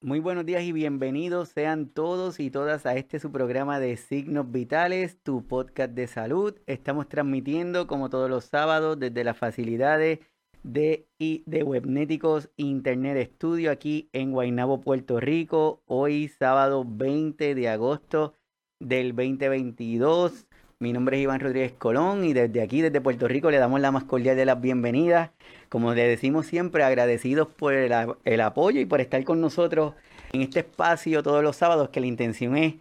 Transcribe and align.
Muy 0.00 0.20
buenos 0.20 0.46
días 0.46 0.62
y 0.62 0.70
bienvenidos 0.70 1.48
sean 1.48 1.88
todos 1.88 2.38
y 2.38 2.52
todas 2.52 2.86
a 2.86 2.94
este 2.94 3.18
su 3.18 3.32
programa 3.32 3.80
de 3.80 3.96
Signos 3.96 4.48
Vitales, 4.48 5.18
tu 5.24 5.44
podcast 5.44 5.92
de 5.92 6.06
salud. 6.06 6.54
Estamos 6.66 7.08
transmitiendo 7.08 7.88
como 7.88 8.08
todos 8.08 8.30
los 8.30 8.44
sábados 8.44 8.96
desde 9.00 9.24
las 9.24 9.36
facilidades 9.36 10.20
de, 10.62 11.08
de 11.18 11.62
Webnéticos 11.64 12.48
Internet 12.56 13.32
Studio 13.34 13.72
aquí 13.72 14.08
en 14.12 14.30
Guaynabo, 14.30 14.80
Puerto 14.82 15.18
Rico. 15.18 15.82
Hoy 15.86 16.28
sábado 16.28 16.84
20 16.86 17.56
de 17.56 17.68
agosto 17.68 18.34
del 18.78 19.16
2022. 19.16 20.46
Mi 20.78 20.92
nombre 20.92 21.16
es 21.16 21.24
Iván 21.24 21.40
Rodríguez 21.40 21.72
Colón 21.72 22.22
y 22.22 22.34
desde 22.34 22.62
aquí, 22.62 22.82
desde 22.82 23.00
Puerto 23.00 23.26
Rico, 23.26 23.50
le 23.50 23.58
damos 23.58 23.80
la 23.80 23.90
más 23.90 24.04
cordial 24.04 24.36
de 24.36 24.46
las 24.46 24.60
bienvenidas. 24.60 25.32
Como 25.68 25.92
le 25.94 26.08
decimos 26.08 26.46
siempre, 26.46 26.82
agradecidos 26.82 27.48
por 27.48 27.74
el, 27.74 28.40
apoyo 28.40 28.80
y 28.80 28.86
por 28.86 29.00
estar 29.00 29.22
con 29.24 29.40
nosotros 29.40 29.94
en 30.32 30.42
este 30.42 30.60
espacio 30.60 31.22
todos 31.22 31.42
los 31.42 31.56
sábados, 31.56 31.90
que 31.90 32.00
la 32.00 32.06
intención 32.06 32.56
es 32.56 32.74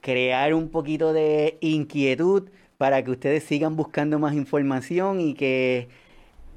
crear 0.00 0.52
un 0.54 0.68
poquito 0.68 1.12
de 1.12 1.56
inquietud 1.60 2.50
para 2.78 3.02
que 3.02 3.10
ustedes 3.10 3.44
sigan 3.44 3.76
buscando 3.76 4.18
más 4.18 4.34
información 4.34 5.20
y 5.20 5.34
que 5.34 5.88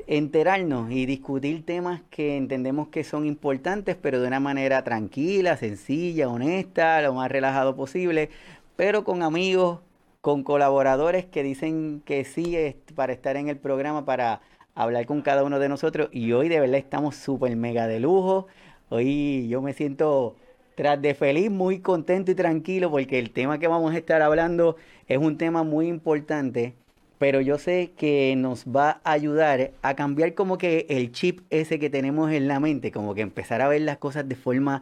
enterarnos 0.08 0.92
y 0.92 1.06
discutir 1.06 1.66
temas 1.66 2.02
que 2.10 2.36
entendemos 2.36 2.90
que 2.90 3.04
son 3.04 3.26
importantes, 3.26 3.96
pero 4.02 4.20
de 4.20 4.28
una 4.28 4.40
manera 4.40 4.84
tranquila, 4.84 5.56
sencilla, 5.56 6.28
honesta, 6.28 7.02
lo 7.02 7.14
más 7.14 7.32
relajado 7.32 7.76
posible, 7.76 8.30
pero 8.76 9.04
con 9.04 9.24
amigos 9.24 9.80
con 10.22 10.44
colaboradores 10.44 11.26
que 11.26 11.44
dicen 11.44 12.02
que 12.06 12.26
sí 12.26 12.58
para 12.96 13.14
estar 13.14 13.38
en 13.38 13.48
el 13.48 13.58
programa, 13.58 14.04
para 14.06 14.42
hablar 14.80 15.06
con 15.06 15.22
cada 15.22 15.44
uno 15.44 15.60
de 15.60 15.68
nosotros. 15.68 16.10
Y 16.14 16.32
hoy 16.32 16.48
de 16.48 16.60
verdad 16.60 16.78
estamos 16.78 17.16
súper 17.16 17.56
mega 17.58 17.86
de 17.86 18.00
lujo. 18.00 18.48
Hoy 18.88 19.48
yo 19.50 19.62
me 19.62 19.74
siento 19.74 20.38
tras 20.76 21.02
de 21.02 21.14
feliz, 21.14 21.52
muy 21.52 21.80
contento 21.80 22.32
y 22.32 22.36
tranquilo 22.36 22.90
porque 22.90 23.20
el 23.20 23.32
tema 23.32 23.60
que 23.60 23.68
vamos 23.68 23.94
a 23.94 23.98
estar 23.98 24.22
hablando 24.22 24.78
es 25.08 25.18
un 25.18 25.38
tema 25.38 25.64
muy 25.64 25.88
importante, 25.88 26.76
pero 27.18 27.42
yo 27.42 27.58
sé 27.58 27.92
que 27.98 28.34
nos 28.38 28.64
va 28.64 29.02
a 29.04 29.12
ayudar 29.12 29.72
a 29.82 29.96
cambiar 29.96 30.34
como 30.34 30.58
que 30.58 30.86
el 30.90 31.12
chip 31.12 31.42
ese 31.50 31.78
que 31.78 31.90
tenemos 31.90 32.32
en 32.32 32.48
la 32.48 32.62
mente, 32.62 32.92
como 32.94 33.14
que 33.14 33.22
empezar 33.22 33.62
a 33.62 33.68
ver 33.68 33.82
las 33.82 33.98
cosas 33.98 34.30
de 34.30 34.36
forma 34.36 34.82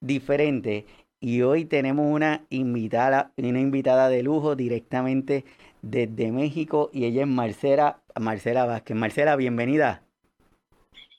diferente 0.00 0.84
y 1.20 1.40
hoy 1.40 1.64
tenemos 1.64 2.06
una 2.06 2.44
invitada, 2.50 3.32
una 3.38 3.60
invitada 3.60 4.10
de 4.10 4.22
lujo 4.22 4.54
directamente 4.54 5.44
desde 5.82 6.30
México 6.30 6.90
y 6.92 7.06
ella 7.06 7.22
es 7.22 7.28
Marcela, 7.28 8.00
Marcela 8.18 8.64
Vázquez. 8.66 8.96
Marcela, 8.96 9.36
bienvenida. 9.36 10.02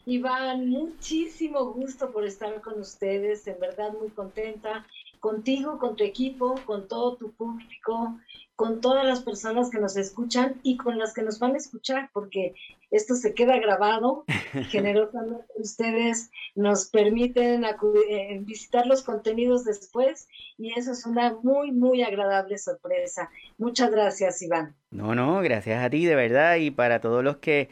Iván, 0.05 0.69
muchísimo 0.69 1.65
gusto 1.65 2.11
por 2.11 2.25
estar 2.25 2.61
con 2.61 2.79
ustedes, 2.79 3.45
en 3.47 3.59
verdad 3.59 3.93
muy 3.99 4.09
contenta 4.09 4.85
contigo, 5.19 5.77
con 5.77 5.95
tu 5.95 6.03
equipo, 6.03 6.55
con 6.65 6.87
todo 6.87 7.15
tu 7.15 7.31
público, 7.31 8.17
con 8.59 8.81
todas 8.81 9.05
las 9.05 9.21
personas 9.21 9.69
que 9.69 9.79
nos 9.79 9.95
escuchan 9.95 10.55
y 10.63 10.75
con 10.75 10.97
las 10.97 11.13
que 11.13 11.21
nos 11.21 11.39
van 11.39 11.53
a 11.53 11.57
escuchar, 11.57 12.09
porque 12.11 12.55
esto 12.91 13.15
se 13.15 13.33
queda 13.33 13.57
grabado. 13.57 14.25
Generosamente 14.69 15.45
ustedes 15.55 16.29
nos 16.55 16.87
permiten 16.89 17.63
eh, 17.63 18.39
visitar 18.41 18.85
los 18.85 19.01
contenidos 19.01 19.63
después 19.63 20.27
y 20.57 20.77
eso 20.77 20.91
es 20.91 21.05
una 21.05 21.37
muy, 21.41 21.71
muy 21.71 22.03
agradable 22.03 22.57
sorpresa. 22.57 23.29
Muchas 23.57 23.91
gracias, 23.91 24.41
Iván. 24.41 24.75
No, 24.91 25.15
no, 25.15 25.39
gracias 25.39 25.81
a 25.81 25.89
ti, 25.89 26.05
de 26.05 26.15
verdad, 26.15 26.57
y 26.57 26.69
para 26.69 26.99
todos 26.99 27.23
los 27.23 27.37
que 27.37 27.69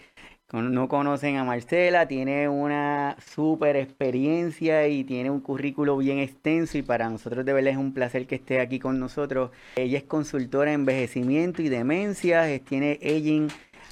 no 0.54 0.88
conocen 0.88 1.36
a 1.36 1.44
Marcela, 1.44 2.08
tiene 2.08 2.48
una 2.48 3.18
súper 3.20 3.76
experiencia 3.76 4.88
y 4.88 5.04
tiene 5.04 5.30
un 5.30 5.42
currículo 5.42 5.98
bien 5.98 6.20
extenso 6.20 6.78
y 6.78 6.84
para 6.84 7.10
nosotros 7.10 7.46
de 7.46 7.52
verdad 7.52 7.74
es 7.74 7.78
un 7.78 7.94
placer 7.94 8.28
que 8.28 8.36
esté 8.36 8.62
aquí 8.62 8.80
con 8.80 8.98
nosotros. 8.98 9.52
Ella 9.76 9.98
es 9.98 10.06
consultora 10.06 10.72
en 10.72 10.82
envejecimiento 10.82 11.62
y 11.62 11.68
demencia, 11.68 12.46
tiene 12.60 12.98
Aging 13.04 13.50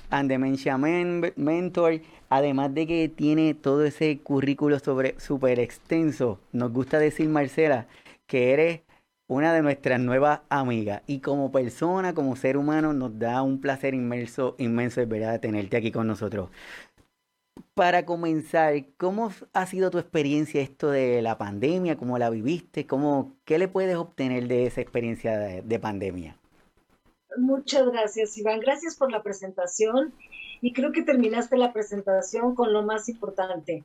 and 0.10 0.30
Dementia 0.30 0.78
Mentor, 0.78 2.00
además 2.30 2.74
de 2.74 2.88
que 2.88 3.10
tiene 3.10 3.54
todo 3.54 3.84
ese 3.84 4.20
currículo 4.20 4.78
súper 4.80 5.60
extenso. 5.60 6.40
Nos 6.54 6.72
gusta 6.72 7.00
decir, 7.00 7.28
Marcela, 7.28 7.88
que 8.28 8.54
eres 8.54 8.82
una 9.28 9.54
de 9.54 9.62
nuestras 9.62 10.00
nuevas 10.00 10.42
amigas. 10.50 11.02
Y 11.08 11.20
como 11.20 11.52
persona, 11.52 12.14
como 12.14 12.36
ser 12.36 12.58
humano, 12.58 12.94
nos 12.94 13.18
da 13.18 13.42
un 13.42 13.60
placer 13.60 13.94
inmenso, 13.94 14.56
inmenso 14.58 15.00
de 15.00 15.08
verdad 15.08 15.40
tenerte 15.40 15.78
aquí 15.78 15.92
con 15.92 16.08
nosotros. 16.08 16.50
Para 17.74 18.06
comenzar, 18.06 18.74
¿cómo 18.98 19.32
ha 19.54 19.66
sido 19.66 19.90
tu 19.92 19.98
experiencia 19.98 20.62
esto 20.62 20.92
de 20.92 21.22
la 21.22 21.38
pandemia? 21.38 21.98
¿Cómo 21.98 22.18
la 22.18 22.30
viviste? 22.30 22.86
¿Cómo, 22.86 23.34
¿Qué 23.46 23.58
le 23.58 23.68
puedes 23.68 23.96
obtener 23.96 24.48
de 24.48 24.66
esa 24.66 24.82
experiencia 24.82 25.38
de 25.38 25.80
pandemia? 25.80 26.38
Muchas 27.38 27.86
gracias, 27.88 28.38
Iván. 28.38 28.60
Gracias 28.60 28.96
por 28.96 29.12
la 29.12 29.24
presentación. 29.24 30.14
Y 30.62 30.74
creo 30.74 30.92
que 30.92 31.04
terminaste 31.04 31.58
la 31.58 31.74
presentación 31.74 32.56
con 32.56 32.74
lo 32.74 32.84
más 32.84 33.10
importante. 33.10 33.84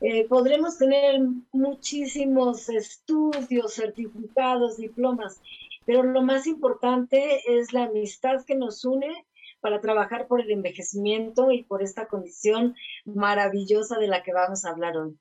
Eh, 0.00 0.26
podremos 0.28 0.78
tener 0.78 1.20
muchísimos 1.52 2.68
estudios, 2.68 3.74
certificados, 3.74 4.76
diplomas, 4.76 5.40
pero 5.86 6.02
lo 6.02 6.22
más 6.22 6.46
importante 6.46 7.40
es 7.46 7.72
la 7.72 7.84
amistad 7.84 8.44
que 8.44 8.54
nos 8.54 8.84
une 8.84 9.26
para 9.60 9.80
trabajar 9.80 10.26
por 10.26 10.40
el 10.40 10.50
envejecimiento 10.50 11.50
y 11.50 11.62
por 11.62 11.82
esta 11.82 12.06
condición 12.06 12.74
maravillosa 13.06 13.98
de 13.98 14.08
la 14.08 14.22
que 14.22 14.32
vamos 14.32 14.64
a 14.64 14.70
hablar 14.70 14.96
hoy. 14.96 15.16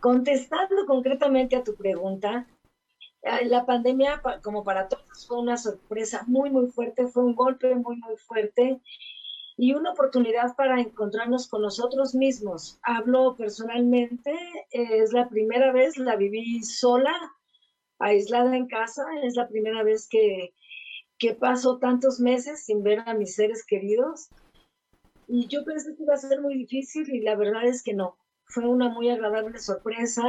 Contestando 0.00 0.84
concretamente 0.86 1.56
a 1.56 1.64
tu 1.64 1.74
pregunta, 1.76 2.46
eh, 3.22 3.46
la 3.46 3.64
pandemia, 3.64 4.20
como 4.42 4.64
para 4.64 4.88
todos, 4.88 5.26
fue 5.26 5.38
una 5.38 5.56
sorpresa 5.56 6.24
muy, 6.26 6.50
muy 6.50 6.66
fuerte, 6.66 7.06
fue 7.06 7.24
un 7.24 7.34
golpe 7.34 7.74
muy, 7.74 7.96
muy 7.96 8.16
fuerte 8.16 8.80
y 9.56 9.74
una 9.74 9.92
oportunidad 9.92 10.54
para 10.56 10.80
encontrarnos 10.80 11.48
con 11.48 11.62
nosotros 11.62 12.14
mismos. 12.14 12.78
Hablo 12.82 13.36
personalmente, 13.36 14.34
es 14.70 15.12
la 15.12 15.28
primera 15.28 15.72
vez, 15.72 15.96
la 15.96 16.16
viví 16.16 16.62
sola, 16.62 17.14
aislada 17.98 18.56
en 18.56 18.66
casa, 18.66 19.04
es 19.22 19.34
la 19.36 19.48
primera 19.48 19.82
vez 19.82 20.08
que, 20.08 20.52
que 21.18 21.34
paso 21.34 21.78
tantos 21.78 22.20
meses 22.20 22.64
sin 22.64 22.82
ver 22.82 23.00
a 23.06 23.14
mis 23.14 23.34
seres 23.34 23.64
queridos. 23.64 24.28
Y 25.26 25.48
yo 25.48 25.64
pensé 25.64 25.96
que 25.96 26.02
iba 26.02 26.14
a 26.14 26.18
ser 26.18 26.40
muy 26.42 26.54
difícil 26.54 27.08
y 27.12 27.20
la 27.20 27.34
verdad 27.34 27.64
es 27.64 27.82
que 27.82 27.94
no. 27.94 28.16
Fue 28.44 28.66
una 28.66 28.90
muy 28.90 29.10
agradable 29.10 29.58
sorpresa 29.58 30.22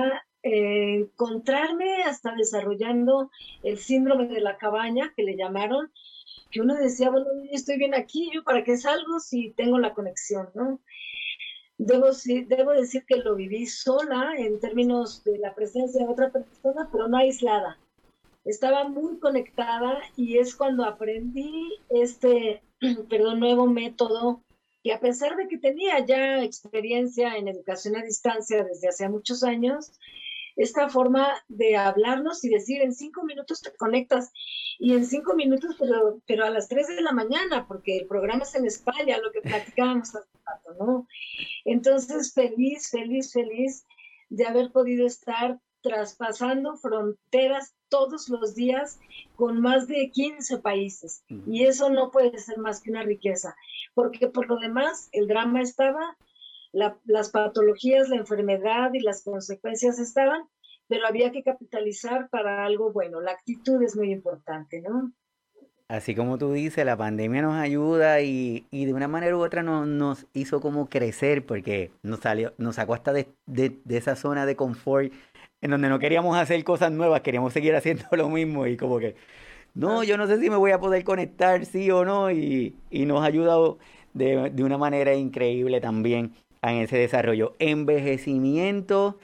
eh, 0.43 0.95
encontrarme 0.95 2.03
hasta 2.03 2.33
desarrollando 2.33 3.29
el 3.63 3.77
síndrome 3.77 4.27
de 4.27 4.39
la 4.39 4.57
cabaña, 4.57 5.13
que 5.15 5.23
le 5.23 5.35
llamaron, 5.35 5.91
que 6.51 6.61
uno 6.61 6.75
decía, 6.75 7.09
bueno, 7.09 7.27
estoy 7.51 7.77
bien 7.77 7.93
aquí, 7.93 8.29
yo 8.33 8.43
para 8.43 8.63
qué 8.63 8.77
salgo 8.77 9.19
si 9.19 9.51
tengo 9.51 9.79
la 9.79 9.93
conexión, 9.93 10.49
¿no? 10.53 10.81
Debo, 11.77 12.07
debo 12.47 12.71
decir 12.71 13.05
que 13.05 13.17
lo 13.17 13.35
viví 13.35 13.67
sola 13.67 14.33
en 14.37 14.59
términos 14.59 15.23
de 15.23 15.37
la 15.37 15.53
presencia 15.53 16.05
de 16.05 16.11
otra 16.11 16.31
persona, 16.31 16.89
pero 16.91 17.07
no 17.07 17.17
aislada. 17.17 17.77
Estaba 18.45 18.87
muy 18.87 19.19
conectada 19.19 19.99
y 20.15 20.37
es 20.37 20.55
cuando 20.55 20.85
aprendí 20.85 21.79
este, 21.89 22.63
perdón, 23.09 23.39
nuevo 23.39 23.67
método 23.67 24.41
que 24.83 24.93
a 24.93 24.99
pesar 24.99 25.35
de 25.35 25.47
que 25.47 25.57
tenía 25.57 26.05
ya 26.05 26.41
experiencia 26.43 27.35
en 27.35 27.47
educación 27.47 27.97
a 27.97 28.03
distancia 28.03 28.63
desde 28.63 28.87
hace 28.87 29.09
muchos 29.09 29.43
años, 29.43 29.91
esta 30.57 30.89
forma 30.89 31.27
de 31.47 31.77
hablarnos 31.77 32.43
y 32.43 32.49
decir 32.49 32.81
en 32.81 32.93
cinco 32.93 33.23
minutos 33.23 33.61
te 33.61 33.73
conectas 33.75 34.31
y 34.79 34.93
en 34.93 35.05
cinco 35.05 35.35
minutos, 35.35 35.75
pero, 35.79 36.19
pero 36.27 36.45
a 36.45 36.49
las 36.49 36.67
tres 36.67 36.87
de 36.87 37.01
la 37.01 37.11
mañana, 37.11 37.67
porque 37.67 37.97
el 37.97 38.07
programa 38.07 38.43
es 38.43 38.55
en 38.55 38.65
España, 38.65 39.17
lo 39.19 39.31
que 39.31 39.41
platicábamos 39.41 40.15
hace 40.15 40.27
rato, 40.45 40.73
¿no? 40.83 41.07
Entonces, 41.63 42.33
feliz, 42.33 42.89
feliz, 42.89 43.31
feliz 43.31 43.85
de 44.29 44.45
haber 44.45 44.71
podido 44.71 45.05
estar 45.05 45.59
traspasando 45.81 46.75
fronteras 46.77 47.73
todos 47.89 48.27
los 48.29 48.55
días 48.55 48.99
con 49.35 49.61
más 49.61 49.87
de 49.87 50.09
15 50.11 50.57
países. 50.57 51.23
Y 51.45 51.63
eso 51.63 51.89
no 51.89 52.11
puede 52.11 52.37
ser 52.39 52.57
más 52.57 52.81
que 52.81 52.89
una 52.89 53.03
riqueza, 53.03 53.55
porque 53.93 54.27
por 54.27 54.47
lo 54.47 54.57
demás 54.57 55.09
el 55.11 55.27
drama 55.27 55.61
estaba, 55.61 56.17
las 57.05 57.29
patologías, 57.29 58.09
la 58.09 58.17
enfermedad 58.17 58.91
y 58.93 58.99
las 58.99 59.23
consecuencias 59.23 59.99
estaban, 59.99 60.43
pero 60.87 61.07
había 61.07 61.31
que 61.31 61.43
capitalizar 61.43 62.29
para 62.29 62.65
algo 62.65 62.91
bueno. 62.91 63.19
La 63.21 63.31
actitud 63.31 63.81
es 63.81 63.95
muy 63.95 64.11
importante, 64.11 64.81
¿no? 64.81 65.11
Así 65.89 66.15
como 66.15 66.37
tú 66.37 66.51
dices, 66.51 66.85
la 66.85 66.97
pandemia 66.97 67.41
nos 67.41 67.55
ayuda 67.55 68.19
y, 68.19 68.67
de 68.71 68.93
una 68.93 69.07
manera 69.07 69.37
u 69.37 69.39
otra 69.39 69.63
nos, 69.63 70.27
hizo 70.33 70.59
como 70.59 70.89
crecer 70.89 71.45
porque 71.45 71.91
nos 72.03 72.19
salió, 72.19 72.53
nos 72.57 72.75
sacó 72.75 72.93
hasta 72.93 73.13
de, 73.13 73.29
esa 73.87 74.17
zona 74.17 74.45
de 74.45 74.57
confort 74.57 75.13
en 75.61 75.71
donde 75.71 75.87
no 75.87 75.97
queríamos 75.97 76.37
hacer 76.37 76.61
cosas 76.65 76.91
nuevas, 76.91 77.21
queríamos 77.21 77.53
seguir 77.53 77.73
haciendo 77.75 78.03
lo 78.11 78.29
mismo 78.29 78.67
y 78.67 78.75
como 78.75 78.99
que, 78.99 79.15
no, 79.75 80.03
yo 80.03 80.17
no 80.17 80.27
sé 80.27 80.39
si 80.41 80.49
me 80.49 80.57
voy 80.57 80.71
a 80.71 80.79
poder 80.79 81.05
conectar, 81.05 81.65
sí 81.65 81.89
o 81.89 82.03
no, 82.03 82.31
y, 82.31 82.75
nos 82.91 83.21
ha 83.21 83.25
ayudado 83.25 83.79
de, 84.13 84.49
de 84.49 84.63
una 84.65 84.77
manera 84.77 85.13
increíble 85.13 85.79
también 85.79 86.33
en 86.61 86.77
ese 86.77 86.97
desarrollo. 86.97 87.55
Envejecimiento 87.59 89.17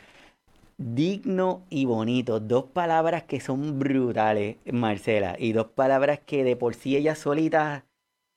Digno 0.78 1.64
y 1.70 1.86
bonito, 1.86 2.40
dos 2.40 2.66
palabras 2.66 3.24
que 3.24 3.40
son 3.40 3.78
brutales, 3.78 4.58
Marcela, 4.66 5.36
y 5.38 5.54
dos 5.54 5.68
palabras 5.68 6.20
que 6.26 6.44
de 6.44 6.56
por 6.56 6.74
sí 6.74 6.98
ellas 6.98 7.20
solitas 7.20 7.84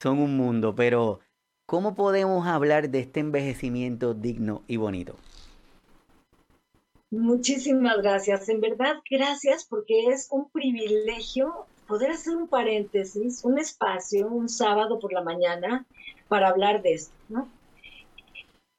son 0.02 0.18
un 0.18 0.36
mundo, 0.36 0.74
pero 0.74 1.20
¿cómo 1.64 1.94
podemos 1.94 2.46
hablar 2.46 2.90
de 2.90 3.00
este 3.00 3.20
envejecimiento 3.20 4.12
digno 4.12 4.62
y 4.68 4.76
bonito? 4.76 5.16
Muchísimas 7.10 7.96
gracias, 8.02 8.50
en 8.50 8.60
verdad 8.60 8.96
gracias 9.10 9.64
porque 9.64 10.08
es 10.08 10.28
un 10.30 10.50
privilegio 10.50 11.66
poder 11.88 12.10
hacer 12.10 12.36
un 12.36 12.48
paréntesis, 12.48 13.44
un 13.44 13.58
espacio, 13.58 14.28
un 14.28 14.50
sábado 14.50 14.98
por 14.98 15.12
la 15.12 15.22
mañana 15.22 15.86
para 16.28 16.48
hablar 16.48 16.82
de 16.82 16.92
esto. 16.92 17.15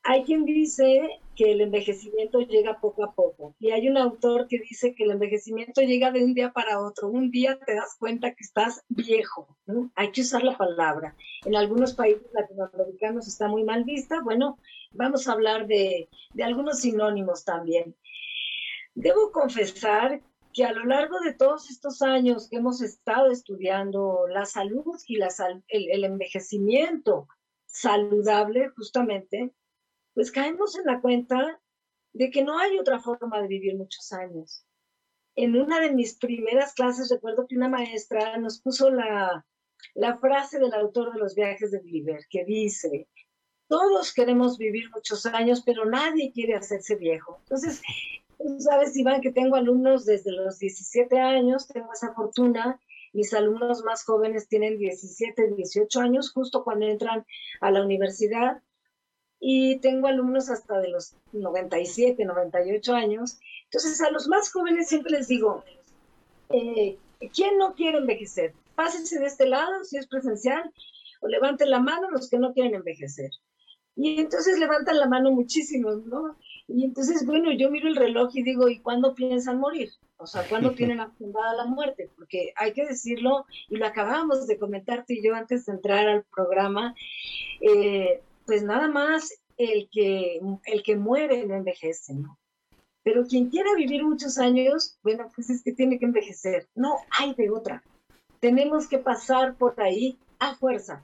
Hay 0.10 0.24
quien 0.24 0.46
dice 0.46 1.20
que 1.36 1.52
el 1.52 1.60
envejecimiento 1.60 2.40
llega 2.40 2.80
poco 2.80 3.04
a 3.04 3.14
poco 3.14 3.54
y 3.60 3.72
hay 3.72 3.90
un 3.90 3.98
autor 3.98 4.48
que 4.48 4.60
dice 4.60 4.96
que 4.96 5.04
el 5.04 5.12
envejecimiento 5.12 5.82
llega 5.82 6.12
de 6.12 6.24
un 6.24 6.34
día 6.34 6.54
para 6.54 6.80
otro. 6.80 7.10
Un 7.10 7.30
día 7.30 7.60
te 7.66 7.76
das 7.76 7.98
cuenta 8.00 8.32
que 8.34 8.46
estás 8.46 8.86
viejo. 8.88 9.58
Hay 9.96 10.12
que 10.12 10.22
usar 10.22 10.44
la 10.44 10.58
palabra. 10.58 11.14
En 11.46 11.58
algunos 11.58 11.94
países 11.94 12.26
latinoamericanos 12.32 13.28
está 13.28 13.50
muy 13.50 13.66
mal 13.66 13.84
vista. 13.84 14.22
Bueno, 14.22 14.58
vamos 14.94 15.28
a 15.28 15.34
hablar 15.34 15.68
de, 15.68 16.08
de 16.34 16.44
algunos 16.44 16.80
sinónimos 16.80 17.44
también. 17.44 17.94
Debo 18.96 19.34
confesar 19.34 20.22
que 20.54 20.64
a 20.64 20.72
lo 20.72 20.86
largo 20.86 21.20
de 21.20 21.34
todos 21.34 21.70
estos 21.70 22.02
años 22.02 22.48
que 22.50 22.56
hemos 22.56 22.82
estado 22.82 23.30
estudiando 23.30 24.26
la 24.30 24.46
salud 24.46 24.96
y 25.06 25.18
la 25.18 25.28
el, 25.68 26.04
envejecimiento 26.06 27.28
saludable, 27.66 28.70
justamente, 28.70 29.52
pues 30.18 30.32
caemos 30.32 30.76
en 30.76 30.86
la 30.86 31.00
cuenta 31.00 31.62
de 32.12 32.32
que 32.32 32.44
no 32.44 32.58
hay 32.58 32.80
otra 32.80 33.00
forma 33.00 33.40
de 33.40 33.48
vivir 33.48 33.78
muchos 33.78 34.12
años. 34.12 34.66
En 35.36 35.56
una 35.56 35.80
de 35.80 35.94
mis 35.94 36.18
primeras 36.18 36.74
clases 36.74 37.12
recuerdo 37.12 37.46
que 37.46 37.56
una 37.56 37.70
maestra 37.70 38.36
nos 38.40 38.60
puso 38.60 38.90
la, 38.90 39.46
la 39.94 40.18
frase 40.18 40.58
del 40.58 40.74
autor 40.74 41.14
de 41.14 41.20
los 41.20 41.36
viajes 41.36 41.70
de 41.70 41.82
Gulliver, 41.82 42.22
que 42.32 42.44
dice, 42.46 43.08
todos 43.68 44.12
queremos 44.12 44.58
vivir 44.58 44.90
muchos 44.90 45.28
años, 45.28 45.62
pero 45.64 45.86
nadie 45.86 46.32
quiere 46.34 46.56
hacerse 46.56 46.96
viejo. 46.96 47.38
Entonces, 47.44 47.84
Tú 48.40 48.60
sabes, 48.60 48.96
Iván, 48.96 49.22
que 49.22 49.32
tengo 49.32 49.56
alumnos 49.56 50.06
desde 50.06 50.32
los 50.32 50.60
17 50.60 51.20
años, 51.20 51.68
tengo 51.68 51.92
esa 51.92 52.14
fortuna. 52.14 52.80
Mis 53.14 53.34
alumnos 53.34 53.84
más 53.84 54.04
jóvenes 54.04 54.48
tienen 54.48 54.78
17, 54.78 55.56
18 55.56 56.00
años, 56.00 56.32
justo 56.32 56.64
cuando 56.64 56.88
entran 56.88 57.26
a 57.62 57.72
la 57.72 57.84
universidad. 57.84 58.62
Y 59.40 59.80
tengo 59.80 60.08
alumnos 60.08 60.50
hasta 60.50 60.80
de 60.80 60.90
los 60.90 61.16
97, 61.32 62.26
98 62.26 62.94
años. 62.94 63.40
Entonces, 63.66 64.02
a 64.02 64.12
los 64.12 64.28
más 64.28 64.52
jóvenes 64.52 64.88
siempre 64.88 65.12
les 65.12 65.28
digo, 65.28 65.64
eh, 66.50 66.98
¿quién 67.34 67.58
no 67.58 67.76
quiere 67.76 68.00
envejecer? 68.00 68.54
Pásense 68.76 69.20
de 69.20 69.26
este 69.26 69.48
lado, 69.48 69.84
si 69.84 69.98
es 69.98 70.08
presencial, 70.08 70.72
o 71.22 71.28
levanten 71.28 71.70
la 71.70 71.80
mano 71.80 72.10
los 72.10 72.30
que 72.30 72.40
no 72.40 72.54
quieren 72.54 72.76
envejecer. 72.76 73.32
Y 73.96 74.20
entonces 74.20 74.60
levantan 74.60 75.00
la 75.00 75.08
mano 75.08 75.32
muchísimos, 75.32 76.06
¿no? 76.06 76.38
Y 76.68 76.84
entonces, 76.84 77.26
bueno, 77.26 77.52
yo 77.52 77.72
miro 77.72 77.88
el 77.88 77.96
reloj 77.96 78.30
y 78.36 78.44
digo, 78.44 78.70
¿y 78.70 78.80
cuándo 78.80 79.16
piensan 79.16 79.60
morir? 79.60 79.90
O 80.18 80.28
sea, 80.28 80.44
¿cuándo 80.48 80.72
tienen 80.76 81.00
agendada 81.00 81.56
la 81.56 81.66
muerte? 81.66 82.12
Porque 82.16 82.54
hay 82.56 82.74
que 82.74 82.86
decirlo, 82.86 83.46
y 83.70 83.78
lo 83.78 83.88
acabamos 83.88 84.46
de 84.46 84.60
comentar 84.60 85.06
tú 85.06 85.14
y 85.14 85.24
yo 85.24 85.34
antes 85.34 85.66
de 85.66 85.74
entrar 85.74 86.08
al 86.08 86.24
programa, 86.26 86.94
eh, 87.62 88.22
pues 88.48 88.64
nada 88.64 88.88
más 88.88 89.32
el 89.58 89.88
que, 89.92 90.40
el 90.66 90.82
que 90.82 90.96
muere 90.96 91.46
no 91.46 91.54
envejece, 91.54 92.16
¿no? 92.16 92.40
Pero 93.04 93.28
quien 93.28 93.50
quiera 93.50 93.76
vivir 93.76 94.04
muchos 94.04 94.40
años, 94.40 94.98
bueno, 95.04 95.30
pues 95.36 95.52
es 95.52 95.64
que 95.64 95.74
tiene 95.74 96.00
que 96.00 96.06
envejecer. 96.06 96.68
No 96.74 96.96
hay 97.20 97.36
de 97.36 97.52
otra. 97.52 97.84
Tenemos 98.40 98.88
que 98.88 98.98
pasar 98.98 99.56
por 99.56 99.80
ahí 99.80 100.18
a 100.40 100.56
fuerza 100.56 101.04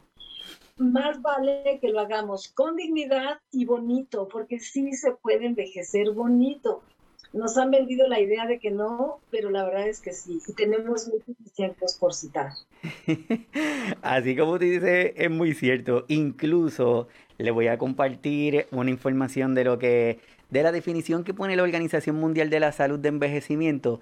más 0.78 1.22
vale 1.22 1.80
que 1.82 1.90
lo 1.90 2.00
hagamos 2.00 2.50
con 2.50 2.76
dignidad 2.76 3.40
y 3.52 3.66
bonito, 3.66 4.28
porque 4.28 4.60
sí 4.60 4.94
se 4.94 5.12
puede 5.12 5.46
envejecer 5.46 6.12
bonito. 6.12 6.82
Nos 7.32 7.58
han 7.58 7.72
vendido 7.72 8.08
la 8.08 8.20
idea 8.20 8.46
de 8.46 8.60
que 8.60 8.70
no, 8.70 9.20
pero 9.32 9.50
la 9.50 9.64
verdad 9.64 9.88
es 9.88 10.00
que 10.00 10.14
sí, 10.14 10.40
y 10.48 10.54
tenemos 10.54 11.08
muchos 11.08 11.36
ejemplos 11.52 11.98
por 12.00 12.14
citar. 12.14 12.52
Así 14.04 14.36
como 14.36 14.60
te 14.60 14.66
dice, 14.66 15.14
es 15.18 15.32
muy 15.32 15.56
cierto. 15.56 16.06
Incluso 16.10 17.08
le 17.38 17.52
voy 17.52 17.68
a 17.68 17.78
compartir 17.78 18.68
una 18.72 18.90
información 18.90 19.56
de 19.56 19.64
lo 19.64 19.80
que, 19.80 20.20
de 20.50 20.64
la 20.64 20.72
definición 20.72 21.24
que 21.24 21.34
pone 21.34 21.56
la 21.56 21.64
Organización 21.64 22.16
Mundial 22.16 22.50
de 22.50 22.60
la 22.60 22.72
Salud 22.72 23.00
de 23.00 23.10
Envejecimiento 23.10 24.00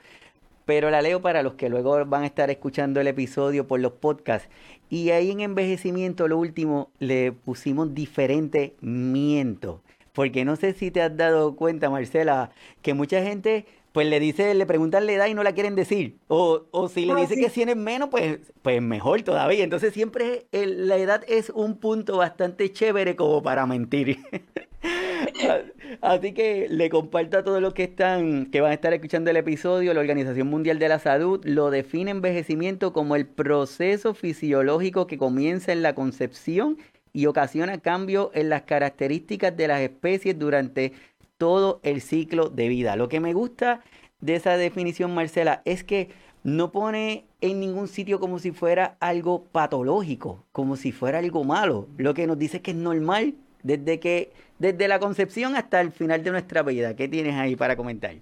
pero 0.65 0.89
la 0.89 1.01
leo 1.01 1.21
para 1.21 1.43
los 1.43 1.55
que 1.55 1.69
luego 1.69 2.05
van 2.05 2.23
a 2.23 2.27
estar 2.27 2.49
escuchando 2.49 3.01
el 3.01 3.07
episodio 3.07 3.67
por 3.67 3.79
los 3.79 3.93
podcasts. 3.93 4.49
Y 4.89 5.09
ahí 5.09 5.31
en 5.31 5.41
envejecimiento, 5.41 6.27
lo 6.27 6.37
último, 6.37 6.91
le 6.99 7.31
pusimos 7.31 7.93
diferente 7.93 8.75
miento. 8.79 9.81
Porque 10.13 10.45
no 10.45 10.55
sé 10.55 10.73
si 10.73 10.91
te 10.91 11.01
has 11.01 11.15
dado 11.15 11.55
cuenta, 11.55 11.89
Marcela, 11.89 12.51
que 12.81 12.93
mucha 12.93 13.21
gente 13.23 13.65
pues 13.91 14.07
le 14.07 14.19
dice, 14.19 14.53
le 14.53 14.65
preguntan 14.65 15.05
la 15.05 15.11
edad 15.11 15.27
y 15.27 15.33
no 15.33 15.43
la 15.43 15.53
quieren 15.53 15.75
decir. 15.75 16.17
O, 16.27 16.63
o 16.71 16.87
si 16.87 17.05
le 17.05 17.15
dice 17.15 17.35
que 17.35 17.49
tienen 17.49 17.83
menos, 17.83 18.09
pues, 18.09 18.39
pues 18.61 18.81
mejor 18.81 19.21
todavía. 19.23 19.63
Entonces 19.63 19.93
siempre 19.93 20.47
la 20.51 20.97
edad 20.97 21.23
es 21.27 21.49
un 21.49 21.77
punto 21.77 22.17
bastante 22.17 22.71
chévere 22.71 23.15
como 23.15 23.41
para 23.43 23.65
mentir. 23.65 24.19
Así 26.01 26.33
que 26.33 26.67
le 26.69 26.89
comparto 26.89 27.37
a 27.37 27.43
todos 27.43 27.61
los 27.61 27.73
que 27.73 27.83
están, 27.83 28.47
que 28.47 28.61
van 28.61 28.71
a 28.71 28.75
estar 28.75 28.93
escuchando 28.93 29.29
el 29.29 29.37
episodio, 29.37 29.93
la 29.93 29.99
Organización 29.99 30.47
Mundial 30.47 30.79
de 30.79 30.89
la 30.89 30.99
Salud 30.99 31.41
lo 31.43 31.69
define 31.69 32.11
envejecimiento 32.11 32.93
como 32.93 33.15
el 33.15 33.27
proceso 33.27 34.13
fisiológico 34.13 35.05
que 35.05 35.17
comienza 35.17 35.71
en 35.73 35.81
la 35.81 35.93
concepción 35.93 36.77
y 37.13 37.25
ocasiona 37.25 37.79
cambios 37.79 38.29
en 38.33 38.49
las 38.49 38.63
características 38.63 39.55
de 39.55 39.67
las 39.67 39.81
especies 39.81 40.39
durante 40.39 40.93
todo 41.41 41.79
el 41.81 42.01
ciclo 42.01 42.49
de 42.49 42.67
vida. 42.67 42.95
Lo 42.95 43.09
que 43.09 43.19
me 43.19 43.33
gusta 43.33 43.81
de 44.19 44.35
esa 44.35 44.57
definición, 44.57 45.15
Marcela, 45.15 45.63
es 45.65 45.83
que 45.83 46.09
no 46.43 46.71
pone 46.71 47.25
en 47.41 47.59
ningún 47.59 47.87
sitio 47.87 48.19
como 48.19 48.37
si 48.37 48.51
fuera 48.51 48.95
algo 48.99 49.45
patológico, 49.45 50.45
como 50.51 50.75
si 50.75 50.91
fuera 50.91 51.17
algo 51.17 51.43
malo. 51.43 51.87
Lo 51.97 52.13
que 52.13 52.27
nos 52.27 52.37
dice 52.37 52.61
que 52.61 52.69
es 52.69 52.77
normal 52.77 53.33
desde 53.63 53.99
que 53.99 54.33
desde 54.59 54.87
la 54.87 54.99
concepción 54.99 55.55
hasta 55.55 55.81
el 55.81 55.91
final 55.91 56.23
de 56.23 56.29
nuestra 56.29 56.61
vida. 56.61 56.95
¿Qué 56.95 57.07
tienes 57.07 57.33
ahí 57.33 57.55
para 57.55 57.75
comentar? 57.75 58.13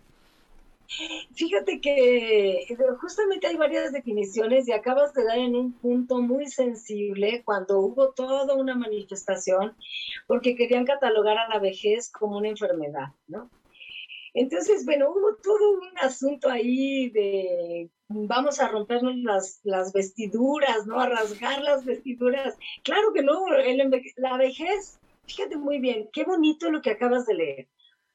Fíjate 1.33 1.79
que 1.81 2.65
justamente 2.99 3.47
hay 3.47 3.55
varias 3.55 3.91
definiciones 3.91 4.67
y 4.67 4.71
acabas 4.71 5.13
de 5.13 5.23
dar 5.23 5.37
en 5.37 5.55
un 5.55 5.73
punto 5.73 6.21
muy 6.21 6.47
sensible 6.47 7.43
cuando 7.45 7.79
hubo 7.79 8.11
toda 8.11 8.55
una 8.55 8.75
manifestación 8.75 9.75
porque 10.27 10.55
querían 10.55 10.85
catalogar 10.85 11.37
a 11.37 11.47
la 11.47 11.59
vejez 11.59 12.11
como 12.11 12.37
una 12.37 12.49
enfermedad, 12.49 13.09
¿no? 13.27 13.49
Entonces, 14.33 14.85
bueno, 14.85 15.09
hubo 15.09 15.35
todo 15.41 15.71
un 15.73 15.97
asunto 15.99 16.49
ahí 16.49 17.09
de 17.09 17.89
vamos 18.07 18.59
a 18.59 18.67
rompernos 18.67 19.15
las, 19.63 19.93
vestiduras, 19.93 20.85
¿no? 20.85 20.99
A 20.99 21.09
rasgar 21.09 21.61
las 21.61 21.85
vestiduras. 21.85 22.57
Claro 22.83 23.13
que 23.13 23.23
no, 23.23 23.45
la 24.17 24.37
vejez 24.37 24.99
Fíjate 25.29 25.57
muy 25.57 25.79
bien, 25.79 26.09
qué 26.11 26.23
bonito 26.23 26.71
lo 26.71 26.81
que 26.81 26.89
acabas 26.89 27.27
de 27.27 27.35
leer. 27.35 27.67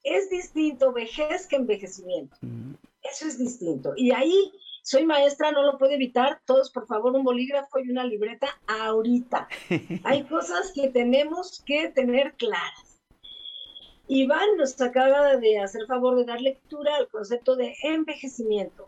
Es 0.04 0.30
distinto 0.30 0.92
vejez 0.92 1.48
que 1.48 1.56
envejecimiento. 1.56 2.36
Mm. 2.40 2.74
Eso 3.02 3.26
es 3.26 3.38
distinto. 3.38 3.92
Y 3.96 4.12
ahí 4.12 4.52
soy 4.82 5.06
maestra, 5.06 5.50
no 5.50 5.62
lo 5.62 5.78
puedo 5.78 5.92
evitar. 5.92 6.40
Todos, 6.44 6.70
por 6.70 6.86
favor, 6.86 7.16
un 7.16 7.24
bolígrafo 7.24 7.78
y 7.78 7.90
una 7.90 8.04
libreta 8.04 8.48
ahorita. 8.66 9.48
Hay 10.04 10.24
cosas 10.24 10.72
que 10.72 10.88
tenemos 10.88 11.62
que 11.64 11.88
tener 11.88 12.34
claras. 12.34 13.00
Iván 14.06 14.58
nos 14.58 14.78
acaba 14.82 15.36
de 15.36 15.58
hacer 15.58 15.86
favor 15.86 16.16
de 16.16 16.26
dar 16.26 16.40
lectura 16.40 16.96
al 16.96 17.08
concepto 17.08 17.56
de 17.56 17.74
envejecimiento. 17.82 18.86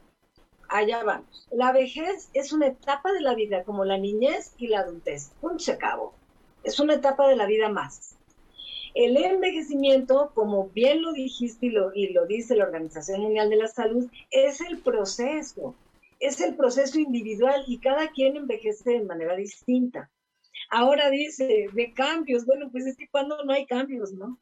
Allá 0.68 1.02
vamos. 1.02 1.48
La 1.50 1.72
vejez 1.72 2.28
es 2.34 2.52
una 2.52 2.66
etapa 2.66 3.12
de 3.12 3.22
la 3.22 3.34
vida 3.34 3.64
como 3.64 3.86
la 3.86 3.96
niñez 3.96 4.52
y 4.58 4.68
la 4.68 4.80
adultez. 4.80 5.30
Punto 5.40 5.60
se 5.60 5.72
acabó. 5.72 6.12
Es 6.64 6.80
una 6.80 6.94
etapa 6.94 7.28
de 7.28 7.36
la 7.36 7.46
vida 7.46 7.70
más. 7.70 8.15
El 8.96 9.14
envejecimiento, 9.18 10.32
como 10.34 10.70
bien 10.70 11.02
lo 11.02 11.12
dijiste 11.12 11.66
y 11.66 12.08
lo, 12.12 12.26
dice 12.26 12.56
la 12.56 12.64
Organización 12.64 13.20
Mundial 13.20 13.50
de 13.50 13.56
la 13.56 13.68
Salud, 13.68 14.10
es 14.30 14.62
el 14.62 14.78
proceso, 14.78 15.74
es 16.18 16.40
el 16.40 16.56
proceso 16.56 16.98
individual 16.98 17.62
y 17.66 17.76
cada 17.76 18.08
quien 18.08 18.36
envejece 18.36 18.92
de 18.92 19.02
manera 19.02 19.36
distinta. 19.36 20.10
Ahora 20.70 21.10
dice, 21.10 21.66
de 21.74 21.92
cambios, 21.92 22.46
bueno, 22.46 22.70
pues 22.72 22.86
es 22.86 22.96
que 22.96 23.06
cuando 23.08 23.44
no 23.44 23.52
hay 23.52 23.66
cambios, 23.66 24.14
¿no? 24.14 24.38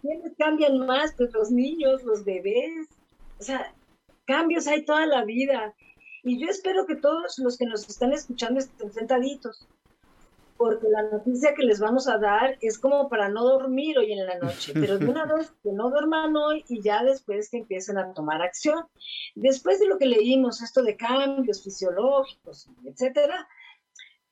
¿Quiénes 0.00 0.32
cambian 0.36 0.78
más? 0.84 1.14
Pues 1.16 1.32
los 1.32 1.52
niños, 1.52 2.02
los 2.02 2.24
bebés, 2.24 2.88
o 3.38 3.44
sea, 3.44 3.72
cambios 4.24 4.66
hay 4.66 4.84
toda 4.84 5.06
la 5.06 5.24
vida. 5.24 5.76
Y 6.24 6.40
yo 6.40 6.48
espero 6.48 6.86
que 6.86 6.96
todos 6.96 7.38
los 7.38 7.56
que 7.56 7.66
nos 7.66 7.88
están 7.88 8.12
escuchando 8.12 8.58
estén 8.58 8.92
sentaditos, 8.92 9.68
porque 10.62 10.86
la 10.88 11.02
noticia 11.02 11.54
que 11.54 11.64
les 11.64 11.80
vamos 11.80 12.06
a 12.06 12.18
dar 12.18 12.56
es 12.60 12.78
como 12.78 13.08
para 13.08 13.28
no 13.28 13.42
dormir 13.42 13.98
hoy 13.98 14.12
en 14.12 14.24
la 14.24 14.38
noche, 14.38 14.72
pero 14.74 14.96
de 14.96 15.06
una 15.06 15.26
vez 15.26 15.52
que 15.60 15.72
no 15.72 15.90
duerman 15.90 16.36
hoy 16.36 16.64
y 16.68 16.80
ya 16.80 17.02
después 17.02 17.50
que 17.50 17.56
empiecen 17.56 17.98
a 17.98 18.14
tomar 18.14 18.40
acción. 18.42 18.84
Después 19.34 19.80
de 19.80 19.88
lo 19.88 19.98
que 19.98 20.06
leímos, 20.06 20.62
esto 20.62 20.84
de 20.84 20.96
cambios 20.96 21.64
fisiológicos, 21.64 22.70
etcétera, 22.84 23.48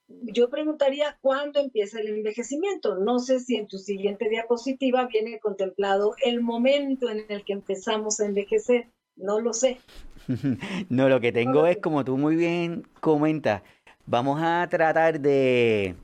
yo 0.07 0.51
preguntaría 0.51 1.19
cuándo 1.21 1.59
empieza 1.59 1.99
el 1.99 2.07
envejecimiento. 2.07 2.95
No 2.95 3.19
sé 3.19 3.41
si 3.41 3.57
en 3.57 3.67
tu 3.67 3.79
siguiente 3.79 4.29
diapositiva 4.29 5.07
viene 5.07 5.41
contemplado 5.41 6.15
el 6.25 6.43
momento 6.43 7.11
en 7.11 7.25
el 7.29 7.45
que 7.45 7.55
empezamos 7.55 8.21
a 8.21 8.27
envejecer. 8.27 8.87
No 9.17 9.41
lo 9.41 9.53
sé. 9.53 9.81
no, 10.89 11.09
lo 11.09 11.21
que 11.21 11.33
tengo 11.33 11.67
es, 11.67 11.79
como 11.79 12.05
tú 12.05 12.17
muy 12.17 12.37
bien 12.37 12.87
comentas, 13.01 13.63
vamos 14.07 14.41
a 14.41 14.69
tratar 14.71 15.19
de, 15.19 15.97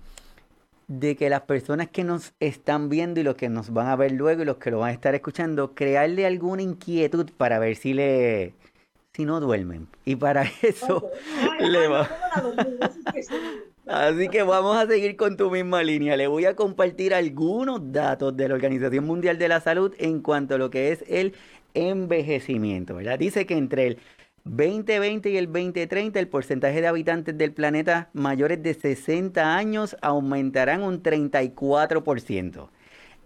de 0.88 1.16
que 1.16 1.28
las 1.30 1.42
personas 1.42 1.88
que 1.88 2.04
nos 2.04 2.34
están 2.40 2.88
viendo 2.88 3.20
y 3.20 3.22
los 3.22 3.34
que 3.34 3.48
nos 3.48 3.72
van 3.72 3.88
a 3.88 3.96
ver 3.96 4.12
luego 4.12 4.42
y 4.42 4.44
los 4.44 4.56
que 4.58 4.70
lo 4.70 4.78
van 4.78 4.90
a 4.90 4.92
estar 4.92 5.14
escuchando, 5.14 5.74
crearle 5.74 6.26
alguna 6.26 6.62
inquietud 6.62 7.30
para 7.36 7.58
ver 7.58 7.76
si 7.76 7.94
le 7.94 8.54
si 9.12 9.24
no 9.24 9.40
duermen. 9.40 9.88
Y 10.04 10.16
para 10.16 10.44
eso 10.62 11.10
le 11.58 11.88
va... 11.88 12.08
Así 13.86 14.28
que 14.28 14.42
vamos 14.42 14.76
a 14.76 14.86
seguir 14.86 15.16
con 15.16 15.36
tu 15.36 15.50
misma 15.50 15.82
línea. 15.82 16.16
Le 16.16 16.26
voy 16.26 16.44
a 16.44 16.56
compartir 16.56 17.14
algunos 17.14 17.92
datos 17.92 18.36
de 18.36 18.48
la 18.48 18.54
Organización 18.54 19.04
Mundial 19.04 19.38
de 19.38 19.48
la 19.48 19.60
Salud 19.60 19.94
en 19.98 20.20
cuanto 20.20 20.56
a 20.56 20.58
lo 20.58 20.70
que 20.70 20.90
es 20.90 21.04
el 21.08 21.34
envejecimiento. 21.72 22.96
¿verdad? 22.96 23.18
Dice 23.18 23.46
que 23.46 23.56
entre 23.56 23.86
el 23.86 23.98
2020 24.46 25.28
y 25.30 25.36
el 25.38 25.46
2030 25.46 26.20
el 26.20 26.28
porcentaje 26.28 26.80
de 26.80 26.86
habitantes 26.86 27.36
del 27.36 27.52
planeta 27.52 28.10
mayores 28.12 28.62
de 28.62 28.74
60 28.74 29.56
años 29.56 29.96
aumentarán 30.02 30.82
un 30.84 31.02
34%. 31.02 32.68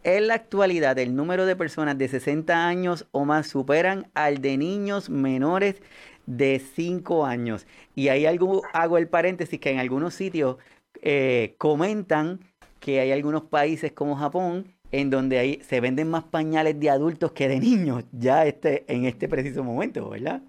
En 0.03 0.29
la 0.29 0.35
actualidad, 0.35 0.99
el 0.99 1.15
número 1.15 1.45
de 1.45 1.57
personas 1.57 1.99
de 1.99 2.09
60 2.09 2.67
años 2.67 3.07
o 3.12 3.27
más 3.27 3.49
superan 3.49 4.09
al 4.15 4.41
de 4.41 4.57
niños 4.57 5.11
menores 5.11 5.83
de 6.25 6.59
5 6.59 7.27
años. 7.27 7.67
Y 7.95 8.09
ahí 8.09 8.25
algo, 8.25 8.62
hago 8.73 8.97
el 8.97 9.09
paréntesis 9.09 9.61
que 9.61 9.71
en 9.71 9.79
algunos 9.79 10.15
sitios 10.15 10.57
eh, 11.03 11.55
comentan 11.59 12.41
que 12.81 13.00
hay 13.00 13.12
algunos 13.12 13.43
países 13.43 13.93
como 13.93 14.17
Japón 14.17 14.73
en 14.91 15.11
donde 15.11 15.39
ahí 15.39 15.61
se 15.62 15.81
venden 15.81 16.09
más 16.09 16.25
pañales 16.25 16.81
de 16.81 16.89
adultos 16.89 17.33
que 17.33 17.47
de 17.47 17.61
niños 17.61 18.05
ya 18.11 18.47
este, 18.47 18.91
en 18.91 19.05
este 19.05 19.29
preciso 19.29 19.62
momento, 19.62 20.09
¿verdad? 20.09 20.43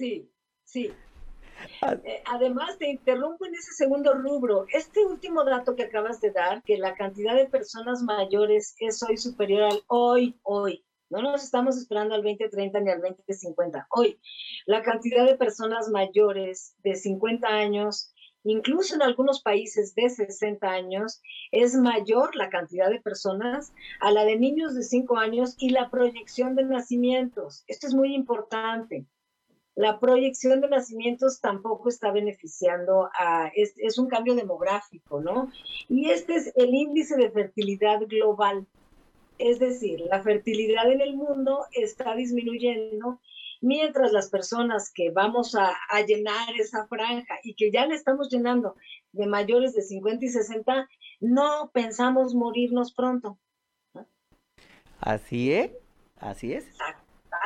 Sí, 0.00 0.32
sí. 0.64 0.90
Ah. 1.82 1.94
Eh, 2.04 2.22
además, 2.24 2.78
te 2.78 2.88
interrumpo 2.88 3.44
en 3.44 3.52
ese 3.52 3.72
segundo 3.72 4.14
rubro. 4.14 4.64
Este 4.72 5.04
último 5.04 5.44
dato 5.44 5.76
que 5.76 5.82
acabas 5.82 6.22
de 6.22 6.30
dar, 6.30 6.62
que 6.62 6.78
la 6.78 6.94
cantidad 6.94 7.34
de 7.34 7.50
personas 7.50 8.00
mayores 8.00 8.74
es 8.78 9.02
hoy 9.02 9.18
superior 9.18 9.64
al 9.64 9.82
hoy, 9.88 10.40
hoy, 10.42 10.86
no 11.10 11.20
nos 11.20 11.44
estamos 11.44 11.76
esperando 11.76 12.14
al 12.14 12.22
2030 12.22 12.80
ni 12.80 12.90
al 12.90 13.02
2050. 13.02 13.88
Hoy, 13.90 14.18
la 14.64 14.80
cantidad 14.80 15.26
de 15.26 15.36
personas 15.36 15.90
mayores 15.90 16.74
de 16.82 16.94
50 16.94 17.46
años, 17.46 18.14
incluso 18.42 18.94
en 18.94 19.02
algunos 19.02 19.42
países 19.42 19.94
de 19.94 20.08
60 20.08 20.66
años, 20.66 21.20
es 21.52 21.74
mayor 21.74 22.36
la 22.36 22.48
cantidad 22.48 22.88
de 22.88 23.02
personas 23.02 23.74
a 24.00 24.12
la 24.12 24.24
de 24.24 24.38
niños 24.38 24.74
de 24.74 24.82
5 24.82 25.18
años 25.18 25.56
y 25.58 25.68
la 25.68 25.90
proyección 25.90 26.54
de 26.54 26.64
nacimientos. 26.64 27.64
Esto 27.66 27.86
es 27.86 27.92
muy 27.92 28.14
importante. 28.14 29.06
La 29.80 29.98
proyección 29.98 30.60
de 30.60 30.68
nacimientos 30.68 31.40
tampoco 31.40 31.88
está 31.88 32.10
beneficiando 32.12 33.08
a, 33.18 33.50
es, 33.54 33.72
es 33.78 33.96
un 33.96 34.08
cambio 34.08 34.34
demográfico, 34.34 35.22
¿no? 35.22 35.50
Y 35.88 36.10
este 36.10 36.34
es 36.34 36.52
el 36.54 36.74
índice 36.74 37.16
de 37.16 37.30
fertilidad 37.30 38.00
global. 38.06 38.66
Es 39.38 39.58
decir, 39.58 40.00
la 40.00 40.22
fertilidad 40.22 40.92
en 40.92 41.00
el 41.00 41.16
mundo 41.16 41.64
está 41.72 42.14
disminuyendo 42.14 43.20
mientras 43.62 44.12
las 44.12 44.28
personas 44.28 44.92
que 44.92 45.10
vamos 45.10 45.54
a, 45.54 45.74
llenar 46.06 46.54
esa 46.58 46.86
franja 46.86 47.38
y 47.42 47.54
que 47.54 47.70
ya 47.70 47.86
le 47.86 47.94
estamos 47.94 48.28
llenando 48.28 48.76
de 49.12 49.26
mayores 49.26 49.72
de 49.72 49.80
50 49.80 50.26
y 50.26 50.28
60, 50.28 50.90
no 51.20 51.70
pensamos 51.72 52.34
morirnos 52.34 52.92
pronto. 52.92 53.38
Así 55.00 55.54
es, 55.54 55.70
así 56.18 56.52
es. 56.52 56.66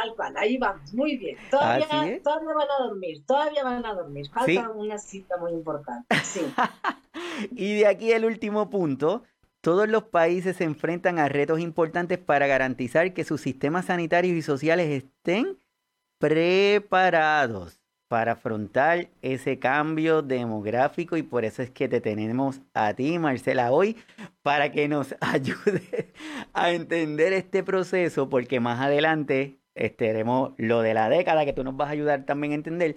Tal 0.04 0.14
cual, 0.16 0.36
ahí 0.36 0.58
vamos, 0.58 0.92
muy 0.92 1.16
bien. 1.16 1.38
Todavía, 1.50 1.88
todavía 2.22 2.54
van 2.54 2.68
a 2.68 2.84
dormir, 2.84 3.24
todavía 3.24 3.64
van 3.64 3.86
a 3.86 3.94
dormir. 3.94 4.28
Falta 4.28 4.68
una 4.68 4.98
cita 4.98 5.38
muy 5.38 5.52
importante. 5.52 6.14
Sí. 6.22 6.42
y 7.52 7.76
de 7.76 7.86
aquí 7.86 8.12
el 8.12 8.26
último 8.26 8.68
punto 8.68 9.22
todos 9.62 9.88
los 9.88 10.04
países 10.04 10.56
se 10.56 10.64
enfrentan 10.64 11.18
a 11.18 11.30
retos 11.30 11.58
importantes 11.58 12.18
para 12.18 12.46
garantizar 12.46 13.14
que 13.14 13.24
sus 13.24 13.40
sistemas 13.40 13.86
sanitarios 13.86 14.36
y 14.36 14.42
sociales 14.42 14.90
estén 14.90 15.58
preparados 16.18 17.80
para 18.08 18.32
afrontar 18.32 19.08
ese 19.22 19.58
cambio 19.58 20.20
demográfico 20.20 21.16
y 21.16 21.22
por 21.22 21.46
eso 21.46 21.62
es 21.62 21.70
que 21.70 21.88
te 21.88 22.02
tenemos 22.02 22.60
a 22.74 22.92
ti, 22.92 23.18
Marcela, 23.18 23.72
hoy 23.72 23.96
para 24.42 24.70
que 24.70 24.86
nos 24.86 25.14
ayude 25.20 26.12
a 26.52 26.72
entender 26.72 27.32
este 27.32 27.62
proceso, 27.62 28.28
porque 28.28 28.60
más 28.60 28.82
adelante 28.82 29.63
estaremos 29.74 30.52
lo 30.56 30.82
de 30.82 30.94
la 30.94 31.08
década 31.08 31.44
que 31.44 31.52
tú 31.52 31.64
nos 31.64 31.76
vas 31.76 31.88
a 31.88 31.92
ayudar 31.92 32.24
también 32.24 32.52
a 32.52 32.56
entender, 32.56 32.96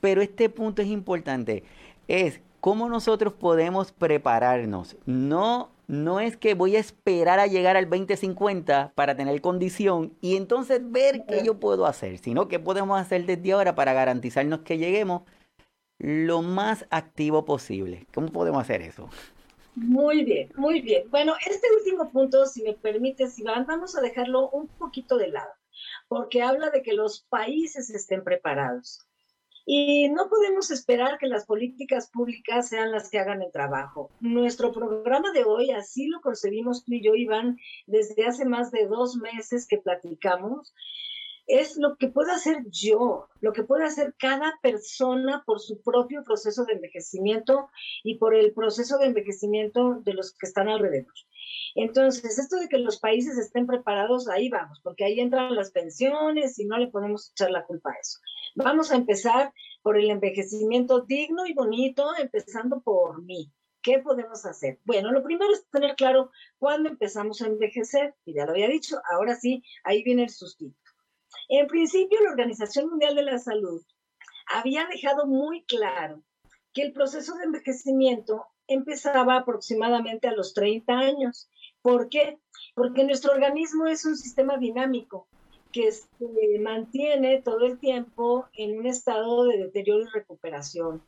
pero 0.00 0.22
este 0.22 0.48
punto 0.48 0.82
es 0.82 0.88
importante, 0.88 1.64
es 2.08 2.40
cómo 2.60 2.88
nosotros 2.88 3.32
podemos 3.32 3.92
prepararnos, 3.92 4.96
no 5.06 5.70
no 5.88 6.20
es 6.20 6.36
que 6.36 6.52
voy 6.54 6.76
a 6.76 6.80
esperar 6.80 7.40
a 7.40 7.46
llegar 7.46 7.76
al 7.76 7.88
2050 7.88 8.92
para 8.94 9.16
tener 9.16 9.40
condición 9.40 10.12
y 10.20 10.36
entonces 10.36 10.80
ver 10.84 11.24
qué 11.26 11.42
yo 11.42 11.58
puedo 11.58 11.86
hacer, 11.86 12.18
sino 12.18 12.46
qué 12.46 12.58
podemos 12.58 13.00
hacer 13.00 13.24
desde 13.24 13.52
ahora 13.52 13.74
para 13.74 13.94
garantizarnos 13.94 14.60
que 14.60 14.76
lleguemos 14.76 15.22
lo 15.98 16.42
más 16.42 16.86
activo 16.90 17.46
posible. 17.46 18.06
¿Cómo 18.14 18.28
podemos 18.28 18.60
hacer 18.60 18.82
eso? 18.82 19.08
Muy 19.74 20.24
bien, 20.24 20.50
muy 20.56 20.82
bien. 20.82 21.08
Bueno, 21.10 21.34
este 21.46 21.66
último 21.78 22.10
punto, 22.10 22.44
si 22.44 22.62
me 22.62 22.74
permites, 22.74 23.38
Iván, 23.38 23.64
vamos 23.66 23.96
a 23.96 24.02
dejarlo 24.02 24.50
un 24.50 24.68
poquito 24.68 25.16
de 25.16 25.28
lado, 25.28 25.50
porque 26.08 26.42
habla 26.42 26.70
de 26.70 26.82
que 26.82 26.94
los 26.94 27.22
países 27.28 27.90
estén 27.90 28.24
preparados. 28.24 29.00
Y 29.70 30.08
no 30.08 30.30
podemos 30.30 30.70
esperar 30.70 31.18
que 31.18 31.26
las 31.26 31.44
políticas 31.44 32.10
públicas 32.10 32.70
sean 32.70 32.90
las 32.90 33.10
que 33.10 33.18
hagan 33.18 33.42
el 33.42 33.52
trabajo. 33.52 34.10
Nuestro 34.18 34.72
programa 34.72 35.30
de 35.32 35.44
hoy, 35.44 35.72
así 35.72 36.06
lo 36.06 36.22
concebimos 36.22 36.84
tú 36.84 36.94
y 36.94 37.02
yo, 37.02 37.14
Iván, 37.14 37.58
desde 37.86 38.26
hace 38.26 38.46
más 38.46 38.70
de 38.70 38.86
dos 38.86 39.16
meses 39.16 39.66
que 39.66 39.76
platicamos, 39.76 40.72
es 41.48 41.78
lo 41.78 41.96
que 41.96 42.08
puedo 42.08 42.30
hacer 42.30 42.58
yo, 42.70 43.28
lo 43.40 43.52
que 43.54 43.64
puede 43.64 43.84
hacer 43.84 44.14
cada 44.18 44.58
persona 44.62 45.42
por 45.46 45.60
su 45.60 45.80
propio 45.80 46.22
proceso 46.22 46.66
de 46.66 46.74
envejecimiento 46.74 47.70
y 48.04 48.18
por 48.18 48.34
el 48.34 48.52
proceso 48.52 48.98
de 48.98 49.06
envejecimiento 49.06 50.00
de 50.04 50.12
los 50.12 50.34
que 50.34 50.46
están 50.46 50.68
alrededor. 50.68 51.14
Entonces, 51.74 52.38
esto 52.38 52.56
de 52.56 52.68
que 52.68 52.78
los 52.78 53.00
países 53.00 53.38
estén 53.38 53.66
preparados, 53.66 54.28
ahí 54.28 54.50
vamos, 54.50 54.80
porque 54.82 55.04
ahí 55.04 55.20
entran 55.20 55.54
las 55.54 55.70
pensiones 55.70 56.58
y 56.58 56.66
no 56.66 56.76
le 56.76 56.88
podemos 56.88 57.30
echar 57.30 57.50
la 57.50 57.64
culpa 57.64 57.92
a 57.92 57.98
eso. 57.98 58.18
Vamos 58.54 58.92
a 58.92 58.96
empezar 58.96 59.52
por 59.82 59.98
el 59.98 60.10
envejecimiento 60.10 61.00
digno 61.00 61.46
y 61.46 61.54
bonito, 61.54 62.10
empezando 62.18 62.82
por 62.82 63.22
mí. 63.22 63.50
¿Qué 63.80 64.00
podemos 64.00 64.44
hacer? 64.44 64.80
Bueno, 64.84 65.12
lo 65.12 65.22
primero 65.22 65.50
es 65.52 65.66
tener 65.70 65.94
claro 65.96 66.30
cuándo 66.58 66.90
empezamos 66.90 67.40
a 67.40 67.46
envejecer, 67.46 68.14
y 68.26 68.34
ya 68.34 68.44
lo 68.44 68.50
había 68.50 68.68
dicho, 68.68 69.00
ahora 69.10 69.36
sí, 69.36 69.62
ahí 69.84 70.02
viene 70.02 70.24
el 70.24 70.30
sustituto. 70.30 70.87
En 71.48 71.66
principio, 71.66 72.20
la 72.22 72.30
Organización 72.30 72.90
Mundial 72.90 73.14
de 73.14 73.22
la 73.22 73.38
Salud 73.38 73.82
había 74.54 74.86
dejado 74.86 75.26
muy 75.26 75.64
claro 75.64 76.22
que 76.74 76.82
el 76.82 76.92
proceso 76.92 77.34
de 77.36 77.44
envejecimiento 77.44 78.44
empezaba 78.66 79.36
aproximadamente 79.36 80.28
a 80.28 80.32
los 80.32 80.52
30 80.52 80.92
años. 80.92 81.48
¿Por 81.80 82.10
qué? 82.10 82.38
Porque 82.74 83.04
nuestro 83.04 83.32
organismo 83.32 83.86
es 83.86 84.04
un 84.04 84.16
sistema 84.16 84.58
dinámico 84.58 85.26
que 85.72 85.90
se 85.90 86.58
mantiene 86.60 87.40
todo 87.40 87.64
el 87.64 87.78
tiempo 87.78 88.46
en 88.54 88.78
un 88.78 88.86
estado 88.86 89.44
de 89.44 89.56
deterioro 89.56 90.02
y 90.02 90.10
recuperación. 90.12 91.02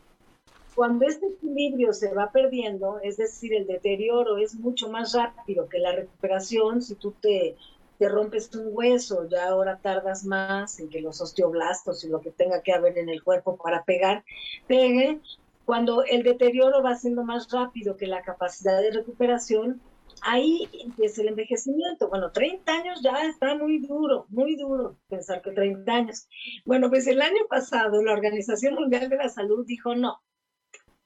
Cuando 0.75 1.07
este 1.07 1.27
equilibrio 1.27 1.93
se 1.93 2.15
va 2.15 2.31
perdiendo, 2.31 2.99
es 3.03 3.19
decir, 3.19 3.53
el 3.53 3.67
deterioro 3.67 4.39
es 4.39 4.55
mucho 4.55 4.89
más 4.89 5.13
rápido 5.13 5.69
que 5.69 5.79
la 5.79 5.93
recuperación, 5.93 6.81
si 6.81 6.95
tú 6.95 7.13
te, 7.21 7.57
te 8.01 8.09
rompes 8.09 8.51
un 8.55 8.71
hueso, 8.71 9.29
ya 9.29 9.49
ahora 9.49 9.79
tardas 9.83 10.25
más 10.25 10.81
en 10.81 10.89
que 10.89 11.03
los 11.03 11.21
osteoblastos 11.21 12.03
y 12.03 12.09
lo 12.09 12.23
que 12.23 12.31
tenga 12.31 12.63
que 12.63 12.73
haber 12.73 12.97
en 12.97 13.11
el 13.11 13.23
cuerpo 13.23 13.59
para 13.59 13.85
pegar, 13.85 14.25
pegue. 14.67 15.21
Cuando 15.67 16.03
el 16.05 16.23
deterioro 16.23 16.83
va 16.83 16.95
siendo 16.95 17.25
más 17.25 17.53
rápido 17.53 17.99
que 17.99 18.07
la 18.07 18.23
capacidad 18.23 18.81
de 18.81 18.91
recuperación, 18.91 19.83
ahí 20.23 20.67
empieza 20.83 21.21
el 21.21 21.29
envejecimiento. 21.29 22.09
Bueno, 22.09 22.33
30 22.33 22.73
años 22.73 23.03
ya 23.03 23.23
está 23.27 23.55
muy 23.55 23.81
duro, 23.81 24.25
muy 24.31 24.57
duro 24.57 24.97
pensar 25.11 25.43
que 25.43 25.53
30 25.53 25.93
años. 25.93 26.27
Bueno, 26.65 26.89
pues 26.89 27.07
el 27.07 27.21
año 27.21 27.47
pasado 27.51 28.03
la 28.03 28.15
Organización 28.15 28.77
Mundial 28.77 29.11
de 29.11 29.17
la 29.17 29.29
Salud 29.29 29.67
dijo 29.67 29.95
no, 29.95 30.23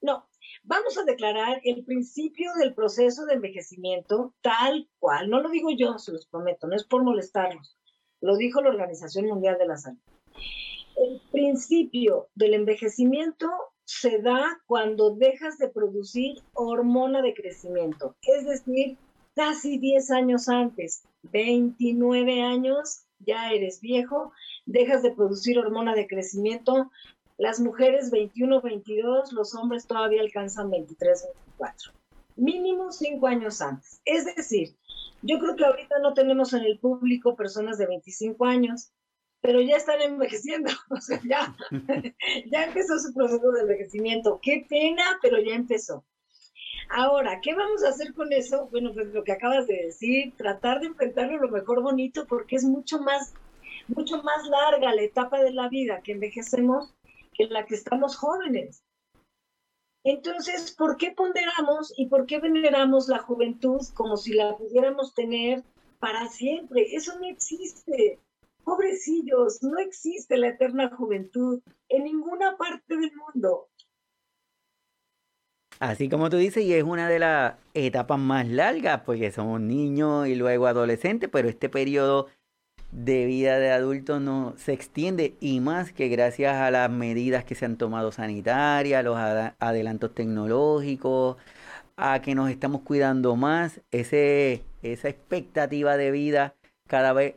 no, 0.01 0.29
vamos 0.65 0.99
a 0.99 1.05
declarar 1.05 1.61
el 1.65 1.85
principio 1.85 2.51
del 2.59 2.75
proceso 2.75 3.27
de 3.27 3.35
envejecimiento 3.35 4.35
tal 4.41 4.89
cual. 4.99 5.31
No 5.31 5.41
lo 5.41 5.51
digo 5.51 5.71
yo, 5.71 5.99
se 5.99 6.13
los 6.13 6.27
prometo, 6.27 6.67
no 6.67 6.75
es 6.75 6.85
por 6.85 7.05
molestarlos. 7.05 7.77
Lo 8.21 8.37
dijo 8.37 8.61
la 8.63 8.71
Organización 8.71 9.27
Mundial 9.27 9.59
de 9.59 9.67
la 9.67 9.77
Salud. 9.77 9.99
El 10.97 11.21
principio 11.31 12.29
del 12.35 12.55
envejecimiento 12.55 13.51
se 13.85 14.19
da 14.21 14.61
cuando 14.67 15.15
dejas 15.15 15.59
de 15.59 15.69
producir 15.69 16.43
hormona 16.55 17.21
de 17.21 17.35
crecimiento, 17.35 18.17
es 18.23 18.47
decir, 18.47 18.97
casi 19.35 19.79
10 19.79 20.11
años 20.13 20.49
antes, 20.49 21.05
29 21.25 22.43
años, 22.43 23.05
ya 23.19 23.51
eres 23.51 23.81
viejo, 23.81 24.33
dejas 24.65 25.03
de 25.03 25.11
producir 25.11 25.59
hormona 25.59 25.95
de 25.95 26.07
crecimiento, 26.07 26.91
las 27.37 27.61
mujeres 27.61 28.11
21, 28.11 28.61
22, 28.61 29.33
los 29.33 29.55
hombres 29.55 29.87
todavía 29.87 30.23
alcanzan 30.23 30.71
23, 30.71 31.29
24. 31.59 31.93
Mínimo 32.37 32.93
5 32.93 33.27
años 33.27 33.61
antes. 33.61 34.01
Es 34.05 34.25
decir, 34.25 34.75
yo 35.23 35.39
creo 35.39 35.57
que 35.57 35.65
ahorita 35.65 35.99
no 36.01 36.15
tenemos 36.15 36.53
en 36.53 36.63
el 36.63 36.79
público 36.79 37.35
personas 37.35 37.79
de 37.79 37.87
25 37.87 38.45
años, 38.45 38.93
pero 39.41 39.61
ya 39.61 39.77
están 39.77 40.01
envejeciendo, 40.01 40.71
o 40.91 41.01
sea, 41.01 41.21
ya, 41.29 41.55
ya 42.51 42.65
empezó 42.65 42.99
su 42.99 43.13
proceso 43.13 43.53
de 43.53 43.63
envejecimiento. 43.63 44.39
Qué 44.43 44.65
pena, 44.69 45.19
pero 45.21 45.41
ya 45.41 45.55
empezó. 45.55 46.05
Ahora, 46.91 47.41
¿qué 47.43 47.55
vamos 47.55 47.83
a 47.83 47.89
hacer 47.89 48.13
con 48.15 48.33
eso? 48.33 48.69
Bueno, 48.71 48.93
pues 48.93 49.09
lo 49.09 49.25
que 49.25 49.33
acabas 49.33 49.67
de 49.67 49.87
decir, 49.87 50.35
tratar 50.37 50.81
de 50.81 50.89
enfrentarlo 50.89 51.39
lo 51.39 51.49
mejor 51.49 51.83
bonito 51.83 52.27
porque 52.27 52.57
es 52.57 52.65
mucho 52.65 53.01
más, 53.01 53.33
mucho 53.89 54.23
más 54.23 54.47
larga 54.47 54.95
la 54.95 55.03
etapa 55.03 55.43
de 55.43 55.53
la 55.53 55.69
vida 55.69 56.03
que 56.03 56.13
envejecemos 56.13 56.95
que 57.35 57.47
la 57.47 57.67
que 57.67 57.75
estamos 57.75 58.17
jóvenes. 58.17 58.83
Entonces, 60.05 60.73
¿por 60.73 60.97
qué 60.99 61.13
ponderamos 61.13 61.93
y 61.97 62.07
por 62.07 62.27
qué 62.27 62.39
veneramos 62.39 63.09
la 63.09 63.19
juventud 63.19 63.81
como 63.95 64.17
si 64.17 64.35
la 64.35 64.57
pudiéramos 64.57 65.15
tener 65.15 65.63
para 65.99 66.29
siempre? 66.29 66.95
Eso 66.95 67.19
no 67.19 67.27
existe. 67.27 68.19
Pobrecillos, 68.65 69.63
no 69.63 69.79
existe 69.79 70.37
la 70.37 70.49
eterna 70.49 70.95
juventud 70.95 71.61
en 71.89 72.05
ninguna 72.05 72.57
parte 72.57 72.97
del 72.97 73.13
mundo. 73.15 73.69
Así 75.81 76.09
como 76.09 76.31
tú 76.31 76.37
dices, 76.37 76.65
y 76.65 76.73
es 76.73 76.85
una 76.85 77.09
de 77.09 77.19
las 77.19 77.57
etapas 77.75 78.19
más 78.19 78.47
largas, 78.47 79.03
porque 79.03 79.33
somos 79.33 79.61
niños 79.61 80.29
y 80.29 80.35
luego 80.35 80.67
adolescentes, 80.67 81.29
pero 81.31 81.49
este 81.49 81.69
periodo 81.69 82.29
de 82.95 83.27
vida 83.27 83.59
de 83.59 83.73
adultos 83.73 84.21
no 84.21 84.55
se 84.57 84.73
extiende 84.73 85.35
y 85.41 85.59
más 85.61 85.93
que 85.93 86.09
gracias 86.09 86.55
a 86.55 86.71
las 86.71 86.89
medidas 86.91 87.45
que 87.45 87.57
se 87.57 87.65
han 87.65 87.77
tomado 87.77 88.13
sanitarias, 88.13 89.05
los 89.05 89.17
adelantos 89.19 90.15
tecnológicos, 90.15 91.37
a 91.97 92.21
que 92.23 92.35
nos 92.37 92.51
estamos 92.51 92.83
cuidando 92.83 93.35
más, 93.35 93.81
ese, 93.91 94.63
esa 94.83 95.09
expectativa 95.09 95.97
de 95.97 96.13
vida 96.13 96.55
cada 96.87 97.13
vez 97.13 97.37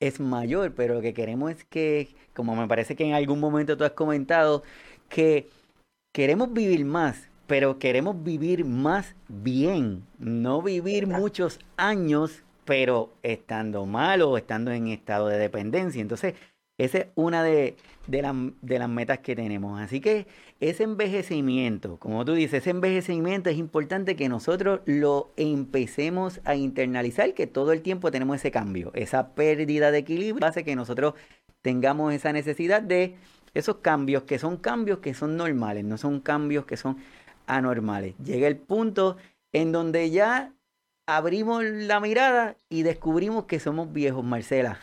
es 0.00 0.20
mayor, 0.20 0.74
pero 0.74 0.94
lo 0.94 1.00
que 1.02 1.14
queremos 1.14 1.50
es 1.52 1.64
que, 1.64 2.08
como 2.34 2.56
me 2.56 2.66
parece 2.66 2.96
que 2.96 3.04
en 3.04 3.14
algún 3.14 3.40
momento 3.40 3.76
tú 3.76 3.84
has 3.84 3.92
comentado, 3.92 4.62
que 5.10 5.48
queremos 6.14 6.52
vivir 6.52 6.84
más, 6.86 7.28
pero 7.46 7.78
queremos 7.78 8.22
vivir 8.24 8.64
más 8.64 9.14
bien, 9.28 10.06
no 10.18 10.62
vivir 10.62 11.06
muchos 11.06 11.58
años 11.76 12.42
pero 12.66 13.14
estando 13.22 13.86
mal 13.86 14.20
o 14.22 14.36
estando 14.36 14.72
en 14.72 14.88
estado 14.88 15.28
de 15.28 15.38
dependencia. 15.38 16.02
Entonces, 16.02 16.34
esa 16.78 16.98
es 16.98 17.06
una 17.14 17.42
de, 17.42 17.76
de, 18.06 18.20
las 18.78 18.88
metas 18.90 19.20
que 19.20 19.34
tenemos. 19.34 19.80
Así 19.80 20.00
que 20.00 20.26
ese 20.60 20.82
envejecimiento, 20.82 21.98
como 21.98 22.24
tú 22.26 22.34
dices, 22.34 22.62
ese 22.62 22.70
envejecimiento 22.70 23.48
es 23.48 23.56
importante 23.56 24.14
que 24.14 24.28
nosotros 24.28 24.80
lo 24.84 25.30
empecemos 25.36 26.40
a 26.44 26.54
internalizar, 26.54 27.32
que 27.32 27.46
todo 27.46 27.72
el 27.72 27.80
tiempo 27.80 28.10
tenemos 28.10 28.36
ese 28.36 28.50
cambio, 28.50 28.90
esa 28.94 29.34
pérdida 29.34 29.90
de 29.90 29.98
equilibrio 29.98 30.46
hace 30.46 30.64
que 30.64 30.76
nosotros 30.76 31.14
tengamos 31.62 32.12
esa 32.12 32.32
necesidad 32.32 32.82
de 32.82 33.16
esos 33.54 33.76
cambios 33.76 34.24
que 34.24 34.38
son 34.38 34.58
cambios 34.58 34.98
que 34.98 35.14
son 35.14 35.38
normales, 35.38 35.82
no 35.82 35.96
son 35.96 36.20
cambios 36.20 36.66
que 36.66 36.76
son 36.76 36.98
anormales. 37.46 38.14
Llega 38.18 38.48
el 38.48 38.58
punto 38.58 39.16
en 39.52 39.72
donde 39.72 40.10
ya 40.10 40.52
abrimos 41.06 41.64
la 41.64 42.00
mirada 42.00 42.56
y 42.68 42.82
descubrimos 42.82 43.44
que 43.44 43.60
somos 43.60 43.92
viejos, 43.92 44.24
Marcela. 44.24 44.80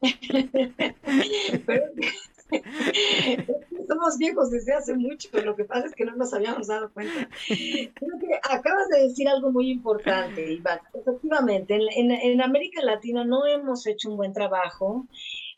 somos 3.88 4.18
viejos 4.18 4.50
desde 4.50 4.74
hace 4.74 4.94
mucho, 4.94 5.28
lo 5.44 5.56
que 5.56 5.64
pasa 5.64 5.86
es 5.86 5.94
que 5.94 6.04
no 6.04 6.16
nos 6.16 6.32
habíamos 6.32 6.66
dado 6.66 6.92
cuenta. 6.92 7.28
Creo 7.46 8.18
que 8.20 8.40
acabas 8.50 8.88
de 8.88 9.02
decir 9.02 9.28
algo 9.28 9.50
muy 9.50 9.70
importante, 9.70 10.52
Iván. 10.52 10.80
Efectivamente, 10.94 11.74
en, 11.74 12.10
en 12.10 12.40
América 12.40 12.82
Latina 12.82 13.24
no 13.24 13.46
hemos 13.46 13.86
hecho 13.86 14.10
un 14.10 14.16
buen 14.16 14.32
trabajo 14.32 15.06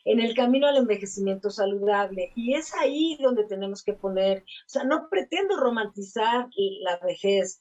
en 0.05 0.19
el 0.19 0.35
camino 0.35 0.67
al 0.67 0.77
envejecimiento 0.77 1.49
saludable. 1.49 2.31
Y 2.35 2.55
es 2.55 2.73
ahí 2.75 3.17
donde 3.21 3.45
tenemos 3.45 3.83
que 3.83 3.93
poner, 3.93 4.39
o 4.39 4.69
sea, 4.69 4.83
no 4.83 5.07
pretendo 5.09 5.57
romantizar 5.57 6.47
la 6.81 6.99
vejez, 7.05 7.60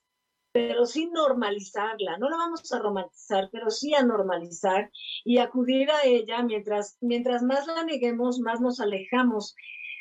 pero 0.53 0.87
sí 0.87 1.07
normalizarla. 1.07 2.19
No 2.19 2.29
la 2.29 2.37
vamos 2.37 2.73
a 2.73 2.79
romantizar, 2.79 3.49
pero 3.53 3.71
sí 3.71 3.95
a 3.95 4.03
normalizar 4.03 4.91
y 5.25 5.39
acudir 5.39 5.91
a 5.91 6.05
ella 6.05 6.43
mientras, 6.43 6.99
mientras 7.01 7.43
más 7.43 7.67
la 7.67 7.85
neguemos, 7.85 8.41
más 8.41 8.61
nos 8.61 8.81
alejamos 8.81 9.55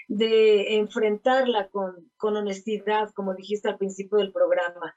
de 0.08 0.78
enfrentarla 0.78 1.68
con, 1.68 2.10
con, 2.18 2.36
honestidad, 2.36 3.12
como 3.12 3.36
dijiste 3.36 3.70
al 3.70 3.78
principio 3.78 4.18
del 4.18 4.32
programa. 4.32 4.96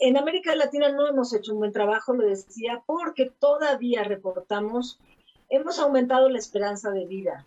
En 0.00 0.16
América 0.16 0.54
Latina 0.56 0.90
no 0.90 1.06
hemos 1.06 1.32
hecho 1.32 1.52
un 1.52 1.60
buen 1.60 1.72
trabajo, 1.72 2.12
lo 2.12 2.26
decía, 2.26 2.82
porque 2.84 3.30
todavía 3.38 4.02
reportamos, 4.02 4.98
hemos 5.48 5.78
aumentado 5.78 6.28
la 6.28 6.38
esperanza 6.38 6.90
de 6.90 7.06
vida, 7.06 7.46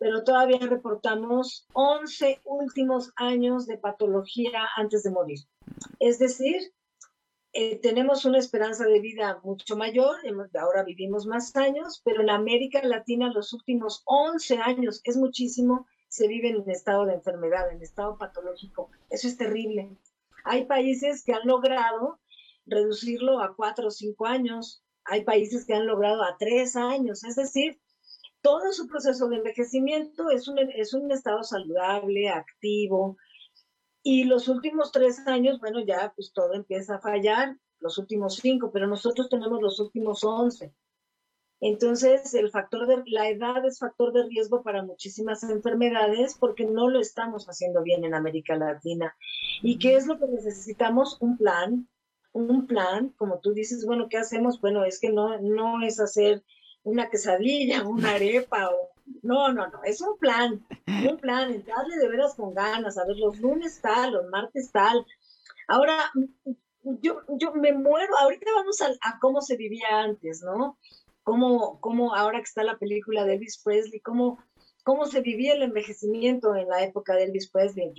pero 0.00 0.24
todavía 0.24 0.58
reportamos 0.60 1.66
11 1.74 2.40
últimos 2.44 3.12
años 3.16 3.66
de 3.66 3.76
patología 3.76 4.66
antes 4.74 5.02
de 5.02 5.10
morir. 5.10 5.40
Es 5.98 6.18
decir, 6.18 6.72
eh, 7.52 7.78
tenemos 7.80 8.24
una 8.24 8.38
esperanza 8.38 8.86
de 8.86 8.98
vida 8.98 9.40
mucho 9.44 9.76
mayor, 9.76 10.16
ahora 10.58 10.84
vivimos 10.84 11.26
más 11.26 11.54
años, 11.54 12.00
pero 12.02 12.22
en 12.22 12.30
América 12.30 12.80
Latina 12.82 13.30
los 13.30 13.52
últimos 13.52 14.02
11 14.06 14.56
años, 14.58 15.02
es 15.04 15.18
muchísimo, 15.18 15.86
se 16.08 16.28
vive 16.28 16.48
en 16.48 16.70
estado 16.70 17.04
de 17.04 17.14
enfermedad, 17.14 17.70
en 17.70 17.82
estado 17.82 18.16
patológico. 18.16 18.90
Eso 19.10 19.28
es 19.28 19.36
terrible. 19.36 19.90
Hay 20.44 20.64
países 20.64 21.22
que 21.24 21.34
han 21.34 21.46
logrado 21.46 22.18
reducirlo 22.64 23.40
a 23.42 23.54
4 23.54 23.88
o 23.88 23.90
5 23.90 24.26
años, 24.26 24.82
hay 25.04 25.24
países 25.24 25.66
que 25.66 25.74
han 25.74 25.86
logrado 25.86 26.22
a 26.22 26.38
3 26.38 26.74
años, 26.76 27.22
es 27.24 27.36
decir, 27.36 27.78
todo 28.42 28.72
su 28.72 28.86
proceso 28.86 29.28
de 29.28 29.36
envejecimiento 29.36 30.30
es 30.30 30.48
un, 30.48 30.58
es 30.58 30.94
un 30.94 31.10
estado 31.10 31.42
saludable, 31.42 32.28
activo, 32.28 33.16
y 34.02 34.24
los 34.24 34.48
últimos 34.48 34.92
tres 34.92 35.26
años, 35.26 35.60
bueno, 35.60 35.80
ya 35.80 36.12
pues 36.16 36.32
todo 36.32 36.54
empieza 36.54 36.96
a 36.96 37.00
fallar, 37.00 37.56
los 37.80 37.98
últimos 37.98 38.36
cinco, 38.36 38.70
pero 38.72 38.86
nosotros 38.86 39.28
tenemos 39.28 39.60
los 39.60 39.78
últimos 39.80 40.24
once. 40.24 40.74
Entonces, 41.60 42.32
el 42.32 42.50
factor 42.50 42.86
de 42.86 43.02
la 43.06 43.28
edad 43.28 43.64
es 43.66 43.78
factor 43.78 44.12
de 44.14 44.24
riesgo 44.24 44.62
para 44.62 44.82
muchísimas 44.82 45.42
enfermedades 45.42 46.36
porque 46.38 46.64
no 46.64 46.88
lo 46.88 47.00
estamos 47.00 47.46
haciendo 47.46 47.82
bien 47.82 48.04
en 48.04 48.14
América 48.14 48.56
Latina. 48.56 49.14
¿Y 49.62 49.78
qué 49.78 49.96
es 49.96 50.06
lo 50.06 50.18
que 50.18 50.26
necesitamos? 50.26 51.18
Un 51.20 51.36
plan, 51.36 51.86
un 52.32 52.66
plan, 52.66 53.10
como 53.10 53.40
tú 53.40 53.52
dices, 53.52 53.84
bueno, 53.84 54.08
¿qué 54.08 54.16
hacemos? 54.16 54.58
Bueno, 54.62 54.84
es 54.84 54.98
que 54.98 55.10
no, 55.10 55.38
no 55.40 55.82
es 55.82 56.00
hacer 56.00 56.42
una 56.82 57.08
quesadilla, 57.08 57.86
una 57.86 58.12
arepa 58.12 58.70
o 58.70 58.90
no, 59.22 59.52
no, 59.52 59.68
no, 59.68 59.82
es 59.84 60.00
un 60.00 60.16
plan, 60.18 60.64
un 60.86 61.18
plan, 61.18 61.50
entrarle 61.50 61.96
de 61.96 62.08
veras 62.08 62.34
con 62.34 62.54
ganas, 62.54 62.96
a 62.96 63.04
ver, 63.04 63.16
los 63.16 63.38
lunes 63.40 63.80
tal, 63.80 64.12
los 64.12 64.26
martes 64.28 64.70
tal. 64.70 65.04
Ahora, 65.68 66.10
yo, 66.82 67.22
yo 67.28 67.52
me 67.52 67.72
muero, 67.72 68.16
ahorita 68.18 68.50
vamos 68.54 68.80
a, 68.80 69.18
cómo 69.20 69.40
se 69.42 69.56
vivía 69.56 70.00
antes, 70.00 70.42
¿no? 70.42 70.78
Cómo, 71.22 71.80
cómo 71.80 72.14
ahora 72.14 72.38
que 72.38 72.44
está 72.44 72.64
la 72.64 72.78
película 72.78 73.24
de 73.24 73.34
Elvis 73.34 73.60
Presley, 73.62 74.00
cómo, 74.00 74.38
cómo 74.84 75.06
se 75.06 75.20
vivía 75.20 75.54
el 75.54 75.62
envejecimiento 75.62 76.54
en 76.56 76.68
la 76.68 76.82
época 76.82 77.14
de 77.14 77.24
Elvis 77.24 77.50
Presley, 77.50 77.92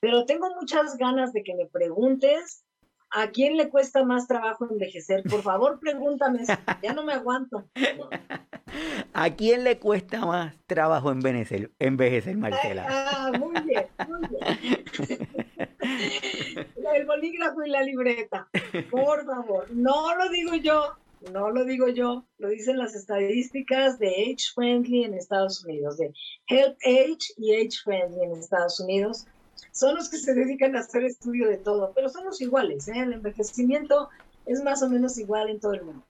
Pero 0.00 0.26
tengo 0.26 0.48
muchas 0.60 0.96
ganas 0.96 1.32
de 1.32 1.42
que 1.42 1.54
me 1.54 1.66
preguntes 1.66 2.64
¿A 3.10 3.30
quién 3.30 3.56
le 3.56 3.70
cuesta 3.70 4.04
más 4.04 4.26
trabajo 4.26 4.66
envejecer? 4.70 5.22
Por 5.22 5.42
favor, 5.42 5.80
pregúntame 5.80 6.40
Ya 6.82 6.92
no 6.92 7.04
me 7.04 7.14
aguanto. 7.14 7.64
¿A 9.14 9.30
quién 9.30 9.64
le 9.64 9.78
cuesta 9.78 10.26
más 10.26 10.54
trabajo 10.66 11.10
envejecer, 11.10 11.72
envejecer 11.78 12.36
Marcela? 12.36 12.86
Ah, 12.88 13.32
muy 13.38 13.60
bien, 13.62 13.86
muy 14.06 14.20
bien. 14.28 15.28
El 16.94 17.06
bolígrafo 17.06 17.62
y 17.64 17.70
la 17.70 17.82
libreta. 17.82 18.48
Por 18.90 19.24
favor, 19.24 19.70
no 19.72 20.14
lo 20.16 20.28
digo 20.30 20.54
yo, 20.56 20.96
no 21.32 21.50
lo 21.50 21.64
digo 21.64 21.88
yo, 21.88 22.24
lo 22.38 22.48
dicen 22.48 22.78
las 22.78 22.94
estadísticas 22.94 23.98
de 23.98 24.08
Age 24.08 24.52
Friendly 24.54 25.04
en 25.04 25.14
Estados 25.14 25.64
Unidos, 25.64 25.98
de 25.98 26.12
Health 26.48 26.78
Age 26.84 27.34
y 27.36 27.54
Age 27.54 27.78
Friendly 27.84 28.22
en 28.22 28.32
Estados 28.32 28.80
Unidos 28.80 29.26
son 29.72 29.96
los 29.96 30.08
que 30.08 30.18
se 30.18 30.34
dedican 30.34 30.76
a 30.76 30.80
hacer 30.80 31.04
estudio 31.04 31.48
de 31.48 31.58
todo, 31.58 31.92
pero 31.94 32.08
somos 32.08 32.40
iguales, 32.40 32.88
¿eh? 32.88 32.98
el 32.98 33.12
envejecimiento 33.12 34.08
es 34.46 34.62
más 34.62 34.82
o 34.82 34.88
menos 34.88 35.18
igual 35.18 35.50
en 35.50 35.60
todo 35.60 35.74
el 35.74 35.84
mundo. 35.84 36.04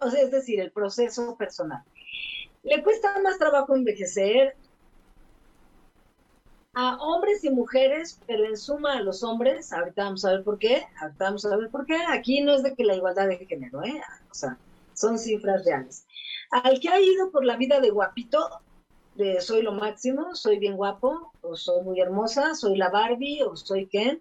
O 0.00 0.10
sea, 0.10 0.22
es 0.22 0.30
decir, 0.30 0.60
el 0.60 0.70
proceso 0.70 1.36
personal. 1.36 1.82
Le 2.62 2.82
cuesta 2.82 3.18
más 3.22 3.38
trabajo 3.38 3.74
envejecer 3.74 4.54
a 6.74 6.96
hombres 6.98 7.42
y 7.44 7.50
mujeres, 7.50 8.20
pero 8.26 8.44
en 8.44 8.56
suma 8.56 8.98
a 8.98 9.02
los 9.02 9.24
hombres, 9.24 9.72
ahorita 9.72 10.04
vamos 10.04 10.24
a 10.24 10.32
ver 10.32 10.44
por 10.44 10.58
qué, 10.58 10.84
ahorita 11.00 11.24
vamos 11.24 11.44
a 11.44 11.56
ver 11.56 11.70
por 11.70 11.86
qué, 11.86 11.98
aquí 12.08 12.42
no 12.42 12.54
es 12.54 12.62
de 12.62 12.74
que 12.74 12.84
la 12.84 12.94
igualdad 12.94 13.28
de 13.28 13.44
género, 13.44 13.82
¿eh? 13.82 14.00
o 14.30 14.34
sea, 14.34 14.56
son 14.94 15.18
cifras 15.18 15.64
reales. 15.64 16.04
Al 16.50 16.78
que 16.78 16.88
ha 16.88 17.00
ido 17.00 17.30
por 17.30 17.44
la 17.44 17.56
vida 17.56 17.80
de 17.80 17.90
guapito, 17.90 18.60
soy 19.40 19.62
lo 19.62 19.72
máximo, 19.72 20.34
soy 20.34 20.58
bien 20.58 20.76
guapo, 20.76 21.32
o 21.42 21.56
soy 21.56 21.82
muy 21.82 22.00
hermosa, 22.00 22.54
soy 22.54 22.76
la 22.76 22.90
Barbie, 22.90 23.42
o 23.42 23.56
soy 23.56 23.86
Ken, 23.86 24.20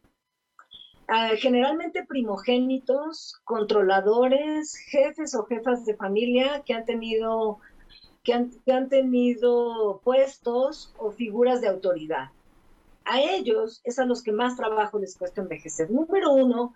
ah, 1.07 1.31
generalmente 1.37 2.05
primogénitos, 2.05 3.35
controladores, 3.43 4.75
jefes 4.75 5.35
o 5.35 5.45
jefas 5.45 5.85
de 5.85 5.95
familia 5.95 6.63
que 6.65 6.73
han 6.73 6.85
tenido 6.85 7.59
que 8.23 8.33
han, 8.33 8.51
que 8.65 8.73
han, 8.73 8.89
tenido 8.89 10.01
puestos 10.03 10.93
o 10.97 11.11
figuras 11.11 11.61
de 11.61 11.69
autoridad 11.69 12.29
a 13.09 13.21
ellos 13.21 13.81
es 13.83 13.97
a 13.97 14.05
los 14.05 14.21
que 14.21 14.31
más 14.31 14.55
trabajo 14.55 14.99
les 14.99 15.17
cuesta 15.17 15.41
envejecer. 15.41 15.89
Número 15.89 16.31
uno, 16.31 16.75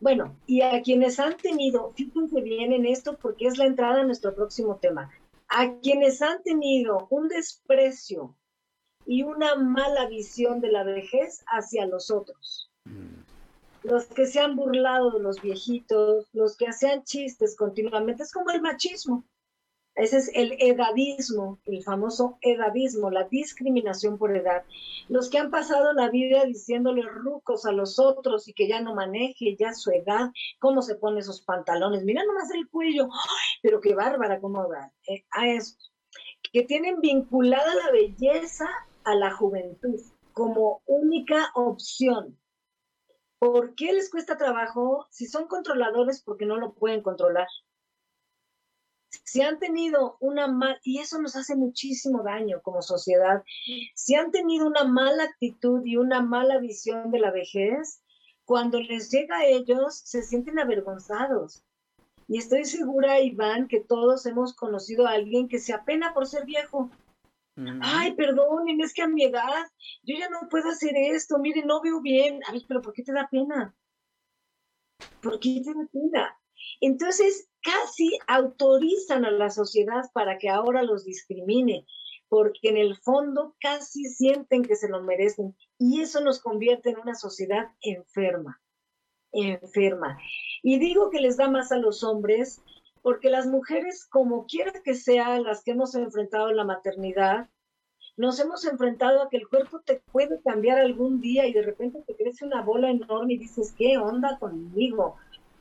bueno, 0.00 0.34
y 0.46 0.62
a 0.62 0.82
quienes 0.82 1.20
han 1.20 1.36
tenido, 1.36 1.92
fíjense 1.94 2.40
bien 2.40 2.72
en 2.72 2.86
esto 2.86 3.18
porque 3.20 3.46
es 3.46 3.58
la 3.58 3.66
entrada 3.66 4.00
a 4.00 4.04
nuestro 4.04 4.34
próximo 4.34 4.76
tema, 4.76 5.10
a 5.48 5.78
quienes 5.80 6.22
han 6.22 6.42
tenido 6.42 7.06
un 7.10 7.28
desprecio 7.28 8.36
y 9.06 9.22
una 9.22 9.54
mala 9.54 10.08
visión 10.08 10.60
de 10.60 10.72
la 10.72 10.82
vejez 10.82 11.44
hacia 11.46 11.86
los 11.86 12.10
otros. 12.10 12.70
Mm. 12.84 13.22
Los 13.84 14.06
que 14.06 14.26
se 14.26 14.40
han 14.40 14.56
burlado 14.56 15.12
de 15.12 15.20
los 15.20 15.40
viejitos, 15.40 16.26
los 16.32 16.56
que 16.56 16.66
hacían 16.66 17.04
chistes 17.04 17.56
continuamente, 17.56 18.24
es 18.24 18.32
como 18.32 18.50
el 18.50 18.60
machismo. 18.60 19.24
Ese 19.96 20.18
es 20.18 20.30
el 20.34 20.56
edadismo, 20.60 21.58
el 21.64 21.82
famoso 21.82 22.36
edadismo, 22.42 23.10
la 23.10 23.24
discriminación 23.24 24.18
por 24.18 24.36
edad. 24.36 24.62
Los 25.08 25.30
que 25.30 25.38
han 25.38 25.50
pasado 25.50 25.94
la 25.94 26.10
vida 26.10 26.44
diciéndole 26.44 27.00
rucos 27.00 27.64
a 27.64 27.72
los 27.72 27.98
otros 27.98 28.46
y 28.46 28.52
que 28.52 28.68
ya 28.68 28.82
no 28.82 28.94
maneje 28.94 29.56
ya 29.58 29.72
su 29.72 29.90
edad, 29.90 30.32
cómo 30.58 30.82
se 30.82 30.96
pone 30.96 31.20
esos 31.20 31.40
pantalones, 31.40 32.04
mira 32.04 32.22
nomás 32.24 32.50
el 32.50 32.68
cuello, 32.68 33.08
pero 33.62 33.80
qué 33.80 33.94
bárbara 33.94 34.38
cómo 34.38 34.68
va. 34.68 34.92
Eh, 35.08 35.24
a 35.30 35.48
eso. 35.48 35.76
Que 36.52 36.62
tienen 36.62 37.00
vinculada 37.00 37.74
la 37.74 37.90
belleza 37.90 38.68
a 39.04 39.14
la 39.14 39.30
juventud 39.30 39.98
como 40.34 40.82
única 40.84 41.50
opción. 41.54 42.38
¿Por 43.38 43.74
qué 43.74 43.94
les 43.94 44.10
cuesta 44.10 44.36
trabajo? 44.36 45.06
Si 45.10 45.26
son 45.26 45.46
controladores, 45.46 46.22
porque 46.22 46.44
no 46.44 46.58
lo 46.58 46.74
pueden 46.74 47.02
controlar 47.02 47.46
si 49.24 49.42
han 49.42 49.58
tenido 49.58 50.16
una 50.20 50.46
mal, 50.46 50.78
y 50.84 50.98
eso 50.98 51.20
nos 51.20 51.36
hace 51.36 51.56
muchísimo 51.56 52.22
daño 52.22 52.60
como 52.62 52.82
sociedad, 52.82 53.42
si 53.94 54.14
han 54.14 54.30
tenido 54.30 54.66
una 54.66 54.84
mala 54.84 55.24
actitud 55.24 55.82
y 55.84 55.96
una 55.96 56.22
mala 56.22 56.58
visión 56.58 57.10
de 57.10 57.20
la 57.20 57.30
vejez, 57.30 58.02
cuando 58.44 58.80
les 58.80 59.10
llega 59.10 59.38
a 59.38 59.46
ellos 59.46 60.00
se 60.04 60.22
sienten 60.22 60.58
avergonzados. 60.58 61.64
Y 62.28 62.38
estoy 62.38 62.64
segura, 62.64 63.20
Iván, 63.20 63.68
que 63.68 63.80
todos 63.80 64.26
hemos 64.26 64.54
conocido 64.54 65.06
a 65.06 65.12
alguien 65.12 65.48
que 65.48 65.58
se 65.58 65.72
apena 65.72 66.12
por 66.12 66.26
ser 66.26 66.44
viejo. 66.44 66.90
Ay, 67.80 68.14
perdonen, 68.14 68.80
es 68.80 68.92
que 68.92 69.02
a 69.02 69.08
mi 69.08 69.24
edad 69.24 69.64
yo 70.02 70.16
ya 70.18 70.28
no 70.28 70.48
puedo 70.50 70.68
hacer 70.68 70.92
esto, 70.94 71.38
mire, 71.38 71.64
no 71.64 71.80
veo 71.80 72.00
bien. 72.00 72.40
A 72.46 72.52
ver, 72.52 72.62
pero 72.68 72.82
¿por 72.82 72.92
qué 72.92 73.02
te 73.02 73.12
da 73.12 73.28
pena? 73.30 73.74
¿Por 75.22 75.40
qué 75.40 75.62
te 75.64 75.72
da 75.72 75.86
pena? 75.90 76.38
Entonces, 76.80 77.48
casi 77.66 78.16
autorizan 78.28 79.24
a 79.24 79.30
la 79.32 79.50
sociedad 79.50 80.04
para 80.12 80.38
que 80.38 80.48
ahora 80.48 80.84
los 80.84 81.04
discrimine, 81.04 81.84
porque 82.28 82.68
en 82.68 82.76
el 82.76 82.96
fondo 82.96 83.56
casi 83.60 84.04
sienten 84.04 84.62
que 84.62 84.76
se 84.76 84.88
lo 84.88 85.02
merecen 85.02 85.56
y 85.76 86.00
eso 86.00 86.20
nos 86.20 86.40
convierte 86.40 86.90
en 86.90 86.98
una 86.98 87.16
sociedad 87.16 87.72
enferma, 87.80 88.60
enferma. 89.32 90.16
Y 90.62 90.78
digo 90.78 91.10
que 91.10 91.20
les 91.20 91.36
da 91.36 91.48
más 91.48 91.72
a 91.72 91.78
los 91.78 92.04
hombres 92.04 92.62
porque 93.02 93.30
las 93.30 93.46
mujeres, 93.46 94.06
como 94.06 94.46
quiera 94.46 94.72
que 94.84 94.94
sean 94.94 95.42
las 95.42 95.62
que 95.62 95.72
hemos 95.72 95.94
enfrentado 95.94 96.50
en 96.50 96.56
la 96.56 96.64
maternidad, 96.64 97.48
nos 98.16 98.40
hemos 98.40 98.64
enfrentado 98.64 99.22
a 99.22 99.28
que 99.28 99.36
el 99.36 99.48
cuerpo 99.48 99.80
te 99.80 100.02
puede 100.12 100.40
cambiar 100.42 100.78
algún 100.78 101.20
día 101.20 101.46
y 101.46 101.52
de 101.52 101.62
repente 101.62 102.02
te 102.06 102.16
crece 102.16 102.44
una 102.46 102.62
bola 102.62 102.90
enorme 102.90 103.34
y 103.34 103.38
dices, 103.38 103.74
¿qué 103.76 103.98
onda 103.98 104.38
conmigo? 104.38 105.16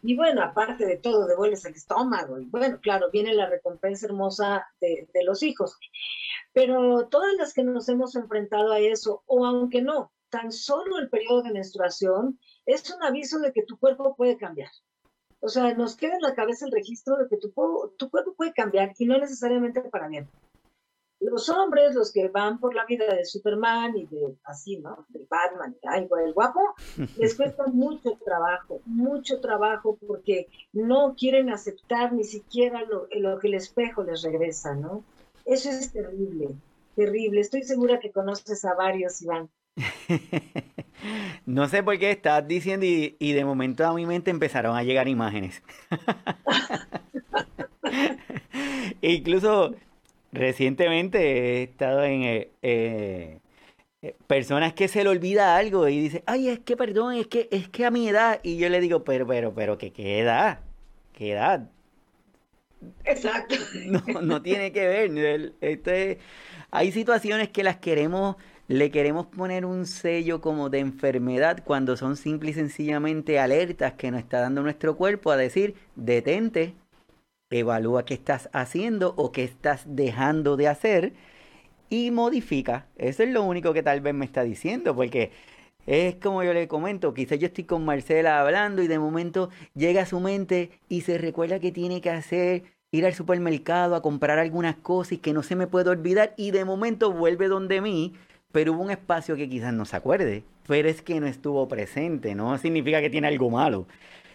Y 0.07 0.15
bueno, 0.15 0.43
aparte 0.43 0.85
de 0.85 0.97
todo, 0.97 1.25
devuelves 1.25 1.65
el 1.65 1.73
estómago. 1.73 2.39
Y 2.39 2.45
bueno, 2.45 2.79
claro, 2.79 3.09
viene 3.11 3.33
la 3.33 3.49
recompensa 3.49 4.05
hermosa 4.05 4.67
de, 4.79 5.07
los 5.23 5.41
hijos. 5.41 5.79
Pero 6.53 7.07
todas 7.07 7.33
las 7.39 7.55
que 7.55 7.63
nos 7.63 7.89
hemos 7.89 8.15
enfrentado 8.15 8.71
a 8.71 8.79
eso, 8.79 9.23
o 9.25 9.47
aunque 9.47 9.81
no, 9.81 10.11
tan 10.29 10.51
solo 10.51 10.99
el 10.99 11.09
periodo 11.09 11.41
de 11.41 11.53
menstruación 11.53 12.39
es 12.67 12.87
un 12.91 13.01
aviso 13.01 13.39
de 13.39 13.51
que 13.51 13.63
tu 13.63 13.79
cuerpo 13.79 14.15
puede 14.15 14.37
cambiar. 14.37 14.69
O 15.39 15.49
sea, 15.49 15.73
nos 15.73 15.95
queda 15.95 16.13
en 16.13 16.21
la 16.21 16.35
cabeza 16.35 16.67
el 16.67 16.71
registro 16.71 17.17
de 17.17 17.27
que 17.27 17.37
tu, 17.37 17.51
tu 17.97 18.09
cuerpo 18.11 18.35
puede 18.35 18.53
cambiar 18.53 18.93
y 18.99 19.07
no 19.07 19.17
necesariamente 19.17 19.81
para 19.81 20.07
bien 20.07 20.29
los 21.25 21.49
hombres, 21.49 21.95
los 21.95 22.11
que 22.11 22.27
van 22.29 22.59
por 22.59 22.75
la 22.75 22.85
vida 22.85 23.13
de 23.13 23.25
Superman 23.25 23.97
y 23.97 24.05
de 24.05 24.35
así, 24.43 24.77
¿no? 24.77 25.05
De 25.09 25.25
Batman, 25.29 25.75
y 26.01 26.07
por 26.07 26.21
el 26.21 26.33
guapo, 26.33 26.59
les 27.17 27.35
cuesta 27.35 27.65
mucho 27.67 28.17
trabajo, 28.23 28.81
mucho 28.85 29.39
trabajo 29.39 29.97
porque 30.07 30.47
no 30.73 31.15
quieren 31.17 31.49
aceptar 31.49 32.13
ni 32.13 32.23
siquiera 32.23 32.83
lo, 32.83 33.07
lo 33.11 33.39
que 33.39 33.47
el 33.47 33.55
espejo 33.55 34.03
les 34.03 34.23
regresa, 34.23 34.75
¿no? 34.75 35.03
Eso 35.45 35.69
es 35.69 35.91
terrible, 35.91 36.49
terrible. 36.95 37.41
Estoy 37.41 37.63
segura 37.63 37.99
que 37.99 38.11
conoces 38.11 38.63
a 38.65 38.73
varios, 38.73 39.21
Iván. 39.21 39.49
no 41.45 41.67
sé 41.67 41.83
por 41.83 41.99
qué 41.99 42.11
estás 42.11 42.47
diciendo 42.47 42.85
y, 42.85 43.17
y 43.19 43.33
de 43.33 43.43
momento 43.43 43.85
a 43.85 43.93
mi 43.93 44.05
mente 44.05 44.31
empezaron 44.31 44.75
a 44.75 44.83
llegar 44.83 45.07
imágenes. 45.07 45.61
Incluso 49.01 49.75
Recientemente 50.35 51.19
he 51.19 51.63
estado 51.63 52.03
en 52.03 52.23
eh, 52.23 52.51
eh, 52.61 53.39
personas 54.27 54.73
que 54.73 54.87
se 54.87 55.03
le 55.03 55.09
olvida 55.09 55.55
algo 55.55 55.87
y 55.87 55.99
dice, 55.99 56.23
ay, 56.25 56.49
es 56.49 56.59
que 56.59 56.75
perdón, 56.77 57.15
es 57.15 57.27
que 57.27 57.47
es 57.51 57.69
que 57.69 57.85
a 57.85 57.91
mi 57.91 58.07
edad 58.07 58.39
y 58.43 58.57
yo 58.57 58.69
le 58.69 58.81
digo, 58.81 59.03
pero 59.03 59.25
pero 59.25 59.53
pero 59.53 59.77
que 59.77 59.91
qué 59.91 60.19
edad, 60.19 60.59
qué 61.13 61.31
edad. 61.31 61.69
Exacto. 63.03 63.55
No, 63.85 64.21
no 64.21 64.41
tiene 64.41 64.71
que 64.71 64.87
ver. 64.87 65.53
Este, 65.61 66.19
hay 66.71 66.91
situaciones 66.91 67.49
que 67.49 67.63
las 67.63 67.77
queremos, 67.77 68.35
le 68.67 68.91
queremos 68.91 69.27
poner 69.27 69.65
un 69.65 69.85
sello 69.85 70.41
como 70.41 70.69
de 70.69 70.79
enfermedad 70.79 71.63
cuando 71.63 71.97
son 71.97 72.17
simple 72.17 72.51
y 72.51 72.53
sencillamente 72.53 73.39
alertas 73.39 73.93
que 73.93 74.11
nos 74.11 74.19
está 74.21 74.41
dando 74.41 74.61
nuestro 74.61 74.97
cuerpo 74.97 75.31
a 75.31 75.37
decir, 75.37 75.75
detente, 75.95 76.73
evalúa 77.49 78.05
qué 78.05 78.13
estás 78.15 78.49
haciendo 78.53 79.13
o 79.17 79.31
qué 79.31 79.43
estás 79.43 79.83
dejando 79.87 80.57
de 80.57 80.67
hacer 80.67 81.13
y 81.89 82.11
modifica. 82.11 82.87
Eso 82.97 83.23
es 83.23 83.29
lo 83.29 83.43
único 83.43 83.73
que 83.73 83.83
tal 83.83 84.01
vez 84.01 84.13
me 84.13 84.25
está 84.25 84.43
diciendo, 84.43 84.95
porque 84.95 85.31
es 85.85 86.15
como 86.15 86.43
yo 86.43 86.53
le 86.53 86.67
comento, 86.67 87.13
quizás 87.13 87.39
yo 87.39 87.47
estoy 87.47 87.65
con 87.65 87.85
Marcela 87.85 88.41
hablando 88.41 88.81
y 88.81 88.87
de 88.87 88.99
momento 88.99 89.49
llega 89.75 90.01
a 90.03 90.05
su 90.05 90.19
mente 90.19 90.71
y 90.89 91.01
se 91.01 91.17
recuerda 91.17 91.59
que 91.59 91.71
tiene 91.71 92.01
que 92.01 92.09
hacer 92.09 92.63
ir 92.91 93.05
al 93.05 93.13
supermercado 93.13 93.95
a 93.95 94.01
comprar 94.01 94.39
algunas 94.39 94.75
cosas 94.77 95.13
y 95.13 95.17
que 95.19 95.33
no 95.33 95.43
se 95.43 95.55
me 95.55 95.67
puede 95.67 95.89
olvidar 95.89 96.33
y 96.37 96.51
de 96.51 96.65
momento 96.65 97.11
vuelve 97.11 97.47
donde 97.47 97.81
mí, 97.81 98.13
pero 98.51 98.73
hubo 98.73 98.83
un 98.83 98.91
espacio 98.91 99.35
que 99.35 99.49
quizás 99.49 99.73
no 99.73 99.85
se 99.85 99.95
acuerde, 99.97 100.43
pero 100.67 100.89
es 100.89 101.01
que 101.01 101.19
no 101.19 101.27
estuvo 101.27 101.67
presente, 101.67 102.35
no 102.35 102.57
significa 102.57 103.01
que 103.01 103.09
tiene 103.09 103.27
algo 103.27 103.49
malo. 103.49 103.85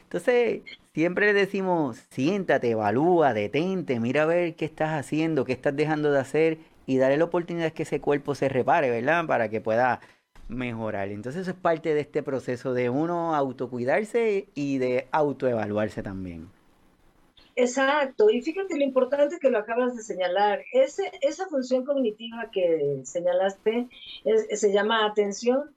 Entonces, 0.05 0.62
siempre 0.94 1.26
le 1.26 1.33
decimos, 1.35 1.98
siéntate, 2.11 2.70
evalúa, 2.70 3.35
detente, 3.35 4.00
mira 4.00 4.22
a 4.22 4.26
ver 4.26 4.57
qué 4.57 4.64
estás 4.64 4.90
haciendo, 4.90 5.44
qué 5.44 5.53
estás 5.53 5.76
dejando 5.76 6.11
de 6.11 6.20
hacer 6.20 6.59
y 6.87 6.98
darle 6.98 7.18
la 7.18 7.24
oportunidad 7.24 7.72
que 7.72 7.85
ese 7.85 8.00
cuerpo 8.00 8.35
se 8.35 8.48
repare, 8.48 8.90
¿verdad? 8.90 9.26
Para 9.26 9.48
que 9.48 9.61
pueda 9.61 10.00
mejorar. 10.48 11.09
Entonces 11.09 11.42
eso 11.42 11.53
es 11.53 11.57
parte 11.57 11.94
de 11.94 12.00
este 12.00 12.22
proceso 12.22 12.74
de 12.74 12.90
uno 12.90 13.35
autocuidarse 13.35 14.48
y 14.55 14.79
de 14.79 15.07
autoevaluarse 15.12 16.03
también. 16.03 16.48
Exacto, 17.57 18.31
y 18.31 18.40
fíjate 18.40 18.79
lo 18.79 18.85
importante 18.85 19.38
que 19.38 19.50
lo 19.50 19.59
acabas 19.59 19.94
de 19.94 20.03
señalar. 20.03 20.62
Ese, 20.72 21.11
esa 21.20 21.46
función 21.48 21.85
cognitiva 21.85 22.48
que 22.50 23.00
señalaste 23.05 23.88
se 24.55 24.72
llama 24.72 25.05
atención 25.05 25.70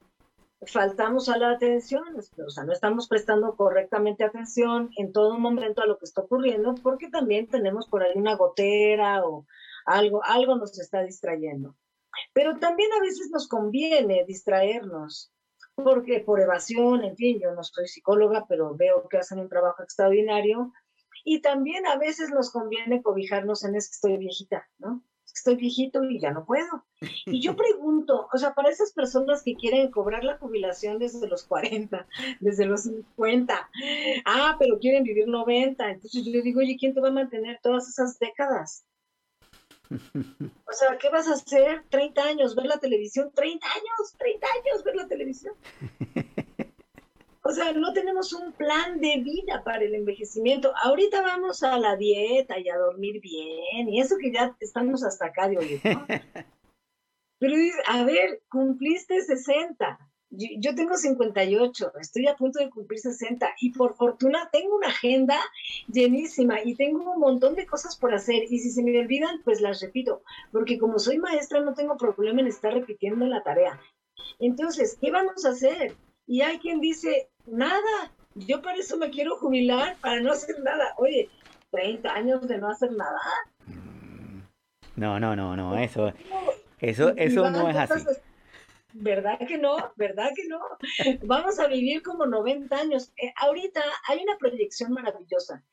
faltamos 0.66 1.28
a 1.28 1.38
la 1.38 1.50
atención, 1.50 2.04
o 2.16 2.50
sea, 2.50 2.64
no 2.64 2.72
estamos 2.72 3.08
prestando 3.08 3.56
correctamente 3.56 4.24
atención 4.24 4.90
en 4.96 5.12
todo 5.12 5.38
momento 5.38 5.82
a 5.82 5.86
lo 5.86 5.98
que 5.98 6.04
está 6.04 6.22
ocurriendo, 6.22 6.74
porque 6.82 7.08
también 7.08 7.48
tenemos 7.48 7.88
por 7.88 8.02
ahí 8.02 8.12
una 8.14 8.36
gotera 8.36 9.24
o 9.24 9.46
algo, 9.86 10.22
algo 10.24 10.56
nos 10.56 10.78
está 10.78 11.02
distrayendo. 11.02 11.76
Pero 12.32 12.58
también 12.58 12.92
a 12.92 13.00
veces 13.00 13.30
nos 13.30 13.48
conviene 13.48 14.24
distraernos, 14.26 15.32
porque 15.74 16.20
por 16.20 16.40
evasión, 16.40 17.02
en 17.04 17.16
fin, 17.16 17.40
yo 17.40 17.52
no 17.52 17.64
soy 17.64 17.88
psicóloga, 17.88 18.46
pero 18.48 18.74
veo 18.74 19.08
que 19.08 19.18
hacen 19.18 19.40
un 19.40 19.48
trabajo 19.48 19.82
extraordinario. 19.82 20.72
Y 21.24 21.40
también 21.40 21.86
a 21.86 21.96
veces 21.96 22.30
nos 22.30 22.50
conviene 22.50 23.02
cobijarnos 23.02 23.64
en 23.64 23.74
es 23.76 23.88
que 23.88 23.94
estoy 23.94 24.16
viejita, 24.18 24.68
¿no? 24.78 25.02
Estoy 25.34 25.56
viejito 25.56 26.02
y 26.04 26.20
ya 26.20 26.30
no 26.30 26.44
puedo. 26.44 26.84
Y 27.26 27.40
yo 27.40 27.56
pregunto, 27.56 28.28
o 28.32 28.38
sea, 28.38 28.54
para 28.54 28.70
esas 28.70 28.92
personas 28.92 29.42
que 29.42 29.54
quieren 29.54 29.90
cobrar 29.90 30.24
la 30.24 30.38
jubilación 30.38 30.98
desde 30.98 31.28
los 31.28 31.44
40, 31.44 32.06
desde 32.40 32.66
los 32.66 32.82
50, 32.82 33.70
ah, 34.24 34.56
pero 34.58 34.78
quieren 34.78 35.04
vivir 35.04 35.28
90, 35.28 35.90
entonces 35.90 36.24
yo 36.24 36.42
digo, 36.42 36.60
oye, 36.60 36.76
¿quién 36.78 36.94
te 36.94 37.00
va 37.00 37.08
a 37.08 37.12
mantener 37.12 37.58
todas 37.62 37.88
esas 37.88 38.18
décadas? 38.18 38.84
O 40.66 40.76
sea, 40.76 40.98
¿qué 40.98 41.08
vas 41.08 41.28
a 41.28 41.34
hacer? 41.34 41.84
30 41.88 42.22
años, 42.24 42.56
ver 42.56 42.66
la 42.66 42.78
televisión, 42.78 43.30
30 43.32 43.64
años, 43.64 44.14
30 44.18 44.46
años 44.46 44.82
ver 44.82 44.96
la 44.96 45.06
televisión. 45.06 45.54
O 47.46 47.52
sea, 47.52 47.72
no 47.72 47.92
tenemos 47.92 48.32
un 48.32 48.52
plan 48.52 49.00
de 49.00 49.18
vida 49.18 49.62
para 49.64 49.84
el 49.84 49.94
envejecimiento. 49.94 50.72
Ahorita 50.82 51.20
vamos 51.20 51.62
a 51.62 51.78
la 51.78 51.94
dieta 51.94 52.58
y 52.58 52.70
a 52.70 52.78
dormir 52.78 53.20
bien, 53.20 53.88
y 53.90 54.00
eso 54.00 54.16
que 54.18 54.32
ya 54.32 54.56
estamos 54.60 55.04
hasta 55.04 55.26
acá 55.26 55.48
de 55.48 55.58
hoy, 55.58 55.80
¿no? 55.84 56.06
Pero 57.38 57.54
a 57.88 58.04
ver, 58.04 58.42
cumpliste 58.48 59.20
60. 59.20 59.98
Yo, 60.30 60.74
tengo 60.74 60.96
58, 60.96 61.92
estoy 62.00 62.26
a 62.26 62.34
punto 62.34 62.58
de 62.58 62.70
cumplir 62.70 62.98
60 62.98 63.54
y 63.60 63.72
por 63.72 63.94
fortuna 63.94 64.48
tengo 64.50 64.74
una 64.74 64.88
agenda 64.88 65.38
llenísima 65.86 66.64
y 66.64 66.74
tengo 66.74 67.12
un 67.12 67.20
montón 67.20 67.54
de 67.54 67.66
cosas 67.66 67.96
por 67.96 68.14
hacer 68.14 68.42
y 68.50 68.58
si 68.58 68.70
se 68.70 68.82
me 68.82 68.98
olvidan, 68.98 69.42
pues 69.44 69.60
las 69.60 69.80
repito, 69.80 70.22
porque 70.50 70.78
como 70.78 70.98
soy 70.98 71.18
maestra 71.18 71.60
no 71.60 71.74
tengo 71.74 71.96
problema 71.98 72.40
en 72.40 72.48
estar 72.48 72.72
repitiendo 72.72 73.26
la 73.26 73.42
tarea. 73.42 73.78
Entonces, 74.40 74.96
¿qué 75.00 75.12
vamos 75.12 75.44
a 75.44 75.50
hacer? 75.50 75.94
Y 76.26 76.40
hay 76.40 76.58
quien 76.58 76.80
dice, 76.80 77.28
nada, 77.46 78.12
yo 78.34 78.62
para 78.62 78.78
eso 78.78 78.96
me 78.96 79.10
quiero 79.10 79.36
jubilar, 79.36 79.96
para 80.00 80.20
no 80.20 80.32
hacer 80.32 80.58
nada. 80.60 80.94
Oye, 80.96 81.28
30 81.70 82.12
años 82.12 82.48
de 82.48 82.58
no 82.58 82.70
hacer 82.70 82.92
nada. 82.92 83.20
Mm, 83.66 84.40
no, 84.96 85.20
no, 85.20 85.36
no, 85.36 85.56
no, 85.56 85.78
eso, 85.78 86.12
eso, 86.80 87.12
eso 87.16 87.50
no 87.50 87.68
es 87.68 87.76
así. 87.76 88.04
¿Verdad 88.96 89.38
que 89.46 89.58
no? 89.58 89.76
¿Verdad 89.96 90.30
que 90.36 90.46
no? 90.46 90.60
Vamos 91.26 91.58
a 91.58 91.66
vivir 91.66 92.02
como 92.02 92.26
90 92.26 92.76
años. 92.76 93.12
Eh, 93.16 93.32
ahorita 93.36 93.82
hay 94.08 94.22
una 94.22 94.38
proyección 94.38 94.92
maravillosa. 94.92 95.64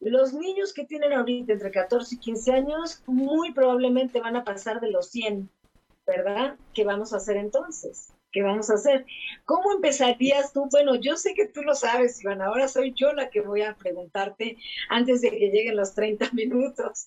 Los 0.00 0.32
niños 0.32 0.72
que 0.72 0.84
tienen 0.84 1.12
ahorita 1.12 1.52
entre 1.52 1.70
14 1.70 2.14
y 2.14 2.18
15 2.18 2.52
años 2.52 3.02
muy 3.06 3.52
probablemente 3.52 4.20
van 4.20 4.36
a 4.36 4.44
pasar 4.44 4.80
de 4.80 4.90
los 4.90 5.10
100, 5.10 5.50
¿verdad? 6.06 6.56
¿Qué 6.72 6.84
vamos 6.84 7.12
a 7.12 7.16
hacer 7.16 7.36
entonces? 7.36 8.12
¿Qué 8.36 8.42
vamos 8.42 8.68
a 8.68 8.74
hacer? 8.74 9.06
¿Cómo 9.46 9.72
empezarías 9.72 10.52
tú? 10.52 10.68
Bueno, 10.70 10.96
yo 10.96 11.16
sé 11.16 11.32
que 11.32 11.46
tú 11.46 11.62
lo 11.62 11.74
sabes, 11.74 12.22
Iván, 12.22 12.42
ahora 12.42 12.68
soy 12.68 12.92
yo 12.94 13.14
la 13.14 13.30
que 13.30 13.40
voy 13.40 13.62
a 13.62 13.76
preguntarte 13.76 14.58
antes 14.90 15.22
de 15.22 15.30
que 15.30 15.48
lleguen 15.48 15.74
los 15.74 15.94
30 15.94 16.28
minutos. 16.34 17.06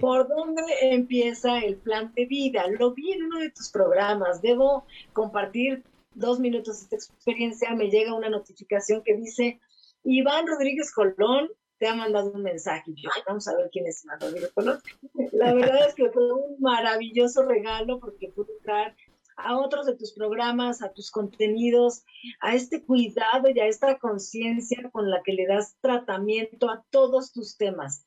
¿Por 0.00 0.28
dónde 0.28 0.62
empieza 0.80 1.58
el 1.58 1.76
plan 1.76 2.10
de 2.14 2.24
vida? 2.24 2.64
Lo 2.68 2.94
vi 2.94 3.12
en 3.12 3.24
uno 3.24 3.40
de 3.40 3.50
tus 3.50 3.68
programas, 3.68 4.40
debo 4.40 4.86
compartir 5.12 5.82
dos 6.14 6.40
minutos 6.40 6.88
de 6.88 6.96
esta 6.96 7.14
experiencia, 7.14 7.74
me 7.74 7.90
llega 7.90 8.14
una 8.14 8.30
notificación 8.30 9.02
que 9.02 9.14
dice, 9.14 9.60
Iván 10.04 10.46
Rodríguez 10.46 10.90
Colón 10.90 11.50
te 11.76 11.86
ha 11.86 11.94
mandado 11.94 12.30
un 12.30 12.44
mensaje. 12.44 12.92
Yo, 12.94 13.10
vamos 13.26 13.46
a 13.46 13.56
ver 13.56 13.68
quién 13.70 13.86
es 13.88 14.04
Iván 14.06 14.20
Rodríguez 14.20 14.52
Colón. 14.52 14.80
La 15.32 15.52
verdad 15.52 15.86
es 15.86 15.94
que 15.94 16.08
fue 16.08 16.32
un 16.32 16.56
maravilloso 16.60 17.42
regalo 17.42 18.00
porque 18.00 18.28
pude 18.28 18.54
entrar 18.54 18.96
a 19.44 19.58
otros 19.58 19.86
de 19.86 19.96
tus 19.96 20.12
programas, 20.12 20.82
a 20.82 20.92
tus 20.92 21.10
contenidos, 21.10 22.04
a 22.40 22.54
este 22.54 22.84
cuidado 22.84 23.48
y 23.54 23.60
a 23.60 23.66
esta 23.66 23.98
conciencia 23.98 24.90
con 24.90 25.10
la 25.10 25.22
que 25.22 25.32
le 25.32 25.46
das 25.46 25.76
tratamiento 25.80 26.70
a 26.70 26.84
todos 26.90 27.32
tus 27.32 27.56
temas. 27.56 28.06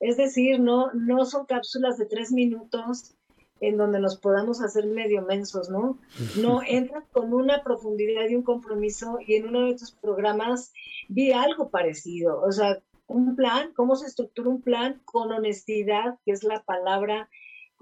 Es 0.00 0.16
decir, 0.16 0.60
no, 0.60 0.92
no 0.92 1.24
son 1.24 1.46
cápsulas 1.46 1.96
de 1.98 2.06
tres 2.06 2.32
minutos 2.32 3.14
en 3.60 3.76
donde 3.76 4.00
nos 4.00 4.18
podamos 4.18 4.60
hacer 4.60 4.86
medio 4.86 5.22
mensos, 5.22 5.70
¿no? 5.70 5.98
No, 6.36 6.60
entras 6.66 7.04
con 7.12 7.32
una 7.32 7.62
profundidad 7.62 8.28
y 8.28 8.34
un 8.34 8.42
compromiso 8.42 9.18
y 9.24 9.36
en 9.36 9.48
uno 9.48 9.66
de 9.66 9.76
tus 9.76 9.92
programas 9.92 10.72
vi 11.08 11.32
algo 11.32 11.70
parecido, 11.70 12.40
o 12.40 12.50
sea, 12.50 12.82
un 13.06 13.36
plan, 13.36 13.72
cómo 13.74 13.94
se 13.94 14.06
estructura 14.06 14.48
un 14.48 14.62
plan 14.62 15.00
con 15.04 15.30
honestidad, 15.30 16.18
que 16.24 16.32
es 16.32 16.44
la 16.44 16.62
palabra 16.62 17.28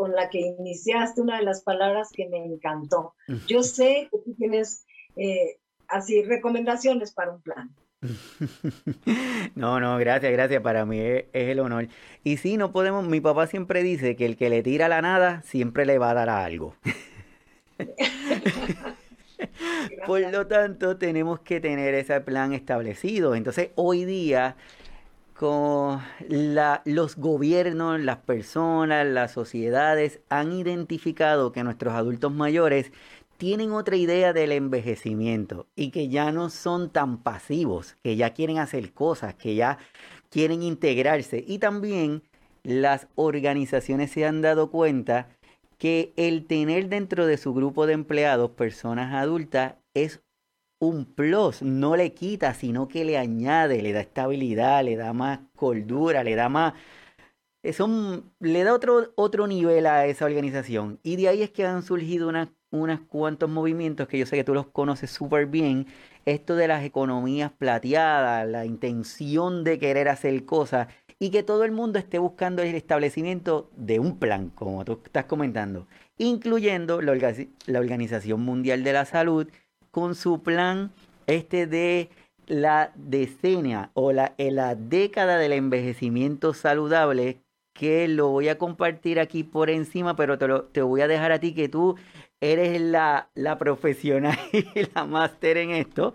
con 0.01 0.13
la 0.13 0.31
que 0.31 0.39
iniciaste, 0.39 1.21
una 1.21 1.37
de 1.37 1.45
las 1.45 1.63
palabras 1.63 2.09
que 2.11 2.27
me 2.27 2.39
encantó. 2.39 3.13
Yo 3.47 3.63
sé 3.63 4.09
que 4.11 4.17
tú 4.25 4.35
tienes 4.35 4.87
eh, 5.15 5.59
así 5.89 6.23
recomendaciones 6.23 7.13
para 7.13 7.33
un 7.33 7.43
plan. 7.43 7.71
No, 9.55 9.79
no, 9.79 9.99
gracias, 9.99 10.33
gracias. 10.33 10.63
Para 10.63 10.87
mí 10.87 11.01
es, 11.01 11.25
el 11.35 11.61
honor. 11.61 11.89
Y 12.25 12.39
sí, 12.39 12.57
no 12.57 12.73
podemos. 12.73 13.07
Mi 13.07 13.21
papá 13.21 13.47
siempre 13.47 13.83
dice 13.83 14.17
que 14.17 14.25
el 14.25 14.39
que 14.39 14.49
le 14.49 14.63
tira 14.63 14.89
la 14.89 15.03
nada 15.03 15.43
siempre 15.43 15.85
le 15.85 15.99
va 15.99 16.13
a 16.13 16.15
dar 16.15 16.31
a 16.31 16.47
algo. 16.47 16.75
Por 20.07 20.21
lo 20.33 20.47
tanto, 20.47 20.97
tenemos 20.97 21.41
que 21.41 21.61
tener 21.61 21.93
ese 21.93 22.19
plan 22.23 22.55
establecido. 22.55 23.35
Entonces, 23.35 23.69
hoy 23.75 24.07
día 24.07 24.57
los 26.85 27.17
gobiernos, 27.17 28.01
las 28.01 28.19
personas, 28.19 29.07
las 29.07 29.33
sociedades 29.33 30.21
han 30.29 30.53
identificado 30.53 31.53
que 31.53 31.65
nuestros 31.65 31.95
adultos 31.95 32.33
mayores 32.33 32.93
tienen 33.39 33.73
otra 33.73 33.97
idea 33.97 34.35
del 34.35 34.53
envejecimiento 34.53 35.67
y 35.75 35.91
que 35.91 36.09
ya 36.09 36.31
no 36.31 36.51
son 36.51 36.91
tan 36.91 37.23
pasivos, 37.23 37.97
que 38.03 38.17
ya 38.17 38.35
quieren 38.35 38.59
hacer 38.59 38.93
cosas, 38.93 39.35
que 39.35 39.55
ya 39.55 39.79
quieren 40.29 40.63
integrarse. 40.63 41.43
Y 41.47 41.59
también 41.59 42.23
las 42.63 43.09
organizaciones 43.15 44.11
se 44.11 44.27
han 44.27 44.43
dado 44.43 44.71
cuenta 44.71 45.29
que 45.79 46.13
el 46.17 46.47
tener 46.47 46.91
dentro 46.91 47.27
de 47.27 47.39
su 47.39 47.55
grupo 47.55 47.87
de 47.87 47.95
empleados 47.95 48.51
personas 48.51 49.15
adultas 49.15 49.77
es 49.95 50.21
un 50.81 51.05
plus, 51.05 51.63
no 51.63 51.95
le 51.95 52.13
quita, 52.15 52.55
sino 52.55 52.89
que 52.89 53.05
le 53.05 53.19
añade, 53.19 53.83
le 53.83 53.93
da 53.93 54.01
estabilidad, 54.01 54.83
le 54.85 54.97
da 54.97 55.13
más 55.13 55.41
cordura, 55.55 56.25
le 56.25 56.35
da 56.35 56.49
más... 56.49 56.75
le 57.63 58.65
da 58.65 58.75
otro, 58.75 59.13
otro 59.15 59.47
nivel 59.47 59.87
a 59.87 60.07
esa 60.07 60.25
organización. 60.25 60.99
Y 61.03 61.17
de 61.17 61.29
ahí 61.29 61.43
es 61.43 61.51
que 61.51 61.67
han 61.67 61.83
surgido 61.83 62.29
unas, 62.29 62.49
unos 62.71 63.01
cuantos 63.01 63.51
movimientos 63.51 64.09
que 64.09 64.19
yo 64.19 64.27
sé 64.27 64.37
que 64.37 64.45
tú 64.45 64.55
los 64.55 64.69
conoces 64.69 65.11
súper 65.11 65.47
bien. 65.47 65.87
Esto 66.25 66.57
de 66.57 66.69
las 66.69 66.83
economías 66.85 67.53
plateadas, 67.53 68.49
la 68.49 68.65
intención 68.65 69.65
de 69.65 69.79
querer 69.79 70.09
hacer 70.09 70.45
cosas 70.47 70.89
y 71.19 71.31
que 71.31 71.43
todo 71.43 71.65
el 71.65 71.73
mundo 71.73 71.99
esté 71.99 72.19
buscando 72.19 72.63
el 72.63 72.75
establecimiento 72.75 73.71
de 73.77 74.01
un 74.01 74.19
plan, 74.19 74.49
como 74.55 74.85
tú 74.87 75.01
estás 75.05 75.27
comentando, 75.27 75.87
incluyendo 76.17 77.03
la, 77.03 77.35
la 77.67 77.81
Organización 77.81 78.41
Mundial 78.41 78.83
de 78.83 78.93
la 78.95 79.05
Salud, 79.05 79.47
con 79.91 80.15
su 80.15 80.43
plan 80.43 80.93
este 81.27 81.67
de 81.67 82.11
la 82.47 82.93
decenia 82.97 83.91
o 83.95 84.13
la, 84.13 84.35
la 84.39 84.75
década 84.75 85.39
del 85.39 85.53
envejecimiento 85.53 86.53
saludable 86.55 87.41
que 87.73 88.09
lo 88.09 88.29
voy 88.29 88.49
a 88.49 88.59
compartir 88.59 89.21
aquí 89.21 89.45
por 89.45 89.71
encima, 89.71 90.17
pero 90.17 90.37
te, 90.39 90.49
lo, 90.49 90.65
te 90.65 90.83
voy 90.83 91.01
a 91.01 91.09
dejar 91.09 91.33
a 91.33 91.39
ti 91.39 91.55
que 91.55 91.69
tú 91.69 91.97
eres 92.41 92.81
la, 92.81 93.31
la 93.35 93.59
profesional 93.59 94.39
y 94.53 94.65
la 94.95 95.05
máster 95.07 95.57
en 95.57 95.71
esto 95.71 96.13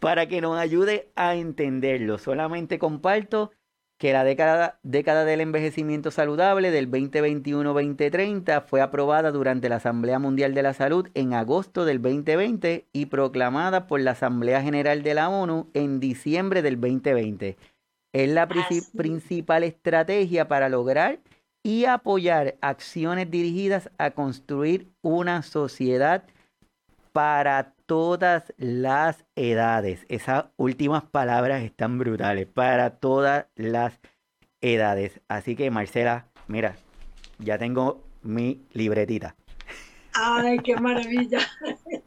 para 0.00 0.26
que 0.26 0.40
nos 0.40 0.58
ayude 0.58 1.12
a 1.14 1.34
entenderlo. 1.36 2.18
Solamente 2.18 2.78
comparto 2.78 3.50
que 3.98 4.12
la 4.12 4.24
década, 4.24 4.78
década 4.82 5.24
del 5.24 5.40
envejecimiento 5.40 6.10
saludable 6.10 6.70
del 6.70 6.90
2021-2030 6.90 8.64
fue 8.66 8.82
aprobada 8.82 9.30
durante 9.30 9.68
la 9.68 9.76
Asamblea 9.76 10.18
Mundial 10.18 10.54
de 10.54 10.62
la 10.62 10.74
Salud 10.74 11.08
en 11.14 11.32
agosto 11.32 11.84
del 11.84 12.02
2020 12.02 12.86
y 12.92 13.06
proclamada 13.06 13.86
por 13.86 14.00
la 14.00 14.10
Asamblea 14.10 14.62
General 14.62 15.02
de 15.02 15.14
la 15.14 15.30
ONU 15.30 15.70
en 15.72 15.98
diciembre 15.98 16.60
del 16.60 16.78
2020. 16.78 17.56
Es 18.12 18.30
la 18.30 18.48
principal 18.48 19.64
estrategia 19.64 20.46
para 20.48 20.68
lograr 20.68 21.20
y 21.62 21.86
apoyar 21.86 22.56
acciones 22.60 23.30
dirigidas 23.30 23.90
a 23.98 24.10
construir 24.10 24.88
una 25.02 25.42
sociedad 25.42 26.24
para 27.12 27.75
todas 27.86 28.52
las 28.58 29.24
edades. 29.36 30.04
Esas 30.08 30.46
últimas 30.56 31.04
palabras 31.04 31.62
están 31.62 31.98
brutales. 31.98 32.46
Para 32.46 32.98
todas 32.98 33.46
las 33.54 33.98
edades. 34.60 35.20
Así 35.28 35.56
que 35.56 35.70
Marcela, 35.70 36.26
mira, 36.48 36.76
ya 37.38 37.58
tengo 37.58 38.04
mi 38.22 38.66
libretita. 38.72 39.36
Ay, 40.12 40.58
qué 40.60 40.76
maravilla. 40.76 41.38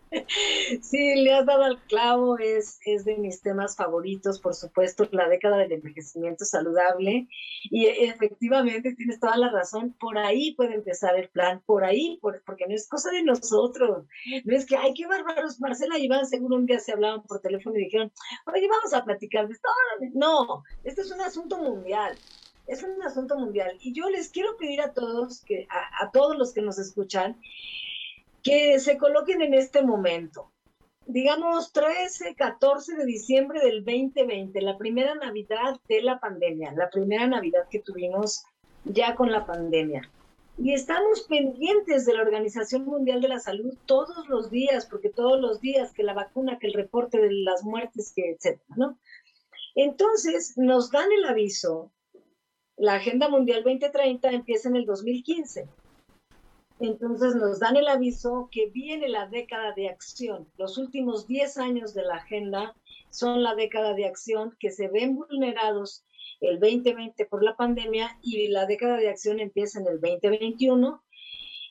Sí, 0.81 1.15
le 1.15 1.33
has 1.33 1.45
dado 1.45 1.63
al 1.63 1.81
clavo, 1.83 2.37
es, 2.37 2.79
es 2.85 3.05
de 3.05 3.17
mis 3.17 3.41
temas 3.41 3.75
favoritos, 3.75 4.39
por 4.39 4.53
supuesto, 4.53 5.07
la 5.11 5.27
década 5.27 5.57
del 5.57 5.71
envejecimiento 5.71 6.45
saludable. 6.45 7.27
Y 7.63 7.87
efectivamente 7.87 8.93
tienes 8.95 9.19
toda 9.19 9.37
la 9.37 9.49
razón, 9.49 9.95
por 9.99 10.17
ahí 10.17 10.53
puede 10.55 10.75
empezar 10.75 11.17
el 11.17 11.29
plan, 11.29 11.61
por 11.65 11.83
ahí, 11.83 12.19
porque 12.21 12.67
no 12.67 12.75
es 12.75 12.87
cosa 12.87 13.11
de 13.11 13.23
nosotros. 13.23 14.05
No 14.45 14.55
es 14.55 14.65
que, 14.65 14.77
ay, 14.77 14.93
qué 14.93 15.07
bárbaros, 15.07 15.59
Marcela 15.59 15.97
y 15.97 16.05
Iván 16.05 16.25
seguro 16.25 16.55
un 16.55 16.65
día 16.65 16.79
se 16.79 16.93
hablaban 16.93 17.23
por 17.23 17.41
teléfono 17.41 17.75
y 17.77 17.85
dijeron, 17.85 18.11
oye, 18.45 18.67
vamos 18.67 18.93
a 18.93 19.03
platicar 19.03 19.47
de 19.47 19.53
esto. 19.53 19.69
No, 20.13 20.63
este 20.83 21.01
es 21.01 21.11
un 21.11 21.21
asunto 21.21 21.57
mundial 21.57 22.17
es 22.69 22.83
un 22.83 23.01
asunto 23.01 23.37
mundial. 23.37 23.75
Y 23.81 23.93
yo 23.93 24.09
les 24.09 24.29
quiero 24.29 24.55
pedir 24.57 24.81
a 24.81 24.93
todos, 24.93 25.41
que, 25.41 25.67
a, 25.69 26.11
todos 26.11 26.37
los 26.37 26.53
que 26.53 26.61
nos 26.61 26.77
escuchan, 26.77 27.41
que 28.43 28.80
se 28.80 28.97
coloquen 28.97 29.41
en 29.41 29.54
este 29.54 29.82
momento. 29.82 30.52
Digamos 31.06 31.71
13, 31.73 32.36
14 32.36 32.95
de 32.95 33.06
diciembre 33.06 33.60
del 33.60 33.84
2020, 33.84 34.62
la 34.62 34.78
primera 34.78 35.15
Navidad 35.15 35.80
de 35.88 36.02
la 36.02 36.19
pandemia, 36.19 36.71
la 36.73 36.89
primera 36.89 37.25
Navidad 37.25 37.67
que 37.69 37.80
tuvimos 37.80 38.43
ya 38.84 39.15
con 39.15 39.32
la 39.32 39.45
pandemia. 39.45 40.10
Y 40.58 40.73
estamos 40.73 41.21
pendientes 41.21 42.06
de 42.06 42.13
la 42.13 42.21
Organización 42.21 42.86
Mundial 42.86 43.21
de 43.21 43.30
la 43.30 43.39
Salud 43.39 43.73
todos 43.86 44.28
los 44.28 44.52
días, 44.52 44.86
porque 44.86 45.10
todos 45.10 45.39
los 45.39 45.62
días 45.62 45.93
que 45.93 46.04
la 46.04 46.13
vacuna, 46.13 46.60
que 46.60 46.67
el 46.67 46.73
reporte 46.73 47.19
de 47.19 47.32
las 47.32 47.63
muertes, 47.63 48.13
que 48.13 48.32
etcétera, 48.32 48.75
¿no? 48.75 48.99
Entonces 49.75 50.58
nos 50.58 50.91
dan 50.91 51.10
el 51.12 51.25
aviso 51.25 51.91
la 52.80 52.95
Agenda 52.95 53.28
Mundial 53.28 53.62
2030 53.63 54.30
empieza 54.32 54.69
en 54.69 54.78
el 54.78 54.86
2015. 54.86 55.67
Entonces 56.79 57.35
nos 57.35 57.59
dan 57.59 57.75
el 57.75 57.87
aviso 57.87 58.47
que 58.51 58.67
viene 58.69 59.09
la 59.09 59.27
década 59.27 59.73
de 59.73 59.89
acción. 59.89 60.47
Los 60.57 60.77
últimos 60.77 61.27
10 61.27 61.57
años 61.57 61.93
de 61.93 62.03
la 62.03 62.15
agenda 62.15 62.73
son 63.09 63.43
la 63.43 63.55
década 63.55 63.93
de 63.93 64.05
acción 64.05 64.55
que 64.59 64.71
se 64.71 64.87
ven 64.87 65.15
vulnerados 65.15 66.05
el 66.39 66.59
2020 66.59 67.25
por 67.25 67.43
la 67.43 67.57
pandemia 67.57 68.17
y 68.21 68.47
la 68.47 68.65
década 68.65 68.95
de 68.95 69.09
acción 69.09 69.39
empieza 69.41 69.79
en 69.79 69.87
el 69.87 69.99
2021 69.99 71.03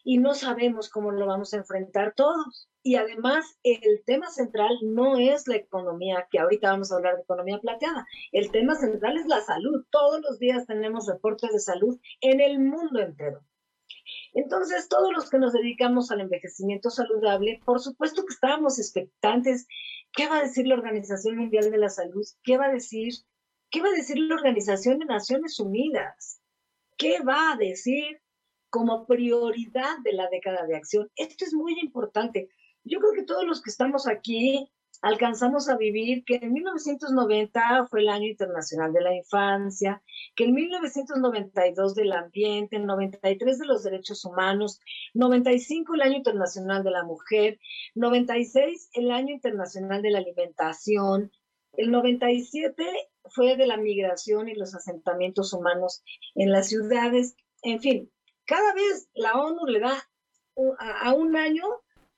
y 0.05 0.19
no 0.19 0.35
sabemos 0.35 0.91
cómo 0.91 1.11
lo 1.11 1.27
vamos 1.27 1.55
a 1.55 1.59
enfrentar 1.59 2.13
todos. 2.15 2.69
Y 2.83 2.97
además, 2.97 3.59
el 3.63 4.03
tema 4.05 4.31
central 4.31 4.77
no 4.83 5.17
es 5.17 5.49
la 5.49 5.57
economía, 5.57 6.27
que 6.31 6.39
ahorita 6.39 6.71
vamos 6.71 6.93
a 6.93 6.97
hablar 6.97 7.17
de 7.17 7.23
economía 7.23 7.59
plateada. 7.59 8.07
El 8.33 8.51
tema 8.51 8.75
central 8.75 9.17
es 9.17 9.27
la 9.27 9.41
salud. 9.41 9.85
Todos 9.91 10.21
los 10.23 10.39
días 10.39 10.67
tenemos 10.67 11.07
reportes 11.07 11.53
de 11.53 11.61
salud 11.61 11.99
en 12.21 12.41
el 12.41 12.59
mundo 12.59 13.01
entero. 13.01 13.41
Entonces, 14.35 14.89
todos 14.89 15.13
los 15.13 15.31
que 15.31 15.39
nos 15.39 15.53
dedicamos 15.53 16.11
al 16.11 16.21
envejecimiento 16.21 16.91
saludable, 16.91 17.61
por 17.65 17.81
supuesto 17.81 18.25
que 18.25 18.35
estábamos 18.35 18.79
expectantes. 18.79 19.67
¿Qué 20.13 20.29
va 20.29 20.39
a 20.39 20.43
decir 20.43 20.67
la 20.67 20.75
Organización 20.75 21.37
Mundial 21.37 21.71
de 21.71 21.79
la 21.79 21.89
Salud? 21.89 22.25
¿Qué 22.43 22.57
va 22.57 22.67
a 22.67 22.73
decir? 22.73 23.13
¿Qué 23.71 23.83
va 23.83 23.89
a 23.89 23.93
decir 23.93 24.19
la 24.19 24.35
Organización 24.35 24.99
de 24.99 25.07
Naciones 25.07 25.61
Unidas? 25.61 26.41
¿Qué 26.97 27.21
va 27.21 27.53
a 27.53 27.57
decir 27.57 28.21
como 28.71 29.07
prioridad 29.07 29.99
de 30.05 30.13
la 30.13 30.29
década 30.29 30.67
de 30.67 30.77
acción? 30.77 31.11
Esto 31.17 31.45
es 31.45 31.55
muy 31.55 31.79
importante. 31.81 32.49
Yo 32.85 32.99
creo 33.01 33.13
que 33.13 33.25
todos 33.25 33.45
los 33.45 33.63
que 33.63 33.71
estamos 33.71 34.09
aquí 34.09 34.71
alcanzamos 35.03 35.69
a 35.69 35.77
vivir 35.77 36.25
que 36.25 36.37
en 36.37 36.53
1990 36.53 37.87
fue 37.89 38.01
el 38.01 38.09
Año 38.09 38.27
Internacional 38.27 38.93
de 38.93 39.01
la 39.01 39.15
Infancia, 39.15 40.03
que 40.35 40.45
en 40.45 40.55
1992 40.55 41.95
del 41.95 42.13
Ambiente, 42.13 42.77
en 42.77 42.87
93 42.87 43.59
de 43.59 43.67
los 43.67 43.85
Derechos 43.85 44.25
Humanos, 44.25 44.81
95 45.15 45.95
el 45.95 46.03
Año 46.03 46.17
Internacional 46.17 46.83
de 46.83 46.91
la 46.91 47.05
Mujer, 47.05 47.61
96 47.95 48.91
el 48.95 49.11
Año 49.11 49.35
Internacional 49.35 50.03
de 50.03 50.11
la 50.11 50.19
Alimentación, 50.19 51.31
el 51.75 51.91
97 51.91 52.85
fue 53.31 53.57
de 53.57 53.67
la 53.67 53.77
migración 53.77 54.49
y 54.49 54.55
los 54.55 54.75
asentamientos 54.75 55.53
humanos 55.53 56.03
en 56.35 56.51
las 56.51 56.69
ciudades, 56.69 57.37
en 57.63 57.81
fin, 57.81 58.11
cada 58.47 58.75
vez 58.75 59.09
la 59.15 59.35
ONU 59.35 59.67
le 59.67 59.81
da 59.81 60.09
a 60.79 61.13
un 61.15 61.37
año 61.37 61.65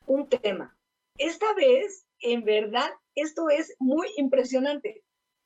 un 0.06 0.28
tema. 0.28 0.79
Esta 1.20 1.52
vez, 1.52 2.06
en 2.20 2.44
verdad, 2.44 2.90
esto 3.14 3.50
es 3.50 3.76
muy 3.78 4.08
impresionante. 4.16 5.04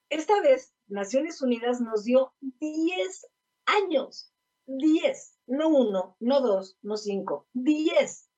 Esta 0.08 0.40
vez, 0.40 0.72
Naciones 0.86 1.42
Unidas 1.42 1.80
nos 1.80 2.04
dio 2.04 2.32
10 2.40 3.26
años, 3.66 4.32
10, 4.66 5.40
no 5.48 5.68
uno, 5.68 6.16
no 6.20 6.40
dos, 6.40 6.78
no 6.82 6.96
cinco, 6.96 7.48
10 7.54 8.30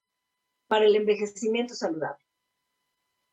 para 0.67 0.87
el 0.87 0.97
envejecimiento 0.97 1.75
saludable. 1.75 2.25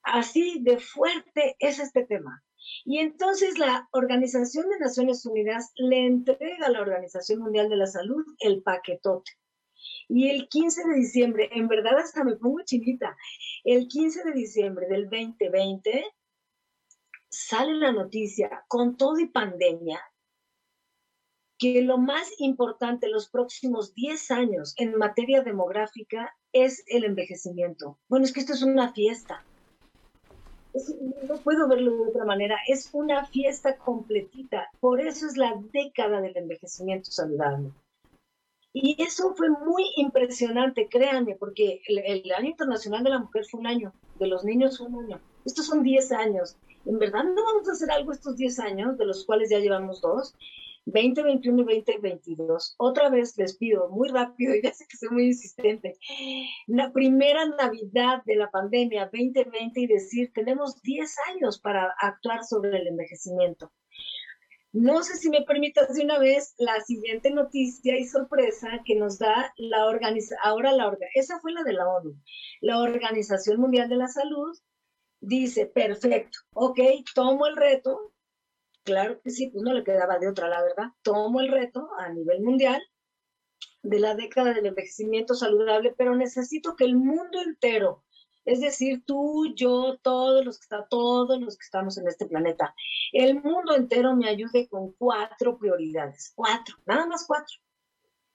Así 0.02 0.62
de 0.62 0.80
fuerte 0.80 1.56
es 1.60 1.80
este 1.80 2.06
tema. 2.06 2.44
Y 2.84 2.98
entonces 2.98 3.58
la 3.58 3.88
Organización 3.94 4.68
de 4.68 4.80
Naciones 4.80 5.26
Unidas 5.26 5.72
le 5.76 6.06
entrega 6.08 6.66
a 6.66 6.72
la 6.72 6.82
Organización 6.82 7.39
Mundial 7.39 7.70
de 7.70 7.78
la 7.78 7.88
Salud 7.88 8.26
el 8.39 8.63
paquetote. 8.63 9.32
Y 10.08 10.30
el 10.30 10.48
15 10.48 10.88
de 10.88 10.96
diciembre, 10.96 11.50
en 11.54 11.67
verdad 11.67 11.98
hasta 11.98 12.24
me 12.24 12.36
pongo 12.36 12.62
chinita, 12.63 13.15
el 13.63 13.88
15 13.88 14.24
de 14.24 14.32
diciembre 14.34 14.88
del 14.88 15.10
2020 15.10 16.06
sale 17.30 17.74
la 17.74 17.91
noticia 17.91 18.63
con 18.67 18.96
todo 18.96 19.19
y 19.19 19.28
pandemia 19.28 20.00
que 21.58 21.82
lo 21.82 21.98
más 21.98 22.30
importante 22.39 23.08
los 23.08 23.30
próximos 23.30 23.93
10 23.96 24.32
años 24.32 24.74
en 24.78 24.98
materia 24.98 25.43
demográfica 25.43 26.36
es 26.52 26.84
el 26.88 27.06
envejecimiento. 27.06 27.98
Bueno, 28.10 28.26
es 28.26 28.34
que 28.34 28.41
esto 28.41 28.52
es 28.52 28.63
una 28.63 28.91
fiesta. 28.91 29.43
no 30.74 31.38
puedo 31.38 31.67
verlo 31.69 31.96
de 31.96 32.10
otra 32.10 32.26
manera. 32.26 32.58
Es 32.67 32.89
una 32.91 33.26
fiesta 33.28 33.78
completita. 33.78 34.69
Por 34.82 35.00
eso 35.00 35.26
es 35.26 35.38
la 35.38 35.54
década 35.72 36.19
del 36.19 36.36
envejecimiento 36.36 37.12
saludable. 37.12 37.72
Y 38.73 38.95
eso 39.01 39.36
fue 39.36 39.49
muy 39.51 39.86
impresionante, 39.97 40.89
créanme, 40.89 41.36
porque 41.36 41.81
el, 41.88 42.31
Año 42.31 42.49
Internacional 42.49 43.03
de 43.03 43.12
la 43.12 43.19
Mujer 43.19 43.45
fue 43.49 43.59
un 43.59 43.67
año, 43.67 43.93
de 44.19 44.27
los 44.27 44.43
niños 44.43 44.79
fue 44.79 44.88
un 44.88 45.05
año. 45.05 45.21
Estos 45.45 45.67
son 45.67 45.83
10 45.83 46.12
años. 46.13 46.57
En 46.86 46.97
verdad 46.97 47.23
no 47.23 47.43
vamos 47.43 47.69
a 47.69 47.73
hacer 47.73 47.91
algo 47.91 48.12
estos 48.12 48.36
10 48.36 48.59
años, 48.59 48.97
de 48.97 49.05
los 49.05 49.25
cuales 49.25 49.51
ya 49.51 49.59
llevamos 49.59 50.01
dos, 50.01 50.36
2021 50.86 51.62
y 51.62 51.81
2022. 51.81 52.73
Otra 52.77 53.09
vez 53.09 53.38
les 53.38 53.57
pido 53.57 53.89
muy 53.89 54.09
rápido, 54.09 54.55
y 54.55 54.62
ya 54.63 54.73
sé 54.73 54.86
que 54.89 54.97
soy 54.97 55.09
muy 55.09 55.25
insistente, 55.27 55.95
la 56.65 56.91
primera 56.91 57.45
Navidad 57.45 58.23
de 58.25 58.38
la 58.38 58.49
pandemia 58.49 59.09
2020 59.13 59.79
y 59.79 59.88
decir, 59.88 60.31
tenemos 60.33 60.81
10 60.81 61.15
años 61.36 61.59
para 61.59 61.93
actuar 62.01 62.43
sobre 62.43 62.75
el 62.79 62.88
envejecimiento. 62.88 63.71
No 64.73 65.03
sé 65.03 65.17
si 65.17 65.29
me 65.29 65.43
permitas 65.43 65.93
de 65.93 66.03
una 66.03 66.17
vez 66.17 66.55
la 66.57 66.81
siguiente 66.81 67.29
noticia 67.29 67.95
y 67.99 68.05
sorpresa 68.05 68.81
que 68.83 68.95
nos 68.95 69.19
da 69.19 69.53
la 69.55 69.86
organización, 69.86 70.39
ahora 70.43 70.71
la 70.71 70.88
orga 70.88 71.05
esa 71.13 71.39
fue 71.39 71.53
la 71.53 71.62
de 71.62 71.73
la 71.73 71.88
ONU, 71.88 72.19
la 72.59 72.79
Organización 72.79 73.59
Mundial 73.59 73.88
de 73.88 73.97
la 73.97 74.07
Salud, 74.07 74.57
dice, 75.19 75.67
perfecto, 75.67 76.39
ok, 76.53 76.79
tomo 77.13 77.45
el 77.45 77.55
reto, 77.55 78.13
claro 78.83 79.21
que 79.21 79.29
sí, 79.29 79.51
pues 79.51 79.63
no 79.63 79.73
le 79.73 79.83
quedaba 79.83 80.17
de 80.17 80.27
otra, 80.27 80.49
la 80.49 80.63
verdad, 80.63 80.88
tomo 81.03 81.39
el 81.39 81.49
reto 81.49 81.89
a 81.99 82.09
nivel 82.09 82.41
mundial 82.41 82.81
de 83.83 83.99
la 83.99 84.15
década 84.15 84.55
del 84.55 84.65
envejecimiento 84.65 85.36
saludable, 85.36 85.93
pero 85.95 86.15
necesito 86.15 86.75
que 86.75 86.86
el 86.86 86.95
mundo 86.95 87.41
entero 87.45 88.03
es 88.45 88.62
decir, 88.62 89.03
tú, 89.06 89.53
yo, 89.56 89.97
todos 90.01 90.43
los 90.45 90.58
que 90.60 90.63
están, 90.63 90.86
todos 90.89 91.39
los 91.39 91.58
que 91.58 91.63
estamos 91.63 91.97
en 91.97 92.08
este 92.08 92.25
planeta, 92.25 92.75
el 93.12 93.41
mundo 93.41 93.75
entero 93.75 94.15
me 94.15 94.27
ayude 94.27 94.67
con 94.67 94.91
cuatro 94.93 95.58
prioridades, 95.58 96.34
cuatro, 96.36 96.75
nada 96.86 97.06
más 97.06 97.25
cuatro. 97.25 97.58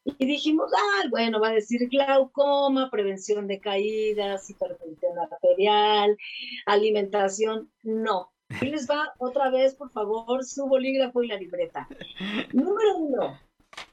Y 0.05 0.27
dijimos, 0.27 0.71
ah, 0.75 1.09
bueno, 1.11 1.38
va 1.38 1.49
a 1.49 1.55
decir 1.55 1.87
glaucoma, 1.88 2.90
prevención 2.90 3.47
de 3.47 3.61
caídas, 3.61 4.49
hipertensión 4.49 5.18
arterial, 5.18 6.16
alimentación. 6.64 7.71
No. 7.83 8.33
Y 8.62 8.66
les 8.66 8.88
va 8.88 9.12
otra 9.18 9.51
vez, 9.51 9.75
por 9.75 9.90
favor, 9.90 10.42
su 10.44 10.66
bolígrafo 10.66 11.23
y 11.23 11.29
la 11.29 11.37
libreta. 11.37 11.87
Número 12.55 12.97
uno, 12.97 13.38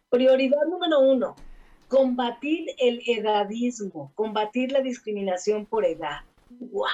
prioridad 0.09 0.63
número 0.69 1.01
uno, 1.01 1.35
combatir 1.87 2.67
el 2.79 3.01
edadismo, 3.05 4.11
combatir 4.15 4.71
la 4.71 4.81
discriminación 4.81 5.65
por 5.65 5.85
edad. 5.85 6.21
¡Wow! 6.49 6.87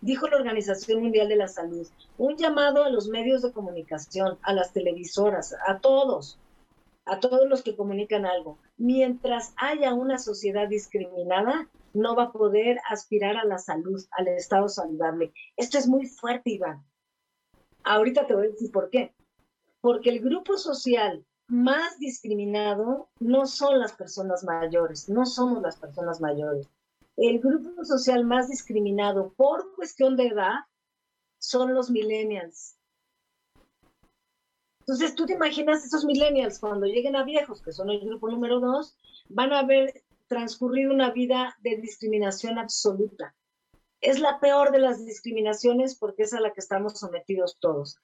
Dijo 0.00 0.28
la 0.28 0.36
Organización 0.36 1.02
Mundial 1.02 1.28
de 1.28 1.36
la 1.36 1.48
Salud. 1.48 1.86
Un 2.18 2.36
llamado 2.36 2.84
a 2.84 2.90
los 2.90 3.08
medios 3.08 3.42
de 3.42 3.52
comunicación, 3.52 4.38
a 4.42 4.52
las 4.52 4.72
televisoras, 4.72 5.54
a 5.66 5.78
todos, 5.78 6.38
a 7.04 7.20
todos 7.20 7.48
los 7.48 7.62
que 7.62 7.76
comunican 7.76 8.26
algo. 8.26 8.58
Mientras 8.76 9.54
haya 9.56 9.94
una 9.94 10.18
sociedad 10.18 10.68
discriminada, 10.68 11.68
no 11.94 12.14
va 12.14 12.24
a 12.24 12.32
poder 12.32 12.78
aspirar 12.90 13.36
a 13.36 13.44
la 13.44 13.58
salud, 13.58 14.04
al 14.10 14.28
estado 14.28 14.68
saludable. 14.68 15.32
Esto 15.56 15.78
es 15.78 15.86
muy 15.88 16.06
fuerte, 16.06 16.50
Iván. 16.50 16.84
Ahorita 17.84 18.26
te 18.26 18.34
voy 18.34 18.46
a 18.46 18.50
decir 18.50 18.70
por 18.70 18.90
qué. 18.90 19.14
Porque 19.80 20.10
el 20.10 20.20
grupo 20.20 20.58
social 20.58 21.24
más 21.48 21.98
discriminado 21.98 23.08
no 23.20 23.46
son 23.46 23.78
las 23.78 23.92
personas 23.92 24.44
mayores, 24.44 25.08
no 25.08 25.26
somos 25.26 25.62
las 25.62 25.76
personas 25.76 26.20
mayores. 26.20 26.68
el 27.16 27.40
grupo 27.40 27.82
social 27.84 28.24
más 28.24 28.48
discriminado 28.48 29.32
por 29.36 29.74
cuestión 29.74 30.16
de 30.16 30.26
edad 30.26 30.66
son 31.38 31.72
los 31.72 31.90
millennials. 31.90 32.76
Entonces, 34.80 35.14
tú 35.14 35.26
te 35.26 35.32
imaginas 35.32 35.84
esos 35.84 36.04
millennials 36.04 36.58
cuando 36.58 36.86
lleguen 36.86 37.16
a 37.16 37.24
viejos, 37.24 37.62
que 37.62 37.72
son 37.72 37.90
el 37.90 38.00
grupo 38.00 38.28
número 38.28 38.60
dos, 38.60 38.96
van 39.28 39.52
a 39.52 39.60
haber 39.60 40.04
transcurrido 40.28 40.92
una 40.92 41.10
vida 41.10 41.56
de 41.60 41.76
discriminación 41.76 42.58
absoluta. 42.58 43.34
Es 44.00 44.20
la 44.20 44.38
peor 44.38 44.72
de 44.72 44.78
las 44.78 45.04
discriminaciones 45.04 45.96
porque 45.96 46.24
es 46.24 46.34
a 46.34 46.40
la 46.40 46.52
que 46.52 46.60
estamos 46.60 46.98
sometidos 46.98 47.56
todos. 47.58 47.98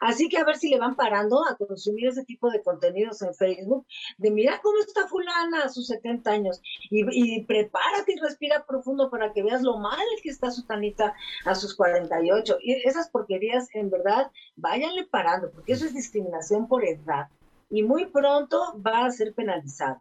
Así 0.00 0.28
que 0.28 0.38
a 0.38 0.44
ver 0.44 0.56
si 0.56 0.68
le 0.68 0.78
van 0.78 0.96
parando 0.96 1.44
a 1.46 1.56
consumir 1.56 2.08
ese 2.08 2.24
tipo 2.24 2.50
de 2.50 2.62
contenidos 2.62 3.22
en 3.22 3.34
Facebook, 3.34 3.86
de 4.18 4.30
mira 4.30 4.60
cómo 4.62 4.78
está 4.78 5.08
fulana 5.08 5.64
a 5.64 5.68
sus 5.68 5.86
70 5.86 6.30
años 6.30 6.60
y, 6.90 7.44
prepárate 7.44 8.14
y 8.14 8.20
respira 8.20 8.64
profundo 8.66 9.10
para 9.10 9.32
que 9.32 9.42
veas 9.42 9.62
lo 9.62 9.78
mal 9.78 9.98
que 10.22 10.30
está 10.30 10.50
su 10.50 10.64
tanita 10.64 11.14
a 11.44 11.54
sus 11.54 11.74
48. 11.74 12.58
Y 12.60 12.72
esas 12.86 13.10
porquerías, 13.10 13.68
en 13.74 13.90
verdad, 13.90 14.30
váyanle 14.56 15.06
parando, 15.06 15.50
porque 15.50 15.72
eso 15.72 15.86
es 15.86 15.94
discriminación 15.94 16.68
por 16.68 16.84
edad 16.84 17.28
y 17.70 17.82
muy 17.82 18.06
pronto 18.06 18.80
va 18.84 19.06
a 19.06 19.10
ser 19.10 19.34
penalizado. 19.34 20.00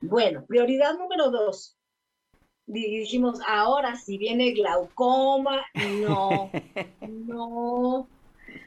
Bueno, 0.00 0.44
prioridad 0.46 0.96
número 0.98 1.30
dos. 1.30 1.76
Dijimos, 2.66 3.38
ahora 3.46 3.94
si 3.96 4.18
viene 4.18 4.50
glaucoma, 4.52 5.64
no, 6.00 6.50
no, 7.08 8.08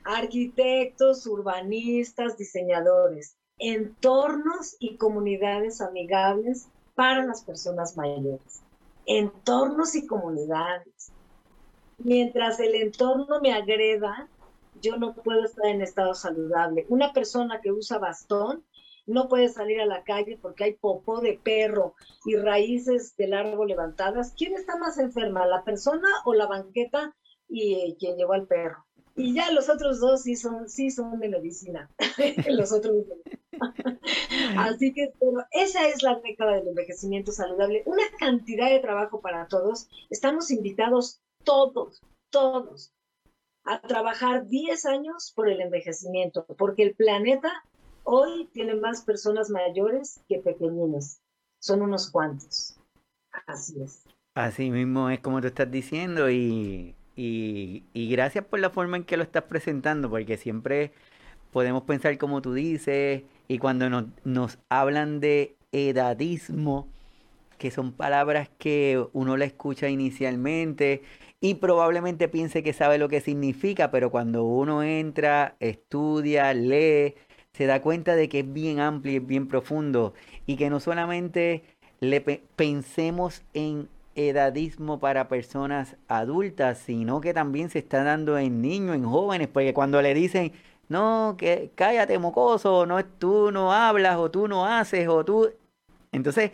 arquitectos, 0.04 1.26
urbanistas, 1.26 2.38
diseñadores, 2.38 3.36
entornos 3.58 4.76
y 4.80 4.98
comunidades 4.98 5.82
amigables 5.82 6.70
para 6.96 7.26
las 7.26 7.44
personas 7.44 7.98
mayores. 7.98 8.62
Entornos 9.06 9.96
y 9.96 10.06
comunidades. 10.06 11.12
Mientras 11.98 12.60
el 12.60 12.76
entorno 12.76 13.42
me 13.42 13.54
agreda, 13.54 14.30
yo 14.82 14.98
no 14.98 15.14
puedo 15.14 15.44
estar 15.44 15.66
en 15.66 15.82
estado 15.82 16.14
saludable. 16.14 16.86
Una 16.90 17.12
persona 17.12 17.60
que 17.62 17.72
usa 17.72 17.98
bastón 17.98 18.64
no 19.06 19.28
puede 19.28 19.50
salir 19.50 19.82
a 19.82 19.86
la 19.86 20.04
calle 20.04 20.38
porque 20.42 20.66
hay 20.66 20.74
popó 20.74 21.20
de 21.20 21.40
perro 21.44 21.96
y 22.26 22.36
raíces 22.36 23.16
del 23.18 23.34
árbol 23.34 23.68
levantadas. 23.68 24.34
¿Quién 24.38 24.54
está 24.54 24.78
más 24.78 25.00
enferma, 25.00 25.48
la 25.48 25.64
persona 25.64 26.08
o 26.26 26.34
la 26.34 26.46
banqueta 26.46 27.16
y 27.48 27.74
eh, 27.74 27.98
quien 28.00 28.18
llevó 28.18 28.34
al 28.34 28.46
perro? 28.46 28.86
Y 29.20 29.34
ya 29.34 29.52
los 29.52 29.70
otros 29.70 30.00
dos 30.00 30.24
sí 30.24 30.36
son, 30.36 30.70
sí 30.70 30.90
son 30.92 31.20
de 31.20 31.30
medicina. 31.30 31.90
los 32.50 32.72
otros 32.72 33.06
Así 34.58 34.94
que 34.94 35.14
esa 35.52 35.88
es 35.88 36.02
la 36.04 36.16
década 36.20 36.56
del 36.56 36.70
envejecimiento 36.70 37.32
saludable. 37.32 37.84
Una 37.86 38.04
cantidad 38.18 38.70
de 38.70 38.80
trabajo 38.80 39.22
para 39.22 39.48
todos. 39.48 39.90
Estamos 40.10 40.52
invitados 40.52 41.22
todos, 41.44 42.02
todos, 42.30 42.94
a 43.66 43.82
trabajar 43.82 44.48
10 44.48 44.86
años 44.86 45.34
por 45.36 45.50
el 45.50 45.62
envejecimiento, 45.62 46.46
porque 46.58 46.84
el 46.84 46.96
planeta 46.96 47.52
hoy 48.04 48.50
tiene 48.54 48.76
más 48.76 49.04
personas 49.04 49.50
mayores 49.50 50.22
que 50.28 50.40
pequeñines. 50.40 51.22
Son 51.62 51.82
unos 51.82 52.10
cuantos. 52.10 52.80
Así 53.46 53.82
es. 53.82 54.06
Así 54.36 54.72
mismo 54.72 55.10
es 55.10 55.20
como 55.20 55.42
tú 55.42 55.48
estás 55.48 55.70
diciendo 55.70 56.30
y 56.30 56.96
y, 57.22 57.84
gracias 58.10 58.46
por 58.46 58.60
la 58.60 58.70
forma 58.70 58.96
en 58.96 59.04
que 59.04 59.18
lo 59.18 59.24
estás 59.24 59.44
presentando, 59.44 60.10
porque 60.10 60.38
siempre 60.38 60.94
podemos 61.52 61.84
pensar 61.84 62.18
como 62.18 62.42
tú 62.42 62.54
dices, 62.54 63.24
y 63.50 63.58
cuando 63.58 63.90
nos, 64.24 64.60
hablan 64.70 65.20
de 65.20 65.58
edadismo, 65.74 66.88
que 67.58 67.72
son 67.72 67.92
palabras 67.92 68.50
que 68.58 69.06
uno 69.12 69.36
la 69.36 69.44
escucha 69.44 69.90
inicialmente 69.90 71.02
y 71.42 71.56
probablemente 71.56 72.30
piense 72.30 72.64
que 72.64 72.72
sabe 72.72 72.98
lo 72.98 73.10
que 73.10 73.20
significa, 73.20 73.92
pero 73.92 74.12
cuando 74.12 74.46
uno 74.46 74.82
entra, 74.82 75.58
estudia, 75.60 76.54
lee, 76.54 77.16
se 77.52 77.66
da 77.66 77.82
cuenta 77.82 78.16
de 78.16 78.30
que 78.30 78.40
es 78.40 78.54
bien 78.54 78.80
amplio 78.80 79.14
y 79.14 79.18
es 79.18 79.28
bien 79.28 79.50
profundo 79.50 80.14
y 80.46 80.56
que 80.56 80.70
no 80.70 80.80
solamente 80.80 81.64
le 82.00 82.22
pensemos 82.56 83.44
en 83.54 83.90
edadismo 84.16 85.00
para 85.00 85.28
personas 85.28 85.96
adultas, 86.08 86.80
sino 86.80 87.22
que 87.22 87.34
también 87.34 87.70
se 87.70 87.80
está 87.80 88.04
dando 88.04 88.38
en 88.38 88.62
niños, 88.62 88.96
en 88.96 89.06
jóvenes, 89.06 89.48
porque 89.48 89.74
cuando 89.74 90.02
le 90.02 90.14
dicen, 90.14 90.54
no, 90.90 91.36
que 91.38 91.72
cállate 91.76 92.20
mocoso, 92.20 92.86
no, 92.86 93.04
tú 93.06 93.52
no 93.52 93.72
hablas 93.74 94.18
o 94.18 94.32
tú 94.32 94.48
no 94.48 94.66
haces 94.66 95.08
o 95.08 95.24
tú... 95.24 95.52
Entonces, 96.12 96.52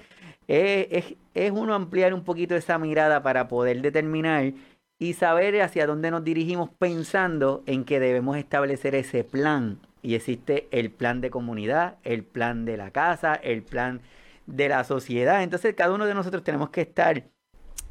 es, 0.48 1.16
es 1.34 1.52
uno 1.52 1.74
ampliar 1.74 2.14
un 2.14 2.24
poquito 2.24 2.56
esa 2.56 2.78
mirada 2.78 3.24
para 3.24 3.48
poder 3.48 3.82
determinar 3.82 4.54
y 5.00 5.14
saber 5.14 5.62
hacia 5.62 5.88
dónde 5.88 6.12
nos 6.12 6.24
dirigimos 6.24 6.70
pensando 6.78 7.64
en 7.66 7.86
que 7.86 8.00
debemos 8.00 8.38
establecer 8.38 8.96
ese 8.96 9.24
plan. 9.24 9.80
Y 10.02 10.16
existe 10.16 10.68
el 10.72 10.92
plan 10.92 11.22
de 11.22 11.32
comunidad, 11.32 11.98
el 12.04 12.24
plan 12.24 12.66
de 12.66 12.78
la 12.78 12.92
casa, 12.92 13.36
el 13.36 13.64
plan 13.64 14.02
de 14.46 14.70
la 14.70 14.84
sociedad. 14.84 15.44
Entonces 15.44 15.74
cada 15.76 15.94
uno 15.94 16.06
de 16.06 16.14
nosotros 16.14 16.44
tenemos 16.44 16.70
que 16.70 16.82
estar 16.82 17.24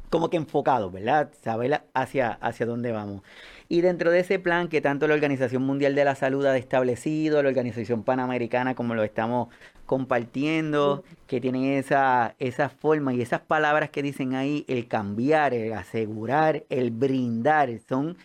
como 0.09 0.29
que 0.29 0.37
enfocado, 0.37 0.91
¿verdad? 0.91 1.31
Saber 1.41 1.83
hacia, 1.93 2.31
hacia 2.33 2.65
dónde 2.65 2.91
vamos. 2.91 3.21
Y 3.67 3.81
dentro 3.81 4.11
de 4.11 4.19
ese 4.19 4.39
plan 4.39 4.67
que 4.67 4.81
tanto 4.81 5.07
la 5.07 5.13
Organización 5.13 5.63
Mundial 5.63 5.95
de 5.95 6.05
la 6.05 6.15
Salud 6.15 6.45
ha 6.45 6.57
establecido, 6.57 7.41
la 7.41 7.49
Organización 7.49 8.03
Panamericana, 8.03 8.75
como 8.75 8.95
lo 8.95 9.03
estamos 9.03 9.49
compartiendo, 9.85 11.03
que 11.27 11.41
tienen 11.41 11.65
esa, 11.65 12.35
esa 12.39 12.69
forma 12.69 13.13
y 13.13 13.21
esas 13.21 13.41
palabras 13.41 13.89
que 13.89 14.03
dicen 14.03 14.35
ahí, 14.35 14.65
el 14.67 14.87
cambiar, 14.87 15.53
el 15.53 15.73
asegurar, 15.73 16.65
el 16.69 16.91
brindar, 16.91 17.69
son 17.87 18.17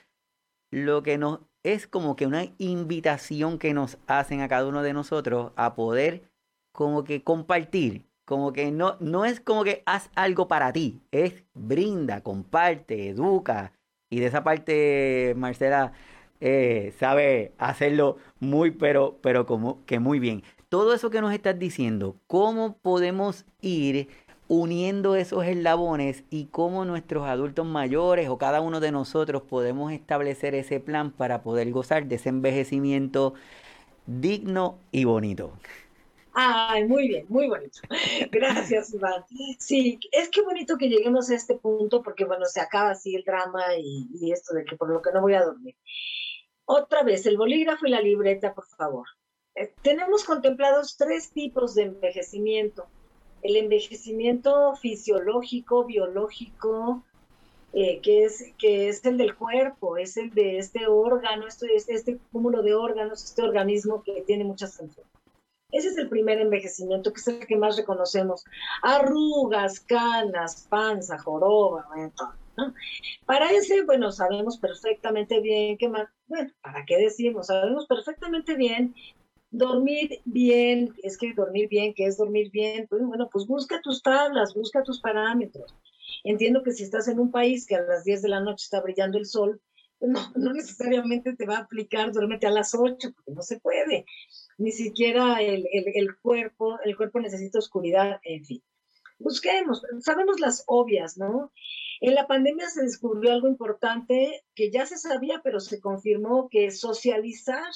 lo 0.70 1.02
que 1.02 1.18
nos 1.18 1.40
es 1.62 1.86
como 1.86 2.16
que 2.16 2.26
una 2.26 2.46
invitación 2.58 3.58
que 3.58 3.74
nos 3.74 3.98
hacen 4.06 4.40
a 4.40 4.48
cada 4.48 4.66
uno 4.66 4.82
de 4.82 4.94
nosotros 4.94 5.52
a 5.56 5.74
poder 5.74 6.30
como 6.72 7.04
que 7.04 7.22
compartir 7.22 8.09
como 8.30 8.52
que 8.52 8.70
no, 8.70 8.96
no 9.00 9.24
es 9.24 9.40
como 9.40 9.64
que 9.64 9.82
haz 9.86 10.08
algo 10.14 10.46
para 10.46 10.72
ti, 10.72 11.00
es 11.10 11.42
brinda, 11.52 12.20
comparte, 12.20 13.08
educa. 13.08 13.72
Y 14.08 14.20
de 14.20 14.26
esa 14.26 14.44
parte, 14.44 15.34
Marcela 15.36 15.94
eh, 16.40 16.94
sabe 17.00 17.50
hacerlo 17.58 18.18
muy, 18.38 18.70
pero, 18.70 19.18
pero 19.20 19.46
como 19.46 19.84
que 19.84 19.98
muy 19.98 20.20
bien. 20.20 20.44
Todo 20.68 20.94
eso 20.94 21.10
que 21.10 21.20
nos 21.20 21.34
estás 21.34 21.58
diciendo, 21.58 22.14
¿cómo 22.28 22.76
podemos 22.78 23.46
ir 23.62 24.06
uniendo 24.46 25.16
esos 25.16 25.44
eslabones 25.44 26.22
y 26.30 26.44
cómo 26.52 26.84
nuestros 26.84 27.26
adultos 27.26 27.66
mayores 27.66 28.28
o 28.28 28.38
cada 28.38 28.60
uno 28.60 28.78
de 28.78 28.92
nosotros 28.92 29.42
podemos 29.42 29.90
establecer 29.90 30.54
ese 30.54 30.78
plan 30.78 31.10
para 31.10 31.42
poder 31.42 31.72
gozar 31.72 32.06
de 32.06 32.14
ese 32.14 32.28
envejecimiento 32.28 33.34
digno 34.06 34.78
y 34.92 35.02
bonito? 35.02 35.50
Ay, 36.32 36.86
muy 36.86 37.08
bien, 37.08 37.26
muy 37.28 37.48
bonito. 37.48 37.80
Gracias, 38.30 38.94
Iván. 38.94 39.24
Sí, 39.58 39.98
es 40.12 40.28
que 40.28 40.42
bonito 40.42 40.76
que 40.78 40.88
lleguemos 40.88 41.30
a 41.30 41.34
este 41.34 41.56
punto 41.56 42.02
porque, 42.02 42.24
bueno, 42.24 42.46
se 42.46 42.60
acaba 42.60 42.90
así 42.90 43.14
el 43.14 43.24
drama 43.24 43.62
y, 43.76 44.30
esto 44.32 44.54
de 44.54 44.64
que 44.64 44.76
por 44.76 44.90
lo 44.90 45.02
que 45.02 45.10
no 45.12 45.20
voy 45.20 45.34
a 45.34 45.44
dormir. 45.44 45.76
Otra 46.64 47.02
vez, 47.02 47.26
el 47.26 47.36
bolígrafo 47.36 47.86
y 47.86 47.90
la 47.90 48.00
libreta, 48.00 48.54
por 48.54 48.66
favor. 48.66 49.06
Eh, 49.56 49.74
tenemos 49.82 50.24
contemplados 50.24 50.96
tres 50.96 51.30
tipos 51.32 51.74
de 51.74 51.82
envejecimiento. 51.84 52.86
El 53.42 53.56
envejecimiento 53.56 54.76
fisiológico, 54.76 55.84
biológico, 55.84 57.02
eh, 57.72 58.00
que, 58.00 58.24
es, 58.24 58.52
que 58.58 58.88
es 58.88 59.04
el 59.04 59.16
del 59.16 59.34
cuerpo, 59.34 59.96
es 59.96 60.16
el 60.16 60.30
de 60.30 60.58
este 60.58 60.86
órgano, 60.86 61.46
este, 61.46 61.74
este 61.74 62.18
cúmulo 62.30 62.62
de 62.62 62.74
órganos, 62.74 63.24
este 63.24 63.42
organismo 63.42 64.02
que 64.02 64.22
tiene 64.22 64.44
muchas 64.44 64.76
funciones. 64.76 65.10
Ese 65.72 65.88
es 65.88 65.98
el 65.98 66.08
primer 66.08 66.38
envejecimiento, 66.40 67.12
que 67.12 67.20
es 67.20 67.28
el 67.28 67.46
que 67.46 67.56
más 67.56 67.76
reconocemos. 67.76 68.44
Arrugas, 68.82 69.80
canas, 69.80 70.66
panza, 70.68 71.18
joroba, 71.18 71.86
¿no? 72.56 72.74
Para 73.24 73.50
ese, 73.50 73.84
bueno, 73.84 74.12
sabemos 74.12 74.58
perfectamente 74.58 75.40
bien 75.40 75.78
que 75.78 75.88
más, 75.88 76.08
bueno, 76.26 76.50
¿para 76.60 76.84
qué 76.84 76.98
decimos? 76.98 77.46
Sabemos 77.46 77.86
perfectamente 77.86 78.54
bien 78.54 78.94
dormir 79.50 80.20
bien, 80.24 80.94
es 81.02 81.18
que 81.18 81.34
dormir 81.34 81.68
bien, 81.68 81.92
¿qué 81.94 82.06
es 82.06 82.16
dormir 82.16 82.50
bien? 82.50 82.86
Pues 82.88 83.02
bueno, 83.02 83.28
pues 83.30 83.46
busca 83.46 83.80
tus 83.80 84.02
tablas, 84.02 84.54
busca 84.54 84.82
tus 84.82 85.00
parámetros. 85.00 85.74
Entiendo 86.24 86.62
que 86.62 86.72
si 86.72 86.84
estás 86.84 87.08
en 87.08 87.18
un 87.18 87.30
país 87.30 87.66
que 87.66 87.76
a 87.76 87.82
las 87.82 88.04
10 88.04 88.22
de 88.22 88.28
la 88.28 88.40
noche 88.40 88.64
está 88.64 88.80
brillando 88.80 89.18
el 89.18 89.26
sol, 89.26 89.60
no, 90.00 90.20
no 90.34 90.52
necesariamente 90.52 91.34
te 91.34 91.46
va 91.46 91.56
a 91.56 91.60
aplicar 91.60 92.12
duérmete 92.12 92.46
a 92.46 92.50
las 92.50 92.74
8, 92.74 93.12
porque 93.14 93.32
no 93.32 93.42
se 93.42 93.60
puede 93.60 94.06
ni 94.60 94.72
siquiera 94.72 95.40
el, 95.40 95.64
cuerpo, 96.20 96.78
el 96.84 96.94
cuerpo 96.96 97.18
necesita 97.18 97.58
oscuridad, 97.58 98.20
en 98.22 98.44
fin. 98.44 98.62
Busquemos, 99.18 99.82
sabemos 100.00 100.38
las 100.38 100.64
obvias, 100.66 101.16
¿no? 101.16 101.50
En 102.00 102.14
la 102.14 102.26
pandemia 102.26 102.68
se 102.68 102.82
descubrió 102.82 103.32
algo 103.32 103.48
importante 103.48 104.44
que 104.54 104.70
ya 104.70 104.84
se 104.84 104.98
sabía, 104.98 105.40
pero 105.42 105.60
se 105.60 105.80
confirmó 105.80 106.48
que 106.50 106.70
socializar, 106.70 107.70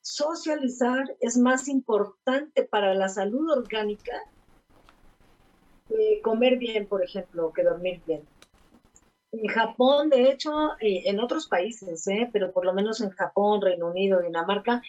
socializar 0.00 1.16
es 1.20 1.36
más 1.36 1.68
importante 1.68 2.64
para 2.64 2.94
la 2.94 3.08
salud 3.08 3.50
orgánica 3.50 4.12
que 5.86 6.20
comer 6.22 6.56
bien, 6.56 6.86
por 6.86 7.04
ejemplo, 7.04 7.52
que 7.52 7.62
dormir 7.62 8.00
bien. 8.06 8.22
En 9.32 9.46
Japón, 9.46 10.10
de 10.10 10.30
hecho, 10.30 10.50
eh, 10.80 11.02
en 11.04 11.20
otros 11.20 11.46
países, 11.46 12.06
¿eh? 12.08 12.28
pero 12.32 12.52
por 12.52 12.64
lo 12.64 12.72
menos 12.72 13.00
en 13.00 13.10
Japón, 13.10 13.60
Reino 13.60 13.86
Unido, 13.86 14.20
Dinamarca, 14.20 14.82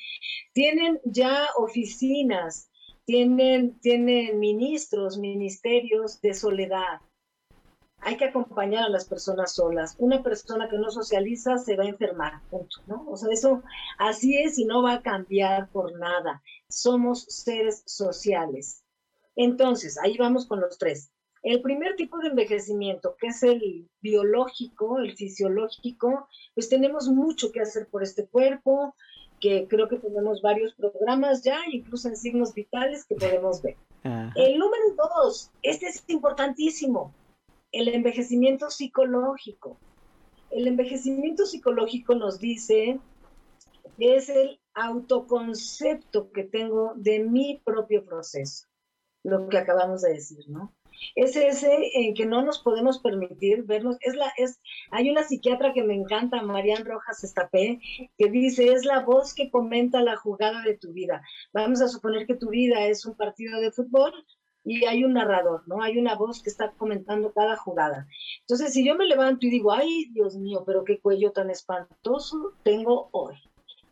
tienen 0.53 0.99
ya 1.05 1.47
oficinas, 1.57 2.71
tienen, 3.05 3.79
tienen 3.79 4.39
ministros, 4.39 5.19
ministerios 5.19 6.21
de 6.21 6.33
soledad. 6.33 7.01
Hay 7.99 8.17
que 8.17 8.25
acompañar 8.25 8.85
a 8.85 8.89
las 8.89 9.05
personas 9.05 9.53
solas. 9.53 9.95
Una 9.99 10.23
persona 10.23 10.67
que 10.69 10.79
no 10.79 10.89
socializa 10.89 11.59
se 11.59 11.75
va 11.75 11.83
a 11.83 11.89
enfermar, 11.89 12.41
¿no? 12.87 13.05
O 13.07 13.17
sea, 13.17 13.31
eso 13.31 13.61
así 13.99 14.39
es 14.39 14.57
y 14.57 14.65
no 14.65 14.81
va 14.81 14.93
a 14.93 15.01
cambiar 15.03 15.69
por 15.69 15.99
nada. 15.99 16.41
Somos 16.67 17.25
seres 17.25 17.83
sociales. 17.85 18.83
Entonces, 19.35 19.99
ahí 19.99 20.17
vamos 20.17 20.47
con 20.47 20.61
los 20.61 20.79
tres. 20.79 21.11
El 21.43 21.61
primer 21.61 21.95
tipo 21.95 22.19
de 22.19 22.29
envejecimiento, 22.29 23.15
que 23.19 23.27
es 23.27 23.41
el 23.41 23.89
biológico, 24.01 24.99
el 24.99 25.15
fisiológico, 25.15 26.27
pues 26.53 26.69
tenemos 26.69 27.07
mucho 27.07 27.51
que 27.51 27.61
hacer 27.61 27.87
por 27.87 28.03
este 28.03 28.27
cuerpo, 28.27 28.95
que 29.39 29.67
creo 29.67 29.87
que 29.87 29.97
tenemos 29.97 30.41
varios 30.41 30.73
programas 30.75 31.43
ya, 31.43 31.59
incluso 31.71 32.07
en 32.07 32.15
signos 32.15 32.53
vitales 32.53 33.05
que 33.05 33.15
podemos 33.15 33.61
ver. 33.61 33.75
El 34.35 34.59
número 34.59 34.95
dos, 35.15 35.51
este 35.63 35.87
es 35.87 36.03
importantísimo, 36.07 37.13
el 37.71 37.87
envejecimiento 37.89 38.69
psicológico. 38.69 39.77
El 40.51 40.67
envejecimiento 40.67 41.45
psicológico 41.45 42.13
nos 42.15 42.39
dice 42.39 42.99
que 43.97 44.15
es 44.15 44.29
el 44.29 44.59
autoconcepto 44.73 46.31
que 46.31 46.43
tengo 46.43 46.93
de 46.95 47.19
mi 47.19 47.61
propio 47.63 48.05
proceso, 48.05 48.67
lo 49.23 49.47
que 49.49 49.57
acabamos 49.57 50.01
de 50.01 50.13
decir, 50.13 50.45
¿no? 50.47 50.73
es 51.15 51.35
ese 51.35 51.89
en 51.93 52.13
que 52.13 52.25
no 52.25 52.43
nos 52.43 52.59
podemos 52.59 52.99
permitir 52.99 53.63
vernos. 53.63 53.97
Es 54.01 54.15
la, 54.15 54.31
es, 54.37 54.59
hay 54.91 55.09
una 55.09 55.23
psiquiatra 55.23 55.73
que 55.73 55.83
me 55.83 55.95
encanta, 55.95 56.41
Marian 56.41 56.85
Rojas 56.85 57.23
Estapé, 57.23 57.79
que 58.17 58.29
dice, 58.29 58.71
es 58.71 58.85
la 58.85 59.01
voz 59.01 59.33
que 59.33 59.49
comenta 59.49 60.01
la 60.01 60.15
jugada 60.15 60.61
de 60.63 60.77
tu 60.77 60.93
vida. 60.93 61.21
Vamos 61.53 61.81
a 61.81 61.87
suponer 61.87 62.25
que 62.25 62.35
tu 62.35 62.49
vida 62.49 62.85
es 62.85 63.05
un 63.05 63.15
partido 63.15 63.59
de 63.59 63.71
fútbol 63.71 64.11
y 64.63 64.85
hay 64.85 65.03
un 65.03 65.13
narrador, 65.13 65.67
¿no? 65.67 65.81
Hay 65.81 65.97
una 65.97 66.15
voz 66.15 66.43
que 66.43 66.49
está 66.49 66.71
comentando 66.71 67.33
cada 67.33 67.57
jugada. 67.57 68.07
Entonces, 68.41 68.73
si 68.73 68.85
yo 68.85 68.95
me 68.95 69.07
levanto 69.07 69.47
y 69.47 69.49
digo, 69.49 69.71
ay, 69.71 70.09
Dios 70.11 70.37
mío, 70.37 70.63
pero 70.65 70.83
qué 70.83 70.99
cuello 70.99 71.31
tan 71.31 71.49
espantoso 71.49 72.53
tengo 72.63 73.09
hoy. 73.11 73.35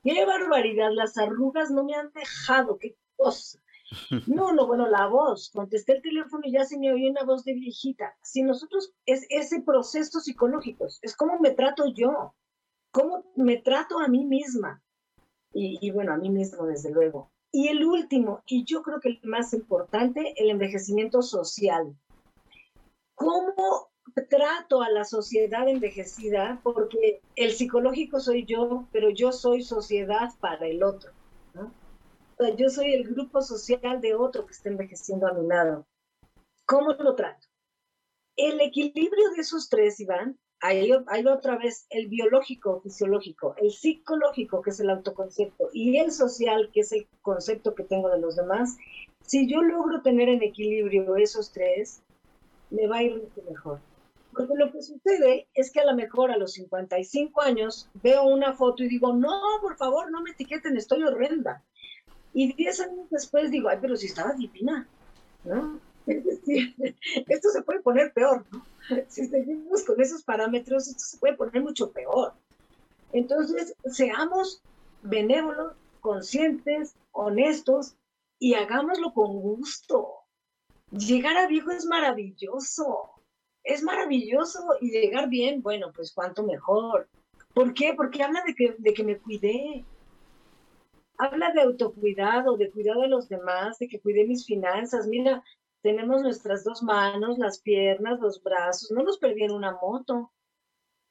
Qué 0.04 0.26
barbaridad, 0.26 0.92
las 0.94 1.18
arrugas 1.18 1.72
no 1.72 1.84
me 1.84 1.96
han 1.96 2.12
dejado, 2.14 2.78
qué 2.78 2.96
cosa. 3.18 3.60
No, 4.28 4.54
no, 4.54 4.68
bueno, 4.68 4.88
la 4.88 5.08
voz, 5.08 5.50
contesté 5.52 5.94
el 5.94 6.02
teléfono 6.02 6.44
y 6.46 6.52
ya 6.52 6.66
se 6.66 6.78
me 6.78 6.94
oyó 6.94 7.10
una 7.10 7.24
voz 7.24 7.44
de 7.44 7.54
viejita. 7.54 8.16
Si 8.22 8.44
nosotros, 8.44 8.94
es 9.06 9.26
ese 9.30 9.62
proceso 9.62 10.20
psicológico, 10.20 10.86
es 11.02 11.16
cómo 11.16 11.40
me 11.40 11.52
trato 11.52 11.86
yo, 11.88 12.36
cómo 12.92 13.26
me 13.36 13.58
trato 13.58 14.00
a 14.00 14.08
mí 14.08 14.26
misma. 14.26 14.84
Y, 15.52 15.90
bueno, 15.90 16.14
a 16.14 16.18
mí 16.18 16.30
mismo, 16.30 16.68
desde 16.68 16.92
luego. 16.92 17.32
Y 17.52 17.70
el 17.70 17.84
último, 17.84 18.44
y 18.46 18.66
yo 18.66 18.84
creo 18.84 19.00
que 19.00 19.10
el 19.10 19.20
más 19.24 19.54
importante, 19.54 20.36
el 20.38 20.52
envejecimiento 20.52 21.24
social. 21.24 21.98
¿Cómo 23.16 23.90
trato 24.30 24.84
a 24.84 24.92
la 24.92 25.06
sociedad 25.06 25.68
envejecida? 25.68 26.60
Porque 26.62 27.22
el 27.36 27.52
psicológico 27.54 28.20
soy 28.20 28.46
yo, 28.46 28.88
pero 28.92 29.10
yo 29.10 29.32
soy 29.32 29.64
sociedad 29.64 30.30
para 30.40 30.68
el 30.68 30.84
otro. 30.84 31.12
¿no? 31.56 31.72
Yo 32.58 32.70
soy 32.70 32.94
el 32.94 33.04
grupo 33.04 33.42
social 33.42 34.00
de 34.02 34.16
otro 34.16 34.46
que 34.46 34.54
está 34.54 34.70
envejeciendo 34.70 35.28
a 35.28 35.34
mi 35.34 35.46
lado. 35.48 35.86
¿Cómo 36.66 36.94
lo 36.94 37.16
trato? 37.16 37.48
El 38.36 38.62
equilibrio 38.62 39.32
de 39.36 39.42
esos 39.42 39.68
tres, 39.68 40.00
Iván, 40.00 40.40
ahí, 40.62 40.92
ahí 41.08 41.26
otra 41.26 41.58
vez 41.58 41.86
el 41.90 42.08
biológico, 42.08 42.80
fisiológico, 42.82 43.56
el 43.58 43.72
psicológico, 43.72 44.62
que 44.62 44.70
es 44.70 44.80
el 44.80 44.90
autoconcepto, 44.90 45.70
y 45.74 45.98
el 45.98 46.12
social, 46.12 46.70
que 46.72 46.82
es 46.82 46.92
el 46.94 47.08
concepto 47.22 47.76
que 47.76 47.84
tengo 47.84 48.10
de 48.10 48.20
los 48.20 48.38
demás, 48.38 48.78
si 49.26 49.48
yo 49.48 49.62
logro 49.62 50.02
tener 50.02 50.30
en 50.30 50.42
equilibrio 50.42 51.18
esos 51.18 51.52
tres, 51.52 52.02
me 52.70 52.88
va 52.88 52.98
a 52.98 53.04
ir 53.04 53.16
mucho 53.18 53.42
mejor. 53.50 53.80
Porque 54.32 54.54
lo 54.56 54.72
que 54.72 54.82
sucede 54.82 55.48
es 55.54 55.72
que 55.72 55.82
a 55.82 55.86
lo 55.86 55.96
mejor 55.96 56.32
a 56.32 56.38
los 56.38 56.54
55 56.54 57.42
años 57.42 57.90
veo 57.96 58.24
una 58.24 58.54
foto 58.54 58.84
y 58.84 58.88
digo, 58.88 59.14
no, 59.14 59.42
por 59.62 59.76
favor, 59.76 60.10
no 60.12 60.22
me 60.22 60.32
etiqueten, 60.32 60.78
estoy 60.78 61.04
horrenda. 61.04 61.64
Y 62.34 62.54
diez 62.54 62.80
años 62.80 63.10
después 63.10 63.52
digo, 63.52 63.70
ay, 63.70 63.78
pero 63.82 63.96
si 63.96 64.08
estaba 64.08 64.34
divina, 64.34 64.88
¿no? 65.44 65.80
esto 66.06 67.50
se 67.50 67.62
puede 67.62 67.82
poner 67.82 68.14
peor, 68.14 68.46
¿no? 68.52 68.64
Si 69.08 69.28
seguimos 69.28 69.84
con 69.84 70.02
esos 70.02 70.24
parámetros, 70.24 70.88
esto 70.88 71.04
se 71.04 71.18
puede 71.18 71.36
poner 71.36 71.62
mucho 71.62 71.92
peor. 71.92 72.34
Entonces, 73.12 73.76
seamos 73.86 74.62
benévolos, 75.04 75.74
conscientes, 76.02 76.96
honestos 77.12 77.96
y 78.40 78.54
hagámoslo 78.54 79.14
con 79.14 79.40
gusto. 79.40 80.14
Llegar 80.92 81.38
a 81.38 81.48
viejo 81.48 81.72
es 81.72 81.86
maravilloso, 81.86 83.12
es 83.64 83.84
maravilloso 83.84 84.60
y 84.82 84.90
llegar 84.90 85.30
bien, 85.30 85.62
bueno, 85.62 85.92
pues 85.94 86.12
cuánto 86.14 86.44
mejor. 86.44 87.08
¿Por 87.54 87.74
qué? 87.74 87.94
Porque 87.96 88.24
habla 88.24 88.44
de 88.46 88.56
que, 88.56 88.76
de 88.78 88.94
que 88.94 89.04
me 89.04 89.18
cuidé, 89.18 89.86
habla 91.20 91.52
de 91.52 91.62
autocuidado, 91.62 92.56
de 92.58 92.72
cuidado 92.72 93.02
de 93.02 93.10
los 93.10 93.28
demás, 93.28 93.78
de 93.78 93.90
que 93.90 94.00
cuide 94.00 94.26
mis 94.26 94.46
finanzas. 94.46 95.06
Mira, 95.06 95.44
tenemos 95.82 96.22
nuestras 96.24 96.64
dos 96.64 96.82
manos, 96.82 97.38
las 97.38 97.60
piernas, 97.60 98.20
los 98.22 98.42
brazos, 98.42 98.90
no 98.92 99.04
nos 99.04 99.18
perdí 99.18 99.44
en 99.44 99.52
una 99.52 99.74
moto. 99.74 100.32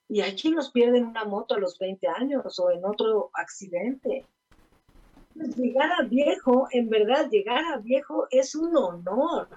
Y 0.08 0.22
hay 0.22 0.34
quien 0.34 0.54
nos 0.54 0.70
pierde 0.70 0.98
en 0.98 1.06
una 1.06 1.24
moto 1.24 1.54
a 1.54 1.58
los 1.58 1.78
20 1.78 2.08
años 2.08 2.58
o 2.58 2.70
en 2.70 2.84
otro 2.86 3.30
accidente. 3.34 4.24
Pues 5.34 5.54
llegar 5.56 5.92
a 5.92 6.04
viejo, 6.04 6.66
en 6.70 6.88
verdad, 6.88 7.28
llegar 7.30 7.62
a 7.66 7.76
viejo 7.76 8.26
es 8.30 8.54
un 8.54 8.74
honor. 8.74 9.48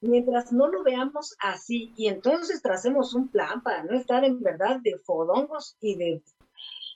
Mientras 0.00 0.50
no 0.50 0.68
lo 0.68 0.82
veamos 0.82 1.36
así 1.38 1.92
y 1.96 2.08
entonces 2.08 2.62
tracemos 2.62 3.14
un 3.14 3.28
plan 3.28 3.62
para 3.62 3.84
no 3.84 3.94
estar 3.94 4.24
en 4.24 4.40
verdad 4.40 4.80
de 4.82 4.98
fodongos 4.98 5.76
y 5.80 5.96
de, 5.96 6.22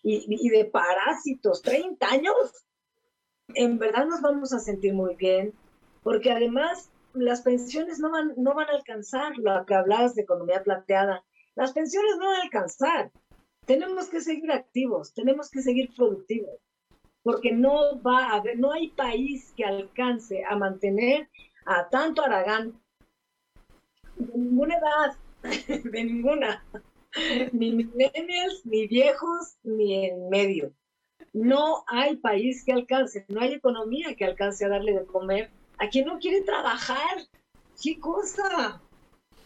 y 0.02 0.48
de 0.48 0.64
parásitos. 0.64 1.60
30 1.62 2.06
años, 2.06 2.34
en 3.54 3.78
verdad 3.78 4.06
nos 4.06 4.20
vamos 4.20 4.52
a 4.52 4.58
sentir 4.58 4.94
muy 4.94 5.14
bien, 5.16 5.52
porque 6.02 6.30
además 6.30 6.90
las 7.14 7.42
pensiones 7.42 7.98
no 7.98 8.10
van, 8.10 8.34
no 8.36 8.54
van 8.54 8.68
a 8.68 8.72
alcanzar 8.72 9.36
lo 9.38 9.64
que 9.66 9.74
hablabas 9.74 10.14
de 10.14 10.22
economía 10.22 10.62
plateada. 10.62 11.24
Las 11.54 11.72
pensiones 11.72 12.16
no 12.18 12.26
van 12.26 12.36
a 12.36 12.42
alcanzar. 12.42 13.10
Tenemos 13.66 14.08
que 14.08 14.20
seguir 14.20 14.52
activos, 14.52 15.12
tenemos 15.12 15.50
que 15.50 15.60
seguir 15.60 15.90
productivos, 15.94 16.56
porque 17.22 17.52
no 17.52 18.00
va 18.00 18.28
a 18.28 18.36
haber, 18.36 18.58
no 18.58 18.72
hay 18.72 18.88
país 18.90 19.52
que 19.56 19.64
alcance 19.64 20.44
a 20.44 20.56
mantener 20.56 21.28
a 21.66 21.88
tanto 21.88 22.22
Aragán 22.22 22.80
de 24.16 24.38
ninguna 24.38 24.74
edad, 24.76 25.16
de 25.84 26.04
ninguna, 26.04 26.64
ni 27.52 27.72
millennials, 27.72 28.64
ni 28.64 28.86
viejos, 28.86 29.56
ni 29.62 30.06
en 30.06 30.28
medio. 30.30 30.72
No 31.32 31.84
hay 31.86 32.16
país 32.16 32.64
que 32.64 32.72
alcance, 32.72 33.24
no 33.28 33.40
hay 33.40 33.54
economía 33.54 34.14
que 34.16 34.24
alcance 34.24 34.64
a 34.64 34.68
darle 34.68 34.92
de 34.92 35.04
comer 35.06 35.50
a 35.78 35.88
quien 35.88 36.06
no 36.06 36.18
quiere 36.18 36.42
trabajar. 36.42 37.18
¿Qué 37.80 37.98
cosa? 37.98 38.80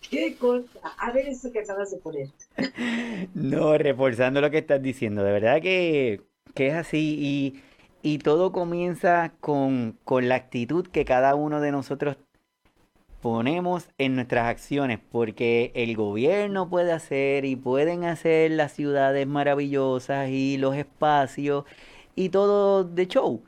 ¿Qué 0.08 0.36
cosa? 0.36 0.88
A 0.98 1.12
ver 1.12 1.28
eso 1.28 1.52
que 1.52 1.60
acabas 1.60 1.90
de 1.90 1.98
poner. 1.98 2.28
No, 3.34 3.76
reforzando 3.78 4.40
lo 4.40 4.50
que 4.50 4.58
estás 4.58 4.82
diciendo, 4.82 5.22
de 5.22 5.32
verdad 5.32 5.60
que, 5.62 6.22
es 6.54 6.74
así 6.74 7.16
y, 7.20 7.62
y 8.02 8.18
todo 8.18 8.52
comienza 8.52 9.32
con, 9.40 9.98
con 10.04 10.28
la 10.28 10.34
actitud 10.34 10.86
que 10.86 11.04
cada 11.04 11.34
uno 11.34 11.60
de 11.60 11.72
nosotros 11.72 12.16
ponemos 13.22 13.88
en 13.98 14.16
nuestras 14.16 14.48
acciones, 14.48 14.98
porque 15.12 15.72
el 15.76 15.96
gobierno 15.96 16.68
puede 16.68 16.92
hacer 16.92 17.44
y 17.44 17.56
pueden 17.56 18.04
hacer 18.04 18.50
las 18.50 18.72
ciudades 18.72 19.26
maravillosas 19.28 20.28
y 20.30 20.58
los 20.58 20.76
espacios 20.76 21.64
y 22.16 22.30
todo 22.30 22.84
de 22.84 23.06
show. 23.06 23.42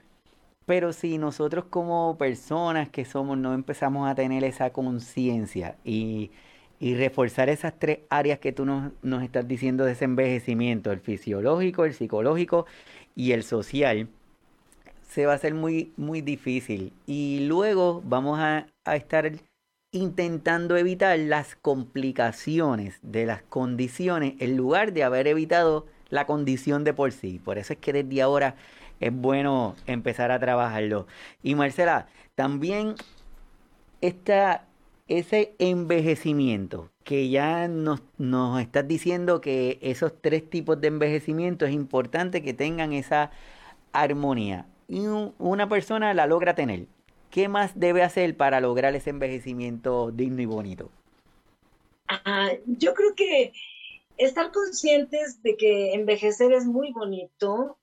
Pero 0.67 0.93
si 0.93 1.19
nosotros 1.19 1.67
como 1.71 2.17
personas 2.19 2.89
que 2.89 3.05
somos 3.05 3.37
no 3.37 3.53
empezamos 3.53 4.09
a 4.09 4.15
tener 4.15 4.45
esa 4.45 4.71
conciencia 4.71 5.77
y, 5.85 6.31
reforzar 6.81 7.49
esas 7.49 7.79
tres 7.79 8.01
áreas 8.11 8.39
que 8.41 8.53
tú 8.53 8.67
nos, 8.67 8.93
nos 9.03 9.23
estás 9.23 9.49
diciendo 9.49 9.85
de 9.85 9.93
ese 9.93 10.05
envejecimiento, 10.05 10.93
el 10.93 11.01
fisiológico, 11.01 11.85
el 11.87 11.95
psicológico 11.95 12.67
y 13.17 13.33
el 13.33 13.43
social, 13.43 14.09
se 15.09 15.27
va 15.27 15.33
a 15.33 15.37
hacer 15.37 15.55
muy, 15.55 15.93
muy 15.97 16.21
difícil. 16.21 16.93
Y 17.07 17.47
luego 17.47 18.03
vamos 18.05 18.39
a, 18.39 18.67
a 18.85 18.97
estar 18.97 19.33
intentando 19.95 20.77
evitar 20.77 21.19
las 21.19 21.55
complicaciones 21.55 22.99
de 23.03 23.27
las 23.27 23.43
condiciones 23.43 24.35
en 24.41 24.57
lugar 24.57 24.93
de 24.93 25.05
haber 25.05 25.29
evitado 25.29 25.87
la 26.11 26.27
condición 26.27 26.85
de 26.85 26.93
por 26.93 27.13
sí. 27.13 27.41
Por 27.45 27.59
eso 27.59 27.73
es 27.75 27.79
que 27.79 27.93
desde 27.93 28.23
ahora 28.23 28.57
es 29.01 29.13
bueno 29.13 29.77
empezar 29.87 30.33
a 30.33 30.39
trabajarlo. 30.41 31.07
Y 31.43 31.55
Marcela, 31.55 32.09
también 32.35 32.97
esta, 34.01 34.67
ese 35.07 35.55
envejecimiento, 35.59 36.91
que 37.05 37.29
ya 37.29 37.69
nos, 37.69 38.03
nos 38.19 38.61
estás 38.61 38.89
diciendo 38.89 39.41
que 39.41 39.79
esos 39.81 40.13
tres 40.21 40.49
tipos 40.49 40.81
de 40.81 40.89
envejecimiento 40.89 41.67
es 41.67 41.73
importante 41.73 42.43
que 42.43 42.55
tengan 42.55 42.93
esa 42.93 43.31
armonía. 43.93 44.67
Y 44.89 45.07
una 45.39 45.69
persona 45.69 46.13
la 46.15 46.27
logra 46.27 46.55
tener. 46.55 46.87
¿Qué 47.35 47.49
más 47.49 47.77
debe 47.81 48.05
hacer 48.05 48.37
para 48.37 48.61
lograr 48.61 48.95
ese 48.95 49.11
envejecimiento 49.11 50.13
digno 50.13 50.41
y 50.41 50.47
bonito? 50.47 50.89
Ah, 52.07 52.53
yo 52.65 52.95
creo 52.95 53.17
que 53.17 53.53
estar 54.17 54.53
conscientes 54.53 55.43
de 55.43 55.57
que 55.57 55.95
envejecer 55.95 56.53
es 56.53 56.65
muy 56.65 56.93
bonito, 56.93 57.77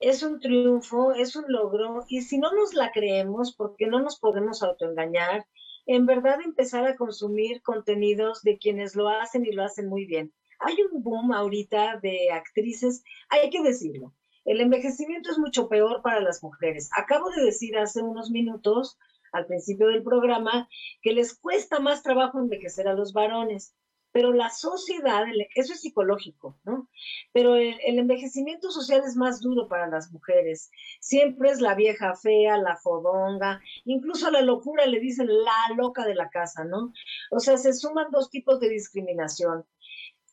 es 0.00 0.24
un 0.24 0.40
triunfo, 0.40 1.12
es 1.12 1.36
un 1.36 1.44
logro, 1.46 2.04
y 2.08 2.22
si 2.22 2.38
no 2.38 2.52
nos 2.52 2.74
la 2.74 2.90
creemos, 2.90 3.54
porque 3.54 3.86
no 3.86 4.00
nos 4.00 4.18
podemos 4.18 4.60
autoengañar, 4.64 5.46
en 5.86 6.04
verdad 6.04 6.40
empezar 6.44 6.84
a 6.84 6.96
consumir 6.96 7.62
contenidos 7.62 8.42
de 8.42 8.58
quienes 8.58 8.96
lo 8.96 9.08
hacen 9.08 9.46
y 9.46 9.52
lo 9.52 9.62
hacen 9.62 9.86
muy 9.86 10.04
bien. 10.04 10.32
Hay 10.58 10.74
un 10.90 11.00
boom 11.00 11.32
ahorita 11.32 12.00
de 12.02 12.32
actrices, 12.32 13.04
hay 13.28 13.50
que 13.50 13.62
decirlo, 13.62 14.12
el 14.44 14.60
envejecimiento 14.60 15.30
es 15.30 15.38
mucho 15.38 15.68
peor 15.68 16.02
para 16.02 16.20
las 16.20 16.42
mujeres. 16.42 16.90
Acabo 16.96 17.30
de 17.30 17.44
decir 17.44 17.76
hace 17.78 18.02
unos 18.02 18.30
minutos, 18.30 18.98
al 19.32 19.46
principio 19.46 19.88
del 19.88 20.02
programa, 20.02 20.68
que 21.02 21.12
les 21.12 21.38
cuesta 21.38 21.80
más 21.80 22.02
trabajo 22.02 22.38
envejecer 22.38 22.88
a 22.88 22.94
los 22.94 23.12
varones 23.12 23.74
pero 24.14 24.32
la 24.32 24.48
sociedad, 24.48 25.24
eso 25.56 25.72
es 25.72 25.80
psicológico, 25.80 26.56
¿no? 26.62 26.88
Pero 27.32 27.56
el, 27.56 27.98
envejecimiento 27.98 28.70
social 28.70 29.02
es 29.04 29.16
más 29.16 29.40
duro 29.40 29.66
para 29.66 29.88
las 29.88 30.12
mujeres. 30.12 30.70
Siempre 31.00 31.50
es 31.50 31.60
la 31.60 31.74
vieja 31.74 32.14
fea, 32.14 32.56
la 32.56 32.76
fodonga, 32.76 33.60
incluso 33.84 34.28
a 34.28 34.30
la 34.30 34.42
locura 34.42 34.86
le 34.86 35.00
dicen 35.00 35.26
la 35.26 35.74
loca 35.76 36.06
de 36.06 36.14
la 36.14 36.30
casa, 36.30 36.62
¿no? 36.62 36.92
O 37.32 37.40
sea, 37.40 37.58
se 37.58 37.72
suman 37.72 38.12
dos 38.12 38.30
tipos 38.30 38.60
de 38.60 38.68
discriminación. 38.68 39.66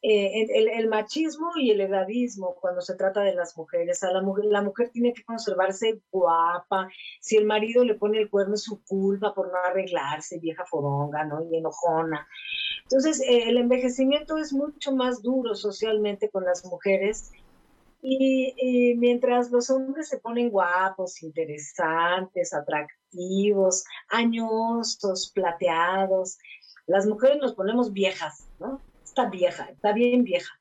Eh, 0.03 0.47
el, 0.55 0.87
machismo 0.87 1.51
y 1.55 1.69
el 1.69 1.81
edadismo 1.81 2.55
cuando 2.59 2.81
se 2.81 2.95
trata 2.95 3.21
de 3.21 3.35
las 3.35 3.55
mujeres. 3.55 4.01
A 4.03 4.11
la 4.11 4.21
mujer, 4.21 4.45
la 4.45 4.63
mujer 4.63 4.89
tiene 4.89 5.13
que 5.13 5.23
conservarse 5.23 6.01
guapa. 6.11 6.89
Si 7.19 7.37
el 7.37 7.45
marido 7.45 7.83
le 7.83 7.93
pone 7.93 8.19
el 8.19 8.29
cuerno 8.29 8.55
es 8.55 8.63
su 8.63 8.81
culpa 8.83 9.33
por 9.35 9.51
no 9.51 9.59
arreglarse, 9.63 10.39
vieja 10.39 10.65
foronga, 10.65 11.23
¿no? 11.25 11.43
Y 11.43 11.55
enojona. 11.55 12.27
Entonces, 12.83 13.21
eh, 13.21 13.49
el 13.49 13.57
envejecimiento 13.57 14.37
es 14.37 14.53
mucho 14.53 14.91
más 14.91 15.21
duro 15.21 15.53
socialmente 15.53 16.29
con 16.29 16.45
las 16.45 16.65
mujeres. 16.65 17.31
Y, 18.01 18.55
y 18.57 18.95
mientras 18.95 19.51
los 19.51 19.69
hombres 19.69 20.09
se 20.09 20.17
ponen 20.17 20.49
guapos, 20.49 21.21
interesantes, 21.21 22.51
atractivos, 22.55 23.83
añosos, 24.09 25.31
plateados, 25.35 26.39
las 26.87 27.05
mujeres 27.05 27.37
nos 27.37 27.53
ponemos 27.53 27.93
viejas, 27.93 28.47
¿no? 28.59 28.81
Está 29.11 29.29
vieja, 29.29 29.65
está 29.65 29.91
bien 29.91 30.23
vieja. 30.23 30.53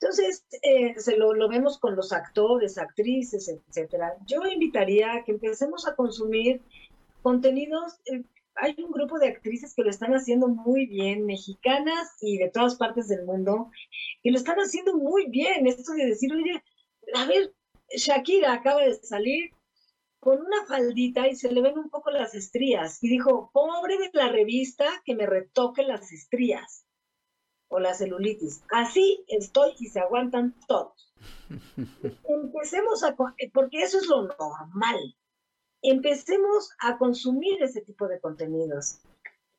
Entonces, 0.00 0.44
eh, 0.62 0.94
se 0.98 1.16
lo, 1.16 1.34
lo, 1.34 1.48
vemos 1.48 1.78
con 1.78 1.94
los 1.94 2.12
actores, 2.12 2.78
actrices, 2.78 3.48
etcétera. 3.48 4.16
Yo 4.26 4.44
invitaría 4.44 5.14
a 5.14 5.24
que 5.24 5.32
empecemos 5.32 5.86
a 5.86 5.94
consumir 5.94 6.60
contenidos. 7.22 8.00
Eh, 8.06 8.24
hay 8.56 8.74
un 8.78 8.90
grupo 8.90 9.18
de 9.18 9.28
actrices 9.28 9.72
que 9.74 9.82
lo 9.82 9.90
están 9.90 10.12
haciendo 10.14 10.48
muy 10.48 10.86
bien, 10.86 11.24
mexicanas 11.26 12.16
y 12.20 12.38
de 12.38 12.50
todas 12.50 12.74
partes 12.74 13.08
del 13.08 13.24
mundo, 13.24 13.70
y 14.22 14.30
lo 14.30 14.36
están 14.36 14.56
haciendo 14.58 14.96
muy 14.96 15.26
bien. 15.30 15.66
Esto 15.66 15.92
de 15.92 16.06
decir, 16.06 16.32
oye, 16.32 16.62
a 17.14 17.26
ver, 17.26 17.54
Shakira 17.88 18.52
acaba 18.52 18.82
de 18.82 18.94
salir 18.94 19.50
con 20.18 20.40
una 20.40 20.66
faldita 20.66 21.28
y 21.28 21.36
se 21.36 21.52
le 21.52 21.62
ven 21.62 21.78
un 21.78 21.88
poco 21.88 22.10
las 22.10 22.34
estrías. 22.34 23.02
Y 23.02 23.08
dijo, 23.08 23.50
pobre 23.52 23.96
de 23.98 24.10
la 24.12 24.28
revista 24.28 24.86
que 25.04 25.14
me 25.14 25.26
retoque 25.26 25.82
las 25.84 26.12
estrías 26.12 26.83
o 27.74 27.80
la 27.80 27.92
celulitis. 27.92 28.62
Así 28.70 29.24
estoy 29.26 29.72
y 29.80 29.86
se 29.86 29.98
aguantan 29.98 30.54
todos. 30.68 31.12
Empecemos 32.28 33.02
a, 33.02 33.16
porque 33.16 33.82
eso 33.82 33.98
es 33.98 34.06
lo 34.06 34.22
normal. 34.22 35.16
Empecemos 35.82 36.70
a 36.78 36.96
consumir 36.98 37.60
ese 37.60 37.80
tipo 37.80 38.06
de 38.06 38.20
contenidos. 38.20 39.00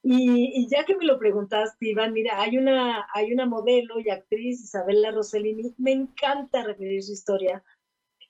Y, 0.02 0.68
ya 0.70 0.86
que 0.86 0.96
me 0.96 1.04
lo 1.04 1.20
preguntaste, 1.20 1.90
Iván, 1.90 2.14
mira, 2.14 2.40
hay 2.40 2.58
una, 2.58 3.06
hay 3.14 3.34
una 3.34 3.48
modelo 3.48 4.00
y 4.00 4.10
actriz, 4.10 4.64
Isabella 4.64 5.12
Rossellini, 5.12 5.74
me 5.78 5.92
encanta 5.92 6.64
referir 6.64 7.04
su 7.04 7.12
historia, 7.12 7.64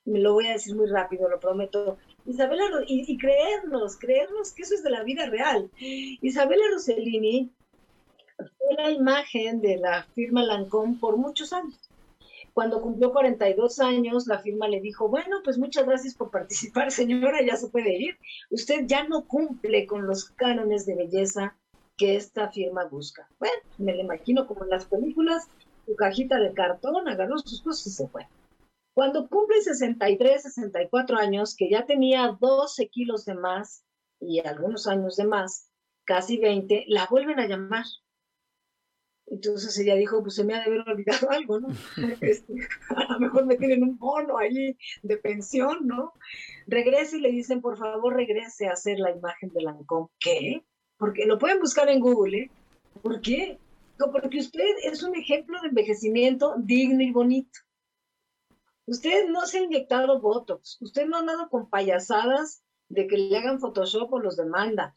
me 0.06 0.20
lo 0.20 0.34
voy 0.34 0.48
a 0.48 0.54
decir 0.54 0.74
muy 0.76 0.88
rápido, 0.88 1.30
lo 1.30 1.40
prometo. 1.40 1.98
Isabela, 2.26 2.64
y, 2.88 3.12
y 3.12 3.18
creernos, 3.18 3.98
creernos 3.98 4.54
que 4.54 4.64
eso 4.64 4.74
es 4.74 4.84
de 4.84 4.90
la 4.90 5.04
vida 5.04 5.26
real. 5.28 5.70
Isabella 5.78 6.64
Rossellini 6.72 7.54
fue 8.38 8.74
la 8.78 8.92
imagen 8.92 9.62
de 9.62 9.78
la 9.78 10.04
firma 10.14 10.44
Lancôme 10.44 10.98
por 11.00 11.18
muchos 11.18 11.54
años. 11.54 11.90
Cuando 12.54 12.82
cumplió 12.82 13.12
42 13.12 13.80
años, 13.80 14.28
la 14.28 14.40
firma 14.40 14.70
le 14.70 14.80
dijo, 14.80 15.10
bueno, 15.10 15.42
pues 15.44 15.58
muchas 15.58 15.86
gracias 15.86 16.16
por 16.16 16.32
participar, 16.32 16.90
señora, 16.92 17.46
ya 17.46 17.58
se 17.58 17.68
puede 17.68 17.98
ir. 17.98 18.18
Usted 18.50 18.86
ya 18.86 19.04
no 19.04 19.26
cumple 19.26 19.86
con 19.86 20.08
los 20.08 20.30
cánones 20.32 20.86
de 20.86 20.96
belleza 20.96 21.58
que 21.98 22.16
esta 22.16 22.50
firma 22.52 22.86
busca. 22.86 23.28
Bueno, 23.40 23.56
me 23.78 23.94
lo 23.94 24.02
imagino 24.02 24.48
como 24.48 24.64
en 24.64 24.70
las 24.70 24.86
películas, 24.86 25.48
su 25.86 25.96
cajita 25.96 26.40
de 26.40 26.54
cartón, 26.54 27.08
agarró 27.08 27.38
sus 27.40 27.62
cosas 27.62 27.88
y 27.88 27.90
se 27.92 28.08
fue. 28.08 28.28
Cuando 28.94 29.28
cumple 29.28 29.62
63, 29.62 30.44
64 30.44 31.18
años, 31.18 31.56
que 31.58 31.70
ya 31.70 31.86
tenía 31.86 32.38
12 32.40 32.88
kilos 32.88 33.26
de 33.26 33.36
más 33.36 33.84
y 34.22 34.40
algunos 34.40 34.88
años 34.88 35.18
de 35.18 35.26
más, 35.26 35.70
casi 36.06 36.38
20, 36.38 36.86
la 36.88 37.06
vuelven 37.10 37.40
a 37.40 37.48
llamar 37.48 37.84
entonces 39.28 39.78
ella 39.80 39.96
dijo, 39.96 40.22
pues 40.22 40.36
se 40.36 40.44
me 40.44 40.54
ha 40.54 40.60
de 40.60 40.66
haber 40.66 40.88
olvidado 40.88 41.30
algo, 41.32 41.60
¿no? 41.60 41.68
Este, 42.22 42.54
a 42.90 43.14
lo 43.14 43.20
mejor 43.20 43.46
me 43.46 43.56
tienen 43.56 43.84
un 43.84 43.98
bono 43.98 44.38
ahí 44.38 44.78
de 45.02 45.18
pensión, 45.18 45.88
¿no? 45.88 46.14
Regrese 46.68 47.18
y 47.18 47.22
le 47.22 47.32
dicen, 47.32 47.62
por 47.62 47.78
favor, 47.78 48.16
regrese 48.16 48.68
a 48.68 48.74
hacer 48.74 49.00
la 49.00 49.12
imagen 49.12 49.50
de 49.50 49.62
Lancôme. 49.62 50.10
¿Qué? 50.20 50.64
Porque 50.98 51.26
lo 51.26 51.40
pueden 51.40 51.60
buscar 51.60 51.90
en 51.90 52.00
Google, 52.00 52.38
¿eh? 52.38 52.52
¿Por 53.02 53.20
qué? 53.22 53.60
Porque 53.98 54.40
usted 54.40 54.66
es 54.84 55.04
un 55.04 55.16
ejemplo 55.16 55.60
de 55.62 55.70
envejecimiento 55.70 56.56
digno 56.58 57.02
y 57.02 57.12
bonito. 57.12 57.60
Usted 58.88 59.28
no 59.30 59.46
se 59.46 59.60
ha 59.60 59.64
inyectado 59.64 60.22
Botox, 60.22 60.78
usted 60.82 61.08
no 61.08 61.18
ha 61.18 61.20
andado 61.22 61.50
con 61.50 61.70
payasadas 61.70 62.62
de 62.88 63.08
que 63.08 63.18
le 63.18 63.38
hagan 63.38 63.60
Photoshop 63.60 64.14
o 64.14 64.20
los 64.20 64.38
demanda. 64.38 64.94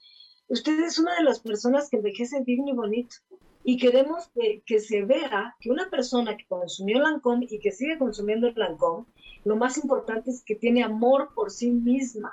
Usted 0.48 0.78
es 0.80 0.98
una 0.98 1.14
de 1.16 1.24
las 1.24 1.40
personas 1.40 1.88
que 1.88 1.96
envejece 1.96 2.42
digno 2.44 2.68
y 2.68 2.76
bonito 2.76 3.16
y 3.64 3.76
queremos 3.76 4.30
que, 4.64 4.80
se 4.80 5.02
vea 5.02 5.54
que 5.60 5.70
una 5.70 5.90
persona 5.90 6.36
que 6.36 6.46
consumió 6.46 7.00
Lancôme 7.00 7.46
y 7.50 7.58
que 7.58 7.72
sigue 7.72 7.98
consumiendo 7.98 8.50
Lancôme, 8.52 9.06
lo 9.44 9.56
más 9.56 9.76
importante 9.78 10.30
es 10.30 10.42
que 10.42 10.54
tiene 10.54 10.82
amor 10.82 11.34
por 11.34 11.50
sí 11.50 11.70
misma. 11.70 12.32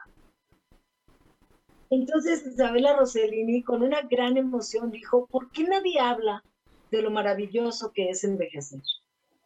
Entonces 1.90 2.46
Isabela 2.46 2.96
Rossellini 2.96 3.64
con 3.64 3.84
una 3.84 4.02
gran 4.02 4.38
emoción 4.38 4.92
dijo, 4.92 5.28
¿por 5.28 5.52
qué 5.52 5.64
nadie 5.64 6.00
habla 6.00 6.44
de 6.92 7.02
lo 7.02 7.12
maravilloso 7.12 7.92
que 7.92 8.10
es 8.10 8.24
envejecer? 8.24 8.82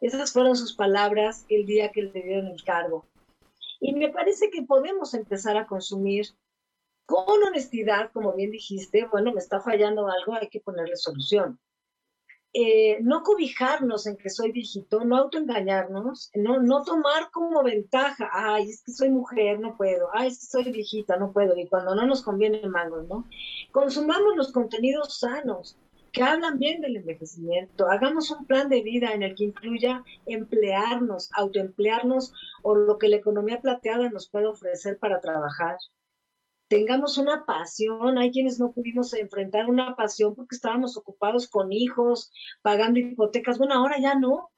Esas 0.00 0.32
fueron 0.32 0.56
sus 0.56 0.74
palabras 0.74 1.44
el 1.48 1.66
día 1.66 1.90
que 1.90 2.02
le 2.02 2.22
dieron 2.22 2.46
el 2.46 2.64
cargo. 2.64 3.04
Y 3.80 3.94
me 3.94 4.08
parece 4.10 4.50
que 4.50 4.62
podemos 4.62 5.14
empezar 5.14 5.56
a 5.56 5.66
consumir 5.66 6.26
con 7.06 7.42
honestidad, 7.42 8.12
como 8.12 8.32
bien 8.34 8.50
dijiste, 8.50 9.06
bueno, 9.10 9.32
me 9.32 9.40
está 9.40 9.60
fallando 9.60 10.06
algo, 10.08 10.34
hay 10.34 10.48
que 10.48 10.60
ponerle 10.60 10.96
solución. 10.96 11.58
Eh, 12.52 12.98
no 13.02 13.22
cobijarnos 13.22 14.08
en 14.08 14.16
que 14.16 14.28
soy 14.28 14.50
viejito, 14.50 15.04
no 15.04 15.16
autoengañarnos, 15.16 16.32
no, 16.34 16.60
no 16.60 16.82
tomar 16.82 17.30
como 17.30 17.62
ventaja, 17.62 18.28
ay, 18.32 18.68
es 18.68 18.82
que 18.82 18.90
soy 18.90 19.08
mujer, 19.08 19.60
no 19.60 19.76
puedo, 19.76 20.08
ay, 20.12 20.28
es 20.28 20.40
que 20.40 20.46
soy 20.46 20.72
viejita, 20.72 21.16
no 21.16 21.32
puedo, 21.32 21.56
y 21.56 21.68
cuando 21.68 21.94
no 21.94 22.06
nos 22.06 22.22
conviene 22.22 22.60
el 22.60 22.70
mango, 22.70 23.02
¿no? 23.02 23.24
Consumamos 23.70 24.36
los 24.36 24.50
contenidos 24.50 25.20
sanos, 25.20 25.78
que 26.10 26.24
hablan 26.24 26.58
bien 26.58 26.80
del 26.80 26.96
envejecimiento, 26.96 27.88
hagamos 27.88 28.32
un 28.32 28.44
plan 28.44 28.68
de 28.68 28.82
vida 28.82 29.12
en 29.12 29.22
el 29.22 29.36
que 29.36 29.44
incluya 29.44 30.02
emplearnos, 30.26 31.30
autoemplearnos 31.34 32.32
o 32.62 32.74
lo 32.74 32.98
que 32.98 33.08
la 33.08 33.16
economía 33.16 33.60
plateada 33.60 34.10
nos 34.10 34.28
puede 34.28 34.48
ofrecer 34.48 34.98
para 34.98 35.20
trabajar 35.20 35.76
tengamos 36.70 37.18
una 37.18 37.44
pasión. 37.44 38.16
Hay 38.16 38.30
quienes 38.30 38.60
no 38.60 38.72
pudimos 38.72 39.12
enfrentar 39.12 39.68
una 39.68 39.96
pasión 39.96 40.36
porque 40.36 40.54
estábamos 40.54 40.96
ocupados 40.96 41.48
con 41.48 41.72
hijos, 41.72 42.30
pagando 42.62 43.00
hipotecas. 43.00 43.58
Bueno, 43.58 43.74
ahora 43.74 43.98
ya 44.00 44.14
no. 44.14 44.50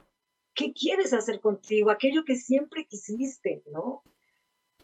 ¿Qué 0.55 0.75
quieres 0.75 1.15
hacer 1.15 1.41
contigo? 1.41 1.91
Aquello 1.91 2.25
que 2.25 2.37
siempre 2.37 2.85
quisiste, 2.85 3.63
¿no? 3.73 4.03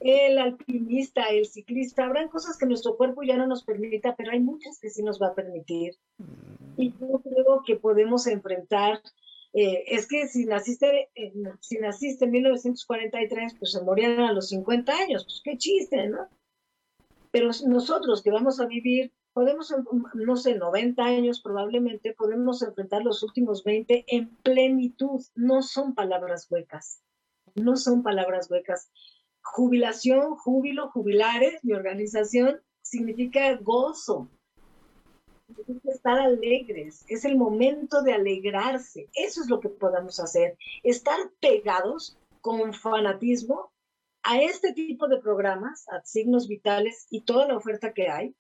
El 0.01 0.39
alpinista, 0.39 1.29
el 1.29 1.45
ciclista, 1.45 2.07
habrán 2.07 2.29
cosas 2.29 2.57
que 2.57 2.65
nuestro 2.65 2.97
cuerpo 2.97 3.23
ya 3.23 3.37
no 3.37 3.47
nos 3.47 3.63
permita, 3.63 4.17
pero 4.17 4.31
hay 4.31 4.41
muchas 4.41 4.79
que 4.81 4.89
sí 4.89 5.03
nos 5.03 5.21
va 5.21 5.29
a 5.29 5.35
permitir. 5.35 5.97
Y 6.79 6.93
yo 6.99 7.21
creo 7.23 7.63
que 7.67 7.77
podemos 7.77 8.27
enfrentar 8.27 9.03
eh, 9.53 9.85
es 9.87 10.07
que 10.07 10.29
si 10.29 10.47
naciste, 10.47 11.11
si 11.61 11.79
naciste 11.79 12.25
en 12.25 12.31
1943, 12.31 13.57
pues 13.59 13.73
se 13.73 13.83
morían 13.83 14.21
a 14.21 14.33
los 14.33 14.49
50 14.49 14.93
años, 14.93 15.25
pues 15.25 15.41
qué 15.45 15.59
chiste, 15.59 16.09
¿no? 16.09 16.29
Pero 17.31 17.51
nosotros 17.67 18.23
que 18.23 18.31
vamos 18.31 18.61
a 18.61 18.67
vivir 18.67 19.13
podemos, 19.33 19.73
no 20.15 20.37
sé, 20.37 20.57
90 20.57 21.05
años 21.05 21.41
probablemente, 21.41 22.13
podemos 22.13 22.61
enfrentar 22.63 23.05
los 23.05 23.23
últimos 23.23 23.63
20 23.63 24.05
en 24.09 24.31
plenitud. 24.37 25.23
No 25.37 25.63
son 25.63 25.95
palabras 25.95 26.49
huecas, 26.51 27.03
no 27.55 27.77
son 27.77 28.03
palabras 28.03 28.51
huecas. 28.51 28.91
Jubilación, 29.43 30.35
júbilo, 30.35 30.91
jubilares, 30.91 31.63
mi 31.63 31.73
organización, 31.73 32.61
significa 32.83 33.57
gozo, 33.57 34.29
estar 35.85 36.19
alegres, 36.19 37.05
es 37.09 37.25
el 37.25 37.37
momento 37.37 38.03
de 38.03 38.15
alegrarse. 38.15 39.09
Eso 39.15 39.43
es 39.43 39.49
lo 39.49 39.61
que 39.61 39.69
podamos 39.69 40.21
hacer. 40.21 40.57
Estar 40.83 41.19
pegados 41.41 42.19
con 42.41 42.73
fanatismo 42.75 43.71
a 44.31 44.43
este 44.43 44.75
tipo 44.75 45.09
de 45.09 45.23
programas, 45.23 45.89
a 45.89 46.05
signos 46.05 46.49
vitales 46.49 47.07
y 47.11 47.23
toda 47.23 47.49
la 47.49 47.57
oferta 47.57 47.95
que 47.95 48.11
hay, 48.11 48.37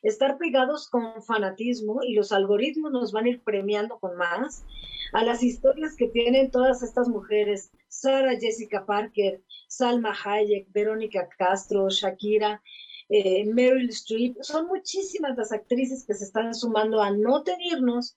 estar 0.00 0.38
pegados 0.38 0.88
con 0.88 1.20
fanatismo 1.20 1.98
y 2.04 2.14
los 2.14 2.30
algoritmos 2.30 2.92
nos 2.92 3.10
van 3.10 3.24
a 3.24 3.30
ir 3.30 3.42
premiando 3.42 3.98
con 3.98 4.16
más. 4.16 4.64
A 5.12 5.24
las 5.24 5.42
historias 5.42 5.96
que 5.96 6.06
tienen 6.06 6.52
todas 6.52 6.84
estas 6.84 7.08
mujeres, 7.08 7.72
Sara 7.88 8.38
Jessica 8.38 8.86
Parker, 8.86 9.42
Salma 9.66 10.14
Hayek, 10.24 10.68
Verónica 10.70 11.28
Castro, 11.36 11.88
Shakira, 11.90 12.62
eh, 13.08 13.44
Meryl 13.44 13.88
Streep, 13.88 14.36
son 14.42 14.68
muchísimas 14.68 15.36
las 15.36 15.50
actrices 15.50 16.04
que 16.06 16.14
se 16.14 16.22
están 16.22 16.54
sumando 16.54 17.02
a 17.02 17.10
no 17.10 17.42
tenernos 17.42 18.16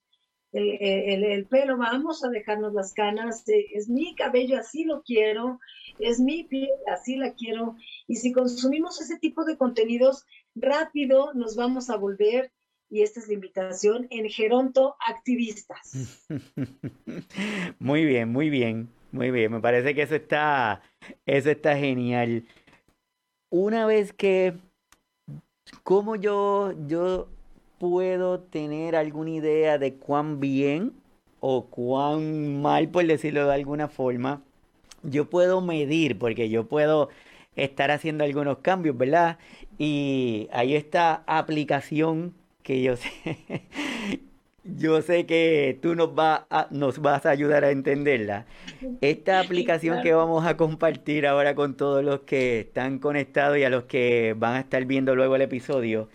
el, 0.55 1.45
pelo, 1.47 1.77
vamos 1.77 2.23
a 2.23 2.29
dejarnos 2.29 2.73
las 2.73 2.93
canas, 2.93 3.47
eh, 3.49 3.67
es 3.73 3.89
mi 3.89 4.15
cabello, 4.15 4.57
así 4.57 4.85
lo 4.85 5.03
quiero, 5.03 5.59
es 5.99 6.19
mi 6.19 6.45
piel, 6.45 6.69
así 6.91 7.17
la 7.17 7.33
quiero. 7.33 7.75
Y 8.07 8.15
si 8.15 8.31
consumimos 8.31 9.01
ese 9.01 9.19
tipo 9.19 9.43
de 9.43 9.57
contenidos, 9.57 10.25
rápido 10.55 11.33
nos 11.33 11.55
vamos 11.55 11.89
a 11.89 11.97
volver, 11.97 12.51
y 12.89 13.01
esta 13.01 13.19
es 13.19 13.27
la 13.27 13.33
invitación, 13.33 14.07
en 14.11 14.29
Geronto 14.29 14.95
Activistas. 15.05 16.25
Muy 17.79 18.05
bien, 18.05 18.31
muy 18.31 18.49
bien, 18.49 18.89
muy 19.11 19.31
bien. 19.31 19.51
Me 19.51 19.59
parece 19.59 19.93
que 19.93 20.03
eso 20.03 20.15
está, 20.15 20.81
eso 21.25 21.49
está 21.49 21.75
genial. 21.77 22.45
Una 23.49 23.85
vez 23.85 24.13
que, 24.13 24.53
como 25.83 26.15
yo, 26.15 26.73
yo 26.87 27.27
puedo 27.77 28.39
tener 28.39 28.95
alguna 28.95 29.31
idea 29.31 29.77
de 29.77 29.95
cuán 29.95 30.39
bien 30.39 30.93
o 31.39 31.65
cuán 31.67 32.61
mal, 32.61 32.89
por 32.89 33.05
decirlo 33.05 33.47
de 33.47 33.53
alguna 33.53 33.87
forma, 33.87 34.41
yo 35.03 35.29
puedo 35.29 35.61
medir, 35.61 36.17
porque 36.17 36.49
yo 36.49 36.67
puedo 36.67 37.09
estar 37.55 37.91
haciendo 37.91 38.23
algunos 38.23 38.59
cambios, 38.59 38.97
¿verdad? 38.97 39.37
Y 39.77 40.47
hay 40.51 40.75
esta 40.75 41.23
aplicación 41.27 42.33
que 42.63 42.81
yo 42.81 42.95
sé, 42.95 43.11
yo 44.63 45.01
sé 45.01 45.25
que 45.25 45.77
tú 45.81 45.95
nos, 45.95 46.09
va 46.17 46.47
nos 46.71 46.99
vas 46.99 47.25
a 47.25 47.29
ayudar 47.29 47.63
a 47.63 47.71
entenderla. 47.71 48.45
Esta 49.01 49.39
aplicación 49.39 50.01
que 50.01 50.13
vamos 50.13 50.45
a 50.45 50.57
compartir 50.57 51.27
ahora 51.27 51.55
con 51.55 51.77
todos 51.77 52.03
los 52.03 52.21
que 52.21 52.61
están 52.61 52.99
conectados 52.99 53.57
y 53.57 53.63
a 53.63 53.69
los 53.69 53.83
que 53.83 54.35
van 54.37 54.55
a 54.55 54.59
estar 54.61 54.83
viendo 54.85 55.15
luego 55.15 55.35
el 55.35 55.43
episodio 55.43 56.09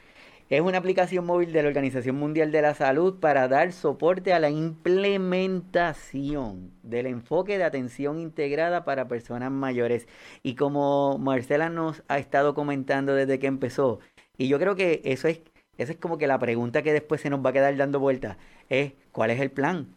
es 0.51 0.61
una 0.61 0.77
aplicación 0.79 1.25
móvil 1.27 1.53
de 1.53 1.63
la 1.63 1.69
Organización 1.69 2.17
Mundial 2.17 2.51
de 2.51 2.61
la 2.61 2.75
Salud 2.75 3.21
para 3.21 3.47
dar 3.47 3.71
soporte 3.71 4.33
a 4.33 4.41
la 4.41 4.51
implementación 4.51 6.73
del 6.83 7.07
enfoque 7.07 7.57
de 7.57 7.63
atención 7.63 8.19
integrada 8.19 8.85
para 8.85 9.07
personas 9.07 9.53
mayores. 9.53 10.09
Y 10.43 10.57
como 10.57 11.19
Marcela 11.19 11.69
nos 11.69 12.03
ha 12.09 12.19
estado 12.19 12.55
comentando 12.55 13.15
desde 13.15 13.39
que 13.39 13.47
empezó, 13.47 14.01
y 14.37 14.49
yo 14.49 14.59
creo 14.59 14.75
que 14.75 15.03
eso 15.05 15.29
es, 15.29 15.41
es 15.79 15.97
como 15.99 16.19
que 16.19 16.27
la 16.27 16.41
pregunta 16.41 16.83
que 16.83 16.93
después 16.93 17.21
se 17.21 17.31
nos 17.31 17.47
va 17.47 17.51
a 17.51 17.53
quedar 17.53 17.77
dando 17.77 18.01
vuelta, 18.01 18.37
es 18.69 18.95
¿cuál 19.13 19.31
es 19.31 19.41
el 19.41 19.53
plan? 19.53 19.95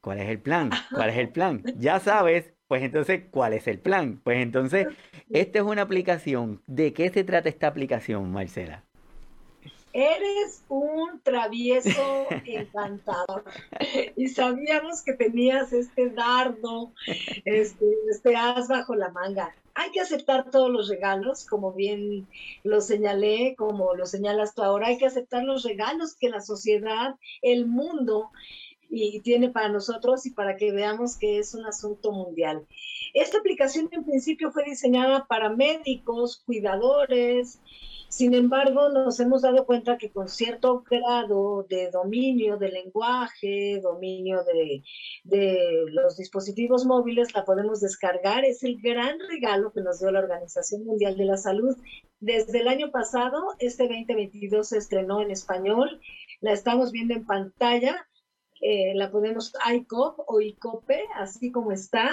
¿Cuál 0.00 0.20
es 0.20 0.30
el 0.30 0.40
plan? 0.40 0.70
¿Cuál 0.94 1.10
es 1.10 1.18
el 1.18 1.28
plan? 1.28 1.62
Ya 1.76 2.00
sabes, 2.00 2.54
pues 2.66 2.82
entonces, 2.82 3.24
¿cuál 3.30 3.52
es 3.52 3.68
el 3.68 3.78
plan? 3.78 4.22
Pues 4.24 4.38
entonces, 4.38 4.86
esta 5.28 5.58
es 5.58 5.64
una 5.66 5.82
aplicación. 5.82 6.62
¿De 6.66 6.94
qué 6.94 7.10
se 7.10 7.24
trata 7.24 7.50
esta 7.50 7.66
aplicación, 7.66 8.32
Marcela? 8.32 8.85
Eres 9.96 10.62
un 10.68 11.20
travieso 11.22 12.26
encantador. 12.44 13.44
Y 14.14 14.28
sabíamos 14.28 15.02
que 15.02 15.14
tenías 15.14 15.72
este 15.72 16.10
dardo, 16.10 16.92
este, 17.44 17.86
este 18.10 18.36
as 18.36 18.68
bajo 18.68 18.94
la 18.94 19.08
manga. 19.08 19.54
Hay 19.74 19.90
que 19.92 20.00
aceptar 20.00 20.50
todos 20.50 20.70
los 20.70 20.88
regalos, 20.88 21.46
como 21.46 21.72
bien 21.72 22.26
lo 22.62 22.80
señalé, 22.80 23.54
como 23.56 23.94
lo 23.94 24.06
señalas 24.06 24.54
tú 24.54 24.62
ahora, 24.62 24.88
hay 24.88 24.98
que 24.98 25.06
aceptar 25.06 25.44
los 25.44 25.64
regalos 25.64 26.14
que 26.14 26.28
la 26.28 26.40
sociedad, 26.40 27.16
el 27.42 27.66
mundo, 27.66 28.30
y 28.88 29.20
tiene 29.20 29.50
para 29.50 29.68
nosotros 29.68 30.26
y 30.26 30.30
para 30.30 30.56
que 30.56 30.72
veamos 30.72 31.16
que 31.16 31.38
es 31.38 31.54
un 31.54 31.66
asunto 31.66 32.12
mundial. 32.12 32.66
Esta 33.14 33.38
aplicación 33.38 33.88
en 33.90 34.04
principio 34.04 34.52
fue 34.52 34.64
diseñada 34.64 35.26
para 35.26 35.50
médicos, 35.50 36.42
cuidadores, 36.46 37.60
sin 38.16 38.32
embargo, 38.32 38.88
nos 38.88 39.20
hemos 39.20 39.42
dado 39.42 39.66
cuenta 39.66 39.98
que 39.98 40.10
con 40.10 40.26
cierto 40.30 40.82
grado 40.90 41.66
de 41.68 41.90
dominio 41.90 42.56
del 42.56 42.72
lenguaje, 42.72 43.78
dominio 43.82 44.42
de, 44.42 44.82
los 45.92 46.16
dispositivos 46.16 46.86
móviles, 46.86 47.34
la 47.34 47.44
podemos 47.44 47.82
descargar. 47.82 48.46
Es 48.46 48.62
el 48.62 48.80
gran 48.80 49.18
regalo 49.28 49.70
que 49.70 49.82
nos 49.82 50.00
dio 50.00 50.10
la 50.10 50.20
Organización 50.20 50.86
Mundial 50.86 51.18
de 51.18 51.26
la 51.26 51.36
Salud. 51.36 51.76
Desde 52.18 52.60
el 52.60 52.68
año 52.68 52.90
pasado, 52.90 53.38
este 53.58 53.82
2022 53.82 54.66
se 54.66 54.78
estrenó 54.78 55.20
en 55.20 55.30
español. 55.30 56.00
La 56.40 56.52
estamos 56.52 56.92
viendo 56.92 57.12
en 57.12 57.26
pantalla. 57.26 58.08
Eh, 58.60 58.94
la 58.94 59.10
podemos 59.10 59.52
ICOP 59.72 60.20
o 60.26 60.40
ICOPE, 60.40 61.04
así 61.14 61.50
como 61.52 61.72
está. 61.72 62.10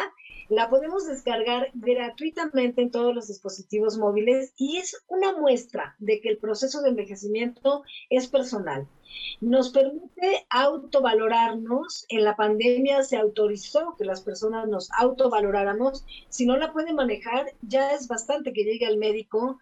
La 0.49 0.69
podemos 0.69 1.07
descargar 1.07 1.71
gratuitamente 1.73 2.81
en 2.81 2.91
todos 2.91 3.15
los 3.15 3.27
dispositivos 3.27 3.97
móviles 3.97 4.53
y 4.57 4.77
es 4.77 5.03
una 5.07 5.37
muestra 5.37 5.95
de 5.99 6.19
que 6.19 6.29
el 6.29 6.37
proceso 6.37 6.81
de 6.81 6.89
envejecimiento 6.89 7.83
es 8.09 8.27
personal. 8.27 8.87
Nos 9.41 9.71
permite 9.71 10.45
autovalorarnos. 10.49 12.05
En 12.09 12.23
la 12.23 12.35
pandemia 12.35 13.03
se 13.03 13.17
autorizó 13.17 13.95
que 13.97 14.05
las 14.05 14.21
personas 14.21 14.67
nos 14.67 14.89
autovaloráramos. 14.91 16.05
Si 16.29 16.45
no 16.45 16.57
la 16.57 16.73
puede 16.73 16.93
manejar, 16.93 17.45
ya 17.61 17.93
es 17.93 18.07
bastante 18.07 18.53
que 18.53 18.63
llegue 18.63 18.85
al 18.85 18.97
médico 18.97 19.59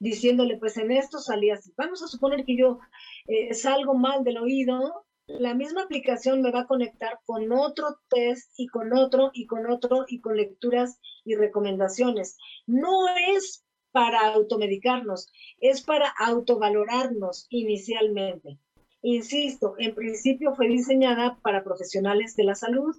diciéndole, 0.00 0.56
pues 0.56 0.76
en 0.78 0.90
esto 0.90 1.18
salí 1.18 1.50
así. 1.50 1.72
Vamos 1.76 2.02
a 2.02 2.08
suponer 2.08 2.44
que 2.44 2.56
yo 2.56 2.78
eh, 3.26 3.54
salgo 3.54 3.94
mal 3.94 4.24
del 4.24 4.38
oído, 4.38 5.04
la 5.26 5.54
misma 5.54 5.82
aplicación 5.82 6.42
me 6.42 6.50
va 6.50 6.60
a 6.60 6.66
conectar 6.66 7.20
con 7.24 7.50
otro 7.52 7.98
test 8.08 8.52
y 8.58 8.66
con 8.66 8.92
otro 8.92 9.30
y 9.32 9.46
con 9.46 9.70
otro 9.70 10.04
y 10.06 10.20
con 10.20 10.36
lecturas 10.36 10.98
y 11.24 11.34
recomendaciones. 11.34 12.36
No 12.66 13.08
es 13.08 13.64
para 13.90 14.32
automedicarnos, 14.34 15.30
es 15.60 15.82
para 15.82 16.12
autovalorarnos 16.18 17.46
inicialmente. 17.48 18.58
Insisto, 19.02 19.74
en 19.78 19.94
principio 19.94 20.54
fue 20.54 20.68
diseñada 20.68 21.38
para 21.42 21.62
profesionales 21.62 22.36
de 22.36 22.44
la 22.44 22.54
salud. 22.54 22.96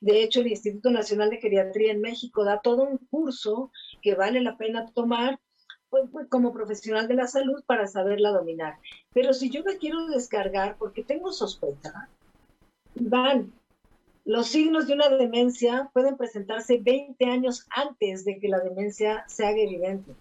De 0.00 0.22
hecho, 0.22 0.40
el 0.40 0.48
Instituto 0.48 0.90
Nacional 0.90 1.30
de 1.30 1.40
Geriatría 1.40 1.92
en 1.92 2.02
México 2.02 2.44
da 2.44 2.60
todo 2.60 2.84
un 2.84 2.98
curso 3.10 3.72
que 4.02 4.14
vale 4.14 4.42
la 4.42 4.56
pena 4.58 4.86
tomar 4.94 5.40
como 6.28 6.52
profesional 6.52 7.08
de 7.08 7.14
la 7.14 7.26
salud 7.26 7.62
para 7.66 7.86
saberla 7.86 8.30
dominar. 8.30 8.78
Pero 9.12 9.32
si 9.32 9.50
yo 9.50 9.62
la 9.62 9.76
quiero 9.78 10.06
descargar 10.08 10.76
porque 10.78 11.02
tengo 11.02 11.32
sospecha, 11.32 12.08
van, 12.94 13.52
los 14.24 14.48
signos 14.48 14.86
de 14.86 14.94
una 14.94 15.08
demencia 15.08 15.90
pueden 15.92 16.16
presentarse 16.16 16.78
20 16.78 17.24
años 17.24 17.66
antes 17.70 18.24
de 18.24 18.38
que 18.38 18.48
la 18.48 18.60
demencia 18.60 19.24
se 19.26 19.46
haga 19.46 19.60
evidente. 19.60 20.12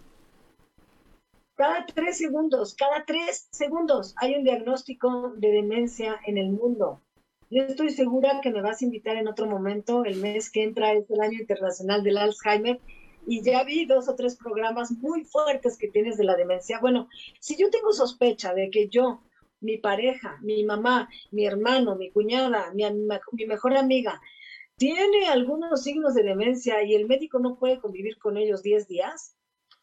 Cada 1.56 1.86
tres 1.88 2.18
segundos, 2.18 2.76
cada 2.76 3.04
tres 3.06 3.48
segundos 3.52 4.14
hay 4.18 4.36
un 4.36 4.44
diagnóstico 4.44 5.34
de 5.38 5.50
demencia 5.50 6.20
en 6.26 6.38
el 6.38 6.52
mundo. 6.52 7.02
Yo 7.50 7.64
estoy 7.64 7.90
segura 7.90 8.42
que 8.42 8.52
me 8.52 8.62
vas 8.62 8.82
a 8.82 8.86
invitar 8.86 9.16
en 9.16 9.28
otro 9.28 9.48
momento. 9.48 10.06
El 10.06 10.18
mes 10.22 10.52
que 10.52 10.64
entra 10.64 10.94
es 10.94 11.10
el 11.10 11.20
año 11.20 11.40
internacional 11.40 12.04
del 12.04 12.18
Alzheimer 12.18 12.80
y 13.30 13.44
ya 13.44 13.66
vi 13.66 13.86
dos 13.86 14.08
o 14.08 14.16
tres 14.16 14.38
programas 14.38 14.90
muy 14.92 15.26
fuertes 15.26 15.78
que 15.78 15.90
tienes 15.90 16.18
de 16.18 16.24
la 16.24 16.38
demencia. 16.38 16.80
Bueno, 16.80 17.10
si 17.42 17.58
yo 17.58 17.70
tengo 17.70 17.92
sospecha 17.92 18.54
de 18.54 18.70
que 18.70 18.88
yo, 18.88 19.22
mi 19.60 19.78
pareja, 19.78 20.40
mi 20.42 20.64
mamá, 20.64 21.10
mi 21.32 21.46
hermano, 21.46 21.98
mi 21.98 22.10
cuñada, 22.10 22.74
mi, 22.74 22.86
mejor 23.46 23.76
amiga, 23.76 24.22
tiene 24.78 25.28
algunos 25.28 25.84
signos 25.84 26.14
de 26.14 26.24
demencia 26.24 26.82
y 26.84 26.96
el 26.96 27.06
médico 27.06 27.40
no 27.40 27.60
puede 27.60 27.80
convivir 27.80 28.18
con 28.18 28.38
ellos 28.38 28.64
10 28.64 28.88
días, 28.88 29.36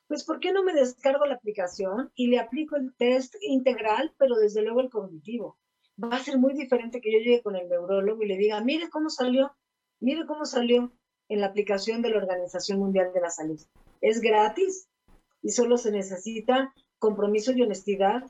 pues 0.07 0.25
¿por 0.25 0.41
qué 0.41 0.51
no 0.51 0.63
me 0.63 0.73
descargo 0.73 1.27
la 1.27 1.35
aplicación 1.35 2.11
y 2.15 2.29
le 2.29 2.39
aplico 2.39 2.77
el 2.77 2.95
test 2.97 3.35
integral, 3.43 4.15
pero 4.17 4.37
desde 4.37 4.63
luego 4.63 4.81
el 4.81 4.91
cognitivo? 4.91 5.59
Va 6.03 6.17
a 6.17 6.25
ser 6.25 6.39
muy 6.39 6.55
diferente 6.55 7.03
que 7.03 7.13
yo 7.13 7.19
llegue 7.19 7.43
con 7.43 7.57
el 7.57 7.69
neurólogo 7.69 8.23
y 8.23 8.27
le 8.27 8.39
diga, 8.39 8.63
mire 8.63 8.89
cómo 8.89 9.11
salió, 9.11 9.55
mire 10.01 10.25
cómo 10.27 10.47
salió 10.47 10.93
en 11.29 11.41
la 11.41 11.47
aplicación 11.47 12.03
de 12.03 12.11
la 12.11 12.19
Organización 12.19 12.79
Mundial 12.79 13.11
de 13.15 13.21
la 13.21 13.31
Salud. 13.31 13.61
Es 14.01 14.21
gratis 14.21 14.89
y 15.43 15.51
solo 15.51 15.77
se 15.77 15.91
necesita 15.91 16.73
compromiso 16.99 17.53
y 17.53 17.63
honestidad 17.63 18.25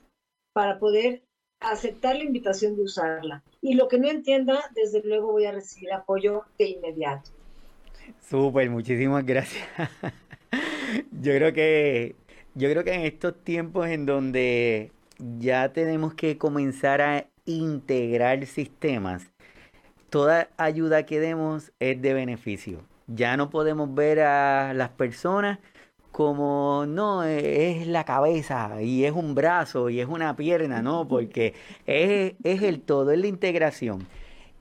para 0.52 0.78
poder 0.78 1.22
aceptar 1.60 2.16
la 2.16 2.24
invitación 2.24 2.76
de 2.76 2.82
usarla. 2.82 3.42
Y 3.60 3.74
lo 3.74 3.88
que 3.88 3.98
no 3.98 4.08
entienda, 4.08 4.70
desde 4.74 5.02
luego 5.02 5.32
voy 5.32 5.46
a 5.46 5.52
recibir 5.52 5.92
apoyo 5.92 6.42
de 6.58 6.70
inmediato. 6.70 7.30
Súper, 8.28 8.68
muchísimas 8.70 9.24
gracias. 9.24 9.66
yo 11.22 11.32
creo 11.32 11.52
que 11.52 12.16
yo 12.54 12.70
creo 12.70 12.84
que 12.84 12.92
en 12.92 13.02
estos 13.02 13.34
tiempos 13.42 13.88
en 13.88 14.06
donde 14.06 14.92
ya 15.38 15.72
tenemos 15.72 16.14
que 16.14 16.38
comenzar 16.38 17.00
a 17.00 17.26
integrar 17.46 18.46
sistemas, 18.46 19.30
toda 20.14 20.48
ayuda 20.58 21.06
que 21.06 21.18
demos 21.18 21.72
es 21.80 22.00
de 22.00 22.14
beneficio. 22.14 22.82
Ya 23.08 23.36
no 23.36 23.50
podemos 23.50 23.92
ver 23.96 24.20
a 24.20 24.72
las 24.72 24.90
personas 24.90 25.58
como 26.12 26.84
no 26.86 27.24
es 27.24 27.88
la 27.88 28.04
cabeza 28.04 28.80
y 28.80 29.06
es 29.06 29.10
un 29.10 29.34
brazo 29.34 29.90
y 29.90 29.98
es 29.98 30.06
una 30.06 30.36
pierna, 30.36 30.82
no, 30.82 31.08
porque 31.08 31.54
es, 31.84 32.34
es 32.44 32.62
el 32.62 32.80
todo, 32.80 33.10
es 33.10 33.18
la 33.18 33.26
integración. 33.26 34.06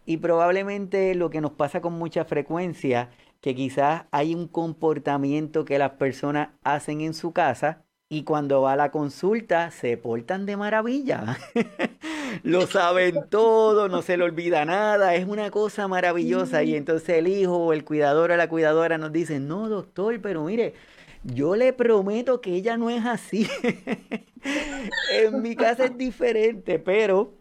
Y 0.07 0.17
probablemente 0.17 1.13
lo 1.13 1.29
que 1.29 1.39
nos 1.39 1.51
pasa 1.51 1.81
con 1.81 1.93
mucha 1.93 2.25
frecuencia, 2.25 3.11
que 3.39 3.53
quizás 3.53 4.05
hay 4.09 4.33
un 4.33 4.47
comportamiento 4.47 5.65
que 5.65 5.77
las 5.77 5.91
personas 5.91 6.49
hacen 6.63 7.01
en 7.01 7.13
su 7.13 7.31
casa 7.31 7.82
y 8.14 8.24
cuando 8.24 8.61
va 8.61 8.74
a 8.74 8.76
la 8.76 8.91
consulta 8.91 9.72
se 9.72 9.97
portan 9.97 10.45
de 10.45 10.55
maravilla. 10.55 11.39
Lo 12.43 12.68
saben 12.68 13.26
todo, 13.30 13.89
no 13.89 14.03
se 14.03 14.18
le 14.18 14.24
olvida 14.24 14.66
nada, 14.66 15.16
es 15.16 15.28
una 15.28 15.49
cosa 15.49 15.88
maravillosa. 15.88 16.64
Y 16.64 16.76
entonces 16.76 17.18
el 17.18 17.28
hijo 17.28 17.57
o 17.57 17.74
el 17.74 17.84
cuidador 17.84 18.32
o 18.32 18.38
la 18.38 18.47
cuidadora 18.47 18.99
nos 18.99 19.11
dice, 19.11 19.39
no, 19.39 19.68
doctor, 19.68 20.22
pero 20.22 20.43
mire, 20.43 20.76
yo 21.24 21.55
le 21.55 21.74
prometo 21.74 22.39
que 22.39 22.53
ella 22.53 22.78
no 22.78 22.91
es 22.91 23.03
así. 23.03 23.47
en 25.11 25.41
mi 25.41 25.55
casa 25.55 25.86
es 25.86 25.97
diferente, 25.97 26.78
pero 26.78 27.34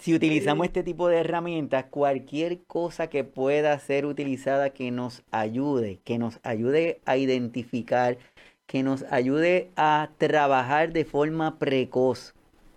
si 0.00 0.14
utilizamos 0.14 0.66
este 0.66 0.82
tipo 0.82 1.08
de 1.08 1.18
herramientas, 1.18 1.84
cualquier 1.88 2.62
cosa 2.62 3.08
que 3.08 3.22
pueda 3.22 3.78
ser 3.78 4.06
utilizada 4.06 4.70
que 4.70 4.90
nos 4.90 5.22
ayude, 5.30 6.00
que 6.02 6.18
nos 6.18 6.40
ayude 6.42 7.00
a 7.04 7.16
identificar, 7.16 8.18
que 8.70 8.84
nos 8.84 9.02
ayude 9.10 9.72
a 9.74 10.10
trabajar 10.16 10.92
de 10.92 11.04
forma 11.04 11.58
precoz 11.58 12.34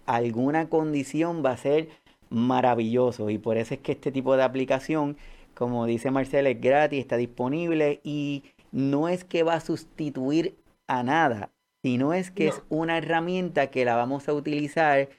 alguna 0.08 0.68
condición 0.68 1.46
va 1.46 1.52
a 1.52 1.58
ser 1.58 1.89
maravilloso. 2.32 3.30
Y 3.30 3.38
por 3.38 3.58
eso 3.58 3.76
es 3.76 3.80
que 3.80 3.91
este 3.91 4.12
tipo 4.12 4.36
de 4.36 4.41
aplicación, 4.41 5.18
como 5.54 5.86
dice 5.86 6.10
Marcel, 6.10 6.48
es 6.48 6.60
gratis, 6.60 7.00
está 7.00 7.16
disponible 7.16 8.02
y 8.04 8.44
no 8.72 9.08
es 9.08 9.24
que 9.24 9.44
va 9.44 9.54
a 9.54 9.60
sustituir 9.60 10.56
a 10.88 11.04
nada, 11.04 11.52
sino 11.84 12.16
es 12.16 12.32
que 12.32 12.48
es 12.48 12.64
una 12.70 12.98
herramienta 12.98 13.68
que 13.68 13.86
la 13.86 13.96
vamos 13.96 14.28
a 14.28 14.34
utilizar 14.34 15.10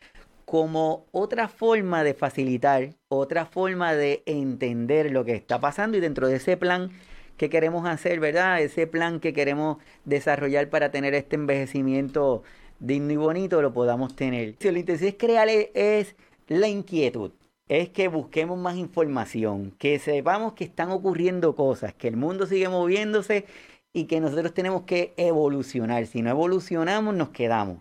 como 0.45 1.07
otra 1.13 1.47
forma 1.47 2.03
de 2.03 2.15
facilitar, 2.15 2.97
otra 3.09 3.47
forma 3.47 3.95
de 3.95 4.25
entender 4.27 5.13
lo 5.13 5.25
que 5.25 5.37
está 5.37 5.61
pasando 5.61 5.97
y 5.99 6.01
dentro 6.01 6.27
de 6.27 6.35
ese 6.35 6.57
plan 6.57 6.91
que 7.37 7.51
queremos 7.51 7.87
hacer, 7.87 8.21
¿verdad? 8.21 8.61
Ese 8.61 8.87
plan 8.87 9.21
que 9.21 9.33
queremos 9.33 9.79
desarrollar 10.05 10.69
para 10.71 10.91
tener 10.91 11.15
este 11.15 11.37
envejecimiento 11.37 12.43
digno 12.79 13.13
y 13.13 13.17
bonito, 13.17 13.63
lo 13.63 13.73
podamos 13.73 14.15
tener. 14.17 14.57
Si 14.59 14.71
lo 14.71 14.79
intención 14.79 15.09
es 15.09 15.17
crear 15.17 15.49
es 15.49 16.17
la 16.49 16.69
inquietud, 16.69 17.33
es 17.69 17.89
que 17.89 18.09
busquemos 18.09 18.59
más 18.59 18.77
información, 18.77 19.73
que 19.79 19.99
sepamos 19.99 20.53
que 20.53 20.65
están 20.65 20.91
ocurriendo 20.91 21.55
cosas, 21.55 21.95
que 21.95 22.09
el 22.09 22.17
mundo 22.17 22.47
sigue 22.47 22.69
moviéndose 22.69 23.47
y 23.93 24.05
que 24.05 24.21
nosotros 24.21 24.53
tenemos 24.53 24.83
que 24.83 25.15
evolucionar. 25.17 26.07
Si 26.07 26.21
no 26.21 26.31
evolucionamos, 26.31 27.15
nos 27.15 27.31
quedamos. 27.31 27.79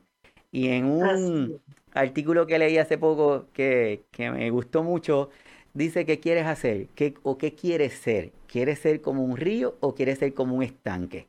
Y 0.52 0.70
en 0.70 0.86
un 0.86 1.60
artículo 1.94 2.46
que 2.48 2.60
leí 2.60 2.78
hace 2.78 2.98
poco 2.98 3.48
que, 3.54 4.04
que 4.12 4.30
me 4.32 4.50
gustó 4.52 4.84
mucho, 4.84 5.30
dice 5.74 6.06
qué 6.06 6.20
quieres 6.20 6.46
hacer 6.46 6.88
qué, 6.96 7.16
o 7.24 7.38
qué 7.38 7.54
quieres 7.54 7.94
ser. 7.94 8.32
¿Quieres 8.48 8.80
ser 8.80 9.02
como 9.02 9.24
un 9.24 9.38
río 9.38 9.78
o 9.80 9.96
quieres 9.96 10.20
ser 10.20 10.34
como 10.34 10.56
un 10.56 10.64
estanque? 10.64 11.28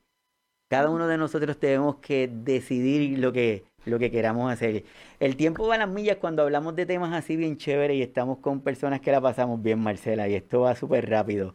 Cada 0.68 0.90
uno 0.90 1.06
de 1.06 1.18
nosotros 1.18 1.58
tenemos 1.58 1.96
que 1.96 2.28
decidir 2.28 3.18
lo 3.18 3.32
que, 3.32 3.64
lo 3.84 3.98
que 3.98 4.10
queramos 4.10 4.52
hacer. 4.52 4.84
El 5.20 5.36
tiempo 5.36 5.66
va 5.66 5.76
a 5.76 5.78
las 5.78 5.88
millas 5.88 6.16
cuando 6.16 6.42
hablamos 6.42 6.74
de 6.76 6.86
temas 6.86 7.12
así 7.14 7.36
bien 7.36 7.56
chéveres 7.56 7.96
y 7.96 8.02
estamos 8.02 8.38
con 8.38 8.60
personas 8.60 9.00
que 9.00 9.12
la 9.12 9.20
pasamos 9.20 9.62
bien, 9.62 9.78
Marcela, 9.80 10.28
y 10.28 10.34
esto 10.34 10.60
va 10.60 10.74
súper 10.74 11.08
rápido. 11.08 11.54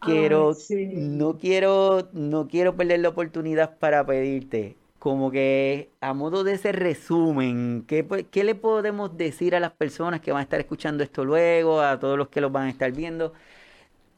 Quiero, 0.00 0.52
no 0.94 1.38
quiero, 1.38 2.08
no 2.12 2.46
quiero 2.48 2.76
perder 2.76 3.00
la 3.00 3.08
oportunidad 3.08 3.78
para 3.78 4.06
pedirte, 4.06 4.76
como 4.98 5.30
que 5.30 5.90
a 6.00 6.12
modo 6.14 6.44
de 6.44 6.54
ese 6.54 6.72
resumen, 6.72 7.84
¿qué, 7.86 8.26
¿qué 8.30 8.44
le 8.44 8.54
podemos 8.54 9.16
decir 9.16 9.54
a 9.54 9.60
las 9.60 9.72
personas 9.72 10.20
que 10.20 10.32
van 10.32 10.40
a 10.40 10.42
estar 10.42 10.60
escuchando 10.60 11.04
esto 11.04 11.24
luego, 11.24 11.80
a 11.80 11.98
todos 11.98 12.18
los 12.18 12.28
que 12.28 12.40
lo 12.40 12.50
van 12.50 12.66
a 12.66 12.70
estar 12.70 12.92
viendo? 12.92 13.32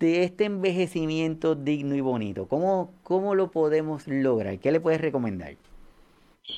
de 0.01 0.25
este 0.25 0.47
envejecimiento 0.47 1.55
digno 1.55 1.95
y 1.95 2.01
bonito? 2.01 2.49
¿Cómo, 2.49 2.95
cómo 3.05 3.35
lo 3.35 3.51
podemos 3.51 4.09
lograr? 4.09 4.59
¿Qué 4.59 4.73
le 4.73 4.81
puedes 4.81 5.01
recomendar? 5.01 5.57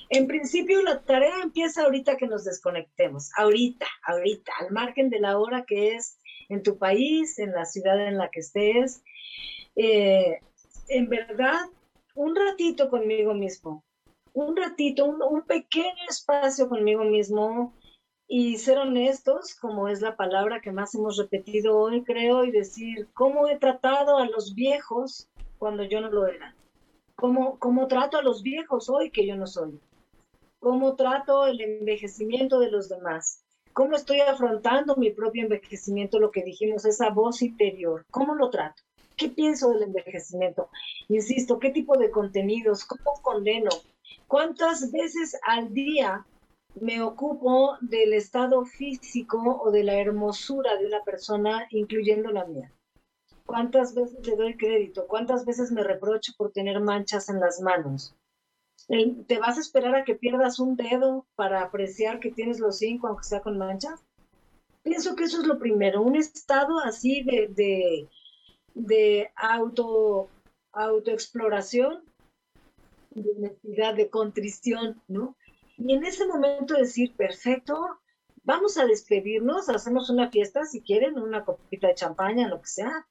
En 0.09 0.27
principio 0.27 0.81
la 0.83 1.03
tarea 1.03 1.43
empieza 1.43 1.83
ahorita 1.83 2.17
que 2.17 2.27
nos 2.27 2.45
desconectemos, 2.45 3.31
ahorita, 3.37 3.87
ahorita, 4.07 4.53
al 4.61 4.71
margen 4.71 5.11
de 5.11 5.21
la 5.21 5.39
hora 5.39 5.65
que 5.67 5.97
es 5.97 6.19
en 6.49 6.63
tu 6.63 6.79
país, 6.79 7.39
en 7.39 7.53
la 7.53 7.67
ciudad 7.67 8.07
en 8.07 8.17
la 8.17 8.31
que 8.31 8.41
estés. 8.41 9.03
Eh, 9.77 10.39
en 10.89 11.09
verdad, 11.09 11.61
un 12.15 12.37
ratito 12.37 12.89
conmigo 12.89 13.35
mismo, 13.35 13.85
un 14.35 14.57
ratito, 14.57 15.05
un, 15.05 15.43
pequeño 15.43 16.05
espacio 16.09 16.69
conmigo 16.69 17.05
mismo, 17.05 17.75
y 18.29 18.57
ser 18.57 18.79
honestos, 18.79 19.55
como 19.55 19.89
es 19.89 20.01
la 20.01 20.17
palabra 20.17 20.61
que 20.61 20.73
más 20.73 20.95
hemos 20.95 21.19
repetido 21.19 21.77
hoy, 21.77 22.03
creo, 22.03 22.45
y 22.45 22.51
decir 22.51 23.09
cómo 23.13 23.47
he 23.49 23.59
tratado 23.59 24.17
a 24.17 24.27
los 24.27 24.55
viejos 24.55 25.29
cuando 25.59 25.83
yo 25.85 26.01
no 26.01 26.11
lo 26.11 26.27
era. 26.27 26.55
Cómo, 27.15 27.59
cómo 27.59 27.89
trato 27.89 28.17
a 28.17 28.23
los 28.23 28.43
viejos 28.43 28.89
hoy 28.89 29.11
que 29.11 29.27
yo 29.27 29.37
no 29.37 29.47
soy. 29.47 29.79
Cómo 30.61 30.97
trato 30.97 31.47
el 31.47 31.61
envejecimiento 31.61 32.59
de 32.59 32.71
los 32.71 32.89
demás. 32.89 33.45
Cómo 33.75 33.97
estoy 33.97 34.21
afrontando 34.21 34.97
mi 34.97 35.11
propio 35.11 35.43
envejecimiento, 35.43 36.19
lo 36.19 36.31
que 36.31 36.43
dijimos, 36.43 36.85
esa 36.85 37.11
voz 37.11 37.43
interior. 37.43 38.05
¿Cómo 38.11 38.35
lo 38.35 38.49
trato? 38.49 38.83
¿Qué 39.17 39.29
pienso 39.29 39.71
del 39.71 39.83
envejecimiento? 39.83 40.69
Insisto, 41.09 41.59
¿qué 41.59 41.71
tipo 41.71 41.99
de 41.99 42.11
contenidos? 42.11 42.85
¿Cómo 42.85 43.13
condeno? 43.23 43.71
¿Cuántas 44.27 44.91
veces 44.93 45.39
al 45.47 45.73
día 45.73 46.25
me 46.81 47.03
ocupo 47.03 47.77
del 47.81 48.15
estado 48.15 48.65
físico 48.65 49.61
o 49.63 49.71
de 49.71 49.85
la 49.85 49.99
hermosura 49.99 50.77
de 50.77 50.87
una 50.87 51.03
persona, 51.03 51.67
incluyendo 51.71 52.31
la 52.31 52.45
mía. 52.45 52.73
¿Cuántas 53.45 53.95
veces 53.95 54.27
le 54.27 54.37
doy 54.37 54.57
crédito? 54.57 55.07
¿Cuántas 55.07 55.45
veces 55.45 55.71
me 55.71 55.83
reprocho 55.83 56.33
por 56.37 56.53
tener 56.53 56.81
manchas 56.81 57.29
en 57.29 57.41
las 57.41 57.61
manos? 57.61 58.15
¿Te 59.27 59.39
vas 59.39 59.59
a 59.59 59.61
esperar 59.61 59.95
a 59.95 60.05
que 60.05 60.15
pierdas 60.15 60.59
un 60.59 60.77
dedo 60.77 61.27
para 61.35 61.63
apreciar 61.63 62.21
que 62.21 62.33
tienes 62.33 62.59
los 62.59 62.79
cinco, 62.79 63.09
aunque 63.09 63.25
sea 63.25 63.41
con 63.41 63.59
manchas? 63.59 64.03
Pienso 64.83 65.15
que 65.15 65.25
eso 65.25 65.41
es 65.41 65.47
lo 65.47 65.59
primero, 65.59 66.03
un 66.03 66.17
estado 66.17 66.81
así 66.81 67.23
de, 67.23 67.49
de, 67.49 68.09
de 68.75 69.31
auto, 69.37 70.29
autoexploración, 70.73 72.03
de 73.15 73.31
honestidad, 73.37 73.95
de 73.95 74.11
contrición, 74.11 75.03
¿no? 75.09 75.37
Y 75.79 75.95
en 75.95 76.05
ese 76.05 76.27
momento 76.27 76.75
decir, 76.75 77.15
perfecto, 77.17 77.79
vamos 78.45 78.79
a 78.79 78.87
despedirnos, 78.87 79.69
hacemos 79.69 80.11
una 80.11 80.31
fiesta 80.31 80.65
si 80.65 80.83
quieren, 80.83 81.19
una 81.19 81.45
copita 81.45 81.89
de 81.89 81.95
champaña, 81.95 82.49
lo 82.49 82.61
que 82.61 82.69
sea. 82.69 83.07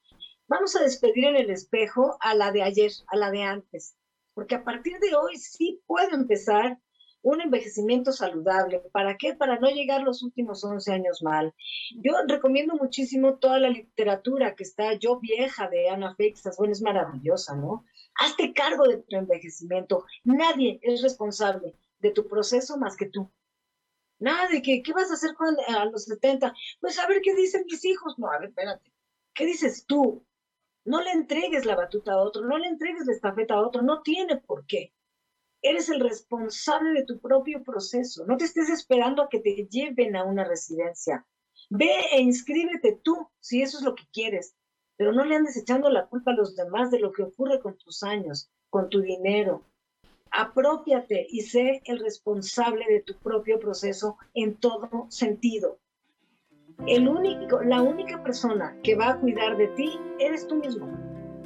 Vamos 0.48 0.76
a 0.76 0.82
despedir 0.82 1.24
en 1.26 1.36
el 1.36 1.50
espejo 1.50 2.16
a 2.20 2.34
la 2.34 2.52
de 2.52 2.62
ayer, 2.62 2.92
a 3.08 3.16
la 3.16 3.30
de 3.30 3.42
antes, 3.42 3.96
porque 4.34 4.54
a 4.54 4.64
partir 4.64 4.98
de 4.98 5.14
hoy 5.14 5.36
sí 5.36 5.80
puedo 5.86 6.14
empezar 6.14 6.78
un 7.22 7.40
envejecimiento 7.40 8.12
saludable. 8.12 8.80
¿Para 8.92 9.16
qué? 9.16 9.34
Para 9.34 9.58
no 9.58 9.70
llegar 9.70 10.02
los 10.02 10.22
últimos 10.22 10.62
11 10.64 10.92
años 10.92 11.22
mal. 11.22 11.54
Yo 12.02 12.14
recomiendo 12.26 12.74
muchísimo 12.74 13.38
toda 13.38 13.60
la 13.60 13.70
literatura 13.70 14.54
que 14.54 14.64
está 14.64 14.94
Yo 14.94 15.20
Vieja 15.20 15.68
de 15.68 15.88
Ana 15.88 16.14
Feixas. 16.16 16.56
Bueno, 16.56 16.72
es 16.72 16.82
maravillosa, 16.82 17.54
¿no? 17.54 17.84
Hazte 18.14 18.52
cargo 18.52 18.84
de 18.86 18.98
tu 18.98 19.16
envejecimiento. 19.16 20.04
Nadie 20.24 20.78
es 20.82 21.02
responsable 21.02 21.74
de 21.98 22.10
tu 22.10 22.26
proceso 22.28 22.76
más 22.76 22.96
que 22.96 23.06
tú. 23.06 23.30
Nada 24.18 24.48
de 24.48 24.62
que, 24.62 24.82
¿qué 24.82 24.92
vas 24.92 25.10
a 25.10 25.14
hacer 25.14 25.34
con, 25.34 25.56
a 25.68 25.84
los 25.86 26.04
70? 26.04 26.54
Pues 26.80 26.98
a 26.98 27.06
ver 27.08 27.20
qué 27.22 27.34
dicen 27.34 27.64
mis 27.66 27.84
hijos. 27.84 28.18
No, 28.18 28.30
a 28.30 28.38
ver, 28.38 28.50
espérate. 28.50 28.92
¿Qué 29.34 29.46
dices 29.46 29.86
tú? 29.86 30.24
No 30.84 31.00
le 31.00 31.12
entregues 31.12 31.64
la 31.64 31.76
batuta 31.76 32.12
a 32.12 32.18
otro, 32.18 32.44
no 32.44 32.58
le 32.58 32.66
entregues 32.66 33.06
la 33.06 33.12
estafeta 33.12 33.54
a 33.54 33.62
otro, 33.66 33.82
no 33.82 34.02
tiene 34.02 34.36
por 34.36 34.66
qué. 34.66 34.92
Eres 35.60 35.88
el 35.88 36.00
responsable 36.00 36.92
de 36.92 37.06
tu 37.06 37.20
propio 37.20 37.62
proceso. 37.62 38.26
No 38.26 38.36
te 38.36 38.44
estés 38.44 38.68
esperando 38.68 39.22
a 39.22 39.28
que 39.28 39.38
te 39.38 39.68
lleven 39.70 40.16
a 40.16 40.24
una 40.24 40.44
residencia. 40.44 41.24
Ve 41.70 41.92
e 42.12 42.20
inscríbete 42.20 43.00
tú, 43.02 43.28
si 43.38 43.62
eso 43.62 43.78
es 43.78 43.84
lo 43.84 43.94
que 43.94 44.04
quieres. 44.12 44.56
Pero 45.02 45.14
no 45.14 45.24
le 45.24 45.34
andes 45.34 45.56
echando 45.56 45.90
la 45.90 46.06
culpa 46.06 46.30
a 46.30 46.34
los 46.34 46.54
demás 46.54 46.92
de 46.92 47.00
lo 47.00 47.10
que 47.10 47.24
ocurre 47.24 47.58
con 47.58 47.76
tus 47.76 48.04
años, 48.04 48.48
con 48.70 48.88
tu 48.88 49.00
dinero, 49.00 49.64
apropiate 50.30 51.26
y 51.28 51.40
sé 51.40 51.82
el 51.86 51.98
responsable 51.98 52.84
de 52.88 53.00
tu 53.00 53.16
propio 53.16 53.58
proceso 53.58 54.16
en 54.32 54.54
todo 54.54 55.08
sentido. 55.08 55.80
El 56.86 57.08
único, 57.08 57.64
la 57.64 57.82
única 57.82 58.22
persona 58.22 58.78
que 58.84 58.94
va 58.94 59.08
a 59.08 59.18
cuidar 59.18 59.56
de 59.56 59.66
ti 59.66 59.90
eres 60.20 60.46
tú 60.46 60.54
mismo. 60.54 60.86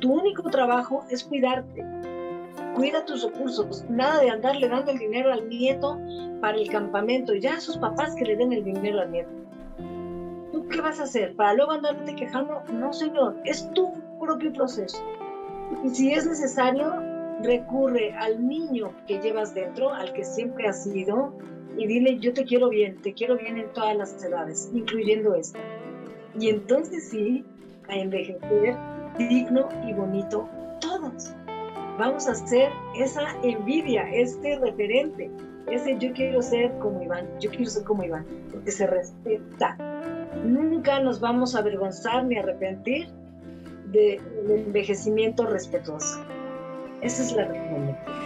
Tu 0.00 0.12
único 0.12 0.42
trabajo 0.50 1.07
es 1.09 1.24
cuidarte. 1.24 1.82
Cuida 2.74 3.07
tus 3.07 3.22
recursos. 3.22 3.86
Nada 3.88 4.20
de 4.20 4.28
andarle 4.28 4.68
dando 4.68 4.90
el 4.90 4.98
dinero 4.98 5.32
al 5.32 5.48
nieto 5.48 5.98
para 6.42 6.59
el 6.59 6.68
campamento. 6.68 7.34
Ya 7.34 7.54
a 7.54 7.61
sus 7.61 7.78
papás 7.78 8.14
que 8.16 8.26
le 8.26 8.36
den 8.36 8.52
el 8.52 8.64
dinero 8.64 9.00
al 9.00 9.12
nieto. 9.12 9.45
¿Tú 10.66 10.72
qué 10.72 10.80
vas 10.80 10.98
a 10.98 11.04
hacer? 11.04 11.32
¿Para 11.36 11.52
luego 11.52 11.70
andarte 11.70 12.12
quejando? 12.16 12.60
No, 12.72 12.92
señor. 12.92 13.36
Es 13.44 13.70
tu 13.72 13.92
propio 14.18 14.52
proceso. 14.52 14.98
Y 15.84 15.90
si 15.90 16.12
es 16.12 16.26
necesario, 16.26 16.92
recurre 17.40 18.12
al 18.14 18.44
niño 18.44 18.90
que 19.06 19.20
llevas 19.20 19.54
dentro, 19.54 19.92
al 19.92 20.12
que 20.12 20.24
siempre 20.24 20.66
has 20.66 20.82
sido, 20.82 21.32
y 21.76 21.86
dile, 21.86 22.18
yo 22.18 22.32
te 22.32 22.42
quiero 22.42 22.68
bien, 22.68 22.96
te 22.96 23.12
quiero 23.12 23.36
bien 23.36 23.58
en 23.58 23.72
todas 23.74 23.94
las 23.96 24.22
edades, 24.24 24.68
incluyendo 24.74 25.36
esta. 25.36 25.60
Y 26.36 26.48
entonces 26.48 27.10
sí, 27.10 27.44
a 27.88 27.94
envejecer 27.94 28.76
digno 29.18 29.68
y 29.86 29.92
bonito 29.92 30.48
todos. 30.80 31.32
Vamos 31.96 32.26
a 32.26 32.32
hacer 32.32 32.70
esa 32.98 33.36
envidia, 33.44 34.02
este 34.10 34.58
referente, 34.58 35.30
ese 35.70 35.96
yo 35.98 36.12
quiero 36.12 36.42
ser 36.42 36.76
como 36.78 37.02
Iván, 37.02 37.28
yo 37.38 37.50
quiero 37.50 37.66
ser 37.66 37.84
como 37.84 38.02
Iván, 38.02 38.26
porque 38.50 38.72
se 38.72 38.86
respeta. 38.86 39.95
Nunca 40.45 41.01
nos 41.01 41.20
vamos 41.20 41.55
a 41.55 41.61
avergonzar 41.61 42.24
ni 42.24 42.39
arrepentir 42.39 43.09
del 43.93 44.20
envejecimiento 44.49 45.47
respetuoso. 45.47 46.20
Esa 47.01 47.22
es 47.22 47.32
la 47.32 47.45
recomendación. 47.45 48.16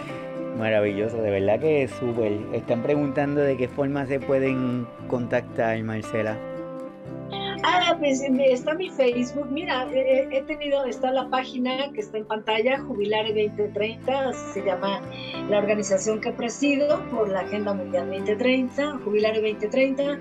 Maravilloso, 0.57 1.21
de 1.21 1.31
verdad 1.31 1.59
que 1.59 1.83
es 1.83 1.91
súper. 1.91 2.33
Están 2.53 2.83
preguntando 2.83 3.41
de 3.41 3.57
qué 3.57 3.67
forma 3.67 4.05
se 4.05 4.19
pueden 4.19 4.85
contactar, 5.07 5.81
Marcela. 5.83 6.37
Ah, 7.63 7.95
pues 7.99 8.21
está 8.21 8.73
mi 8.73 8.89
Facebook. 8.89 9.47
Mira, 9.51 9.87
he 9.93 10.41
tenido, 10.47 10.83
está 10.85 11.11
la 11.11 11.29
página 11.29 11.91
que 11.93 12.01
está 12.01 12.17
en 12.17 12.25
pantalla, 12.25 12.79
Jubilare 12.79 13.29
2030, 13.29 14.29
así 14.29 14.53
se 14.53 14.65
llama 14.65 15.01
la 15.49 15.59
organización 15.59 16.19
que 16.21 16.31
presido 16.31 16.99
por 17.09 17.29
la 17.29 17.41
Agenda 17.41 17.73
Mundial 17.73 18.07
2030, 18.07 18.99
Jubilare 19.03 19.41
2030 19.41 20.19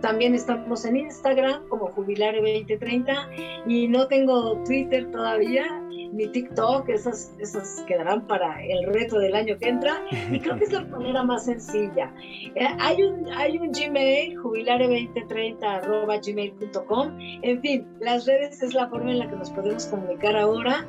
También 0.00 0.34
estamos 0.34 0.84
en 0.84 0.96
Instagram 0.96 1.68
como 1.68 1.90
Jubilare2030 1.90 3.64
y 3.66 3.88
no 3.88 4.06
tengo 4.06 4.62
Twitter 4.64 5.10
todavía, 5.10 5.66
ni 6.12 6.26
TikTok, 6.28 6.88
esas, 6.88 7.34
esas 7.38 7.84
quedarán 7.88 8.26
para 8.26 8.62
el 8.64 8.86
reto 8.92 9.18
del 9.18 9.34
año 9.34 9.56
que 9.58 9.68
entra. 9.68 10.04
Y 10.30 10.38
creo 10.38 10.56
que 10.56 10.64
es 10.64 10.72
la 10.72 10.84
manera 10.84 11.22
más 11.22 11.46
sencilla. 11.46 12.12
Eh, 12.54 12.66
hay, 12.78 13.02
un, 13.02 13.28
hay 13.32 13.58
un 13.58 13.72
Gmail, 13.72 14.38
jubilare2030 14.38 16.22
gmail.com. 16.24 17.18
En 17.18 17.60
fin, 17.60 17.86
las 18.00 18.26
redes 18.26 18.62
es 18.62 18.74
la 18.74 18.88
forma 18.88 19.10
en 19.10 19.18
la 19.20 19.28
que 19.28 19.36
nos 19.36 19.50
podemos 19.50 19.86
comunicar 19.86 20.36
ahora 20.36 20.86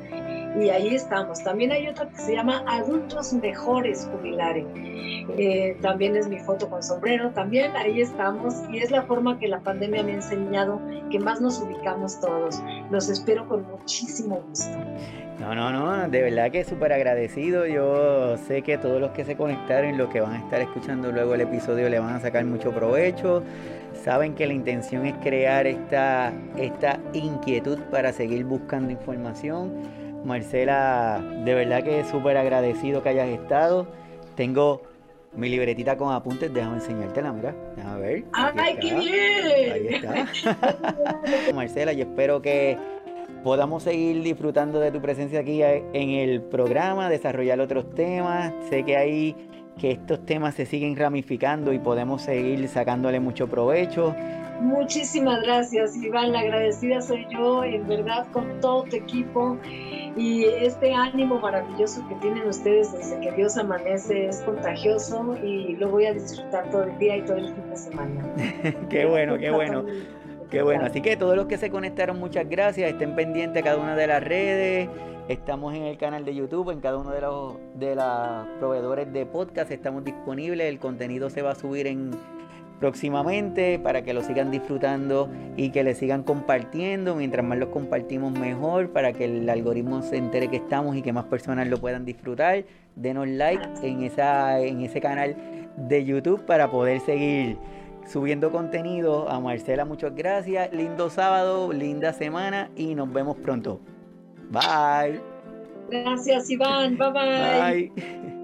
y 0.60 0.70
ahí 0.70 0.94
estamos. 0.94 1.42
También 1.42 1.72
hay 1.72 1.88
otra 1.88 2.08
que 2.08 2.18
se 2.18 2.32
llama 2.32 2.64
Adultos 2.66 3.32
Mejores 3.32 4.08
Jubilare. 4.10 4.66
Eh, 5.38 5.76
también 5.80 6.16
es 6.16 6.28
mi 6.28 6.38
foto 6.38 6.68
con 6.68 6.82
sombrero, 6.82 7.30
también 7.30 7.74
ahí 7.76 8.00
estamos 8.00 8.54
y 8.70 8.78
es 8.78 8.90
la 8.90 9.02
forma 9.02 9.38
que 9.38 9.48
la 9.48 9.60
pandemia 9.60 10.02
me 10.02 10.12
ha 10.12 10.16
enseñado 10.16 10.80
que 11.10 11.18
más 11.18 11.40
nos 11.40 11.60
ubicamos 11.60 12.20
todos. 12.20 12.62
Los 12.90 13.08
espero 13.08 13.48
con 13.48 13.66
muchísimo 13.66 14.42
gusto. 14.48 14.78
No, 15.40 15.54
no, 15.54 15.72
no, 15.72 16.08
de 16.08 16.22
verdad 16.22 16.50
que 16.50 16.64
súper 16.64 16.92
agradecido. 16.92 17.66
Yo 17.66 18.36
sé 18.36 18.62
que 18.62 18.78
todos 18.78 19.00
los 19.00 19.10
que 19.10 19.24
se 19.24 19.36
conectaron, 19.36 19.98
los 19.98 20.08
que 20.08 20.20
van 20.20 20.34
a 20.34 20.38
estar 20.38 20.60
escuchando 20.60 21.10
luego 21.10 21.34
el 21.34 21.40
episodio, 21.40 21.88
le 21.88 21.98
van 21.98 22.14
a 22.14 22.20
sacar 22.20 22.44
mucho 22.44 22.70
provecho. 22.70 23.42
Saben 24.04 24.34
que 24.34 24.46
la 24.46 24.52
intención 24.52 25.06
es 25.06 25.14
crear 25.22 25.66
esta, 25.66 26.32
esta 26.56 27.00
inquietud 27.12 27.78
para 27.90 28.12
seguir 28.12 28.44
buscando 28.44 28.92
información. 28.92 30.03
Marcela, 30.24 31.22
de 31.44 31.54
verdad 31.54 31.82
que 31.82 32.04
súper 32.04 32.36
agradecido 32.36 33.02
que 33.02 33.10
hayas 33.10 33.28
estado. 33.28 33.86
Tengo 34.34 34.82
mi 35.36 35.48
libretita 35.48 35.96
con 35.96 36.12
apuntes, 36.12 36.52
déjame 36.52 36.76
enseñártela, 36.76 37.32
mira, 37.32 37.54
déjame 37.76 38.00
ver. 38.00 38.24
¡Ay, 38.32 38.76
qué 38.80 38.94
bien! 38.94 39.72
Ahí 39.72 39.86
está. 39.94 41.52
Marcela, 41.54 41.92
y 41.92 42.00
espero 42.00 42.40
que 42.40 42.78
podamos 43.42 43.82
seguir 43.82 44.22
disfrutando 44.22 44.80
de 44.80 44.90
tu 44.90 45.00
presencia 45.00 45.40
aquí 45.40 45.62
en 45.62 46.10
el 46.10 46.40
programa, 46.42 47.08
desarrollar 47.08 47.60
otros 47.60 47.94
temas. 47.94 48.52
Sé 48.70 48.84
que 48.84 48.96
hay 48.96 49.36
que 49.78 49.90
estos 49.90 50.24
temas 50.24 50.54
se 50.54 50.66
siguen 50.66 50.96
ramificando 50.96 51.72
y 51.72 51.78
podemos 51.78 52.22
seguir 52.22 52.66
sacándole 52.68 53.20
mucho 53.20 53.48
provecho. 53.48 54.14
Muchísimas 54.60 55.42
gracias, 55.42 55.96
Iván. 55.96 56.32
La 56.32 56.40
agradecida 56.40 57.00
soy 57.00 57.26
yo, 57.30 57.64
en 57.64 57.86
verdad, 57.86 58.26
con 58.32 58.60
todo 58.60 58.84
tu 58.84 58.96
equipo. 58.96 59.58
Y 60.16 60.44
este 60.44 60.92
ánimo 60.94 61.40
maravilloso 61.40 62.06
que 62.08 62.14
tienen 62.16 62.46
ustedes 62.46 62.92
desde 62.92 63.20
que 63.20 63.32
Dios 63.32 63.56
amanece 63.56 64.28
es 64.28 64.40
contagioso 64.42 65.36
y 65.42 65.74
lo 65.76 65.88
voy 65.88 66.06
a 66.06 66.12
disfrutar 66.12 66.70
todo 66.70 66.84
el 66.84 66.96
día 66.98 67.16
y 67.16 67.22
todo 67.22 67.38
el 67.38 67.52
fin 67.52 67.70
de 67.70 67.76
semana. 67.76 68.34
qué 68.90 69.06
bueno, 69.06 69.36
qué 69.38 69.50
bueno. 69.52 69.84
Qué 70.50 70.62
bueno. 70.62 70.84
Así 70.84 71.00
que 71.00 71.16
todos 71.16 71.34
los 71.34 71.46
que 71.46 71.58
se 71.58 71.68
conectaron, 71.68 72.20
muchas 72.20 72.48
gracias. 72.48 72.92
Estén 72.92 73.16
pendientes 73.16 73.60
a 73.60 73.64
cada 73.64 73.78
una 73.78 73.96
de 73.96 74.06
las 74.06 74.22
redes. 74.22 74.88
Estamos 75.28 75.74
en 75.74 75.82
el 75.82 75.98
canal 75.98 76.24
de 76.24 76.34
YouTube, 76.34 76.70
en 76.70 76.80
cada 76.80 76.98
uno 76.98 77.10
de 77.10 77.20
los 77.22 77.54
de 77.74 77.96
los 77.96 78.46
proveedores 78.60 79.12
de 79.12 79.26
podcast. 79.26 79.72
Estamos 79.72 80.04
disponibles. 80.04 80.68
El 80.68 80.78
contenido 80.78 81.28
se 81.28 81.42
va 81.42 81.52
a 81.52 81.54
subir 81.56 81.88
en 81.88 82.12
próximamente 82.84 83.78
para 83.78 84.02
que 84.02 84.12
lo 84.12 84.22
sigan 84.22 84.50
disfrutando 84.50 85.30
y 85.56 85.70
que 85.70 85.82
le 85.82 85.94
sigan 85.94 86.22
compartiendo. 86.22 87.14
Mientras 87.14 87.42
más 87.42 87.56
lo 87.56 87.70
compartimos 87.70 88.38
mejor 88.38 88.90
para 88.90 89.14
que 89.14 89.24
el 89.24 89.48
algoritmo 89.48 90.02
se 90.02 90.18
entere 90.18 90.48
que 90.48 90.56
estamos 90.56 90.94
y 90.94 91.00
que 91.00 91.10
más 91.10 91.24
personas 91.24 91.66
lo 91.66 91.78
puedan 91.78 92.04
disfrutar. 92.04 92.62
Denos 92.94 93.26
like 93.26 93.66
en, 93.82 94.02
esa, 94.02 94.60
en 94.60 94.82
ese 94.82 95.00
canal 95.00 95.34
de 95.78 96.04
YouTube 96.04 96.44
para 96.44 96.70
poder 96.70 97.00
seguir 97.00 97.56
subiendo 98.06 98.52
contenido. 98.52 99.30
A 99.30 99.40
Marcela, 99.40 99.86
muchas 99.86 100.14
gracias. 100.14 100.70
Lindo 100.70 101.08
sábado, 101.08 101.72
linda 101.72 102.12
semana 102.12 102.68
y 102.76 102.94
nos 102.94 103.10
vemos 103.10 103.38
pronto. 103.38 103.80
Bye. 104.50 105.22
Gracias, 105.90 106.50
Iván. 106.50 106.98
Bye 106.98 107.12
bye. 107.12 107.92
Bye. 107.94 108.43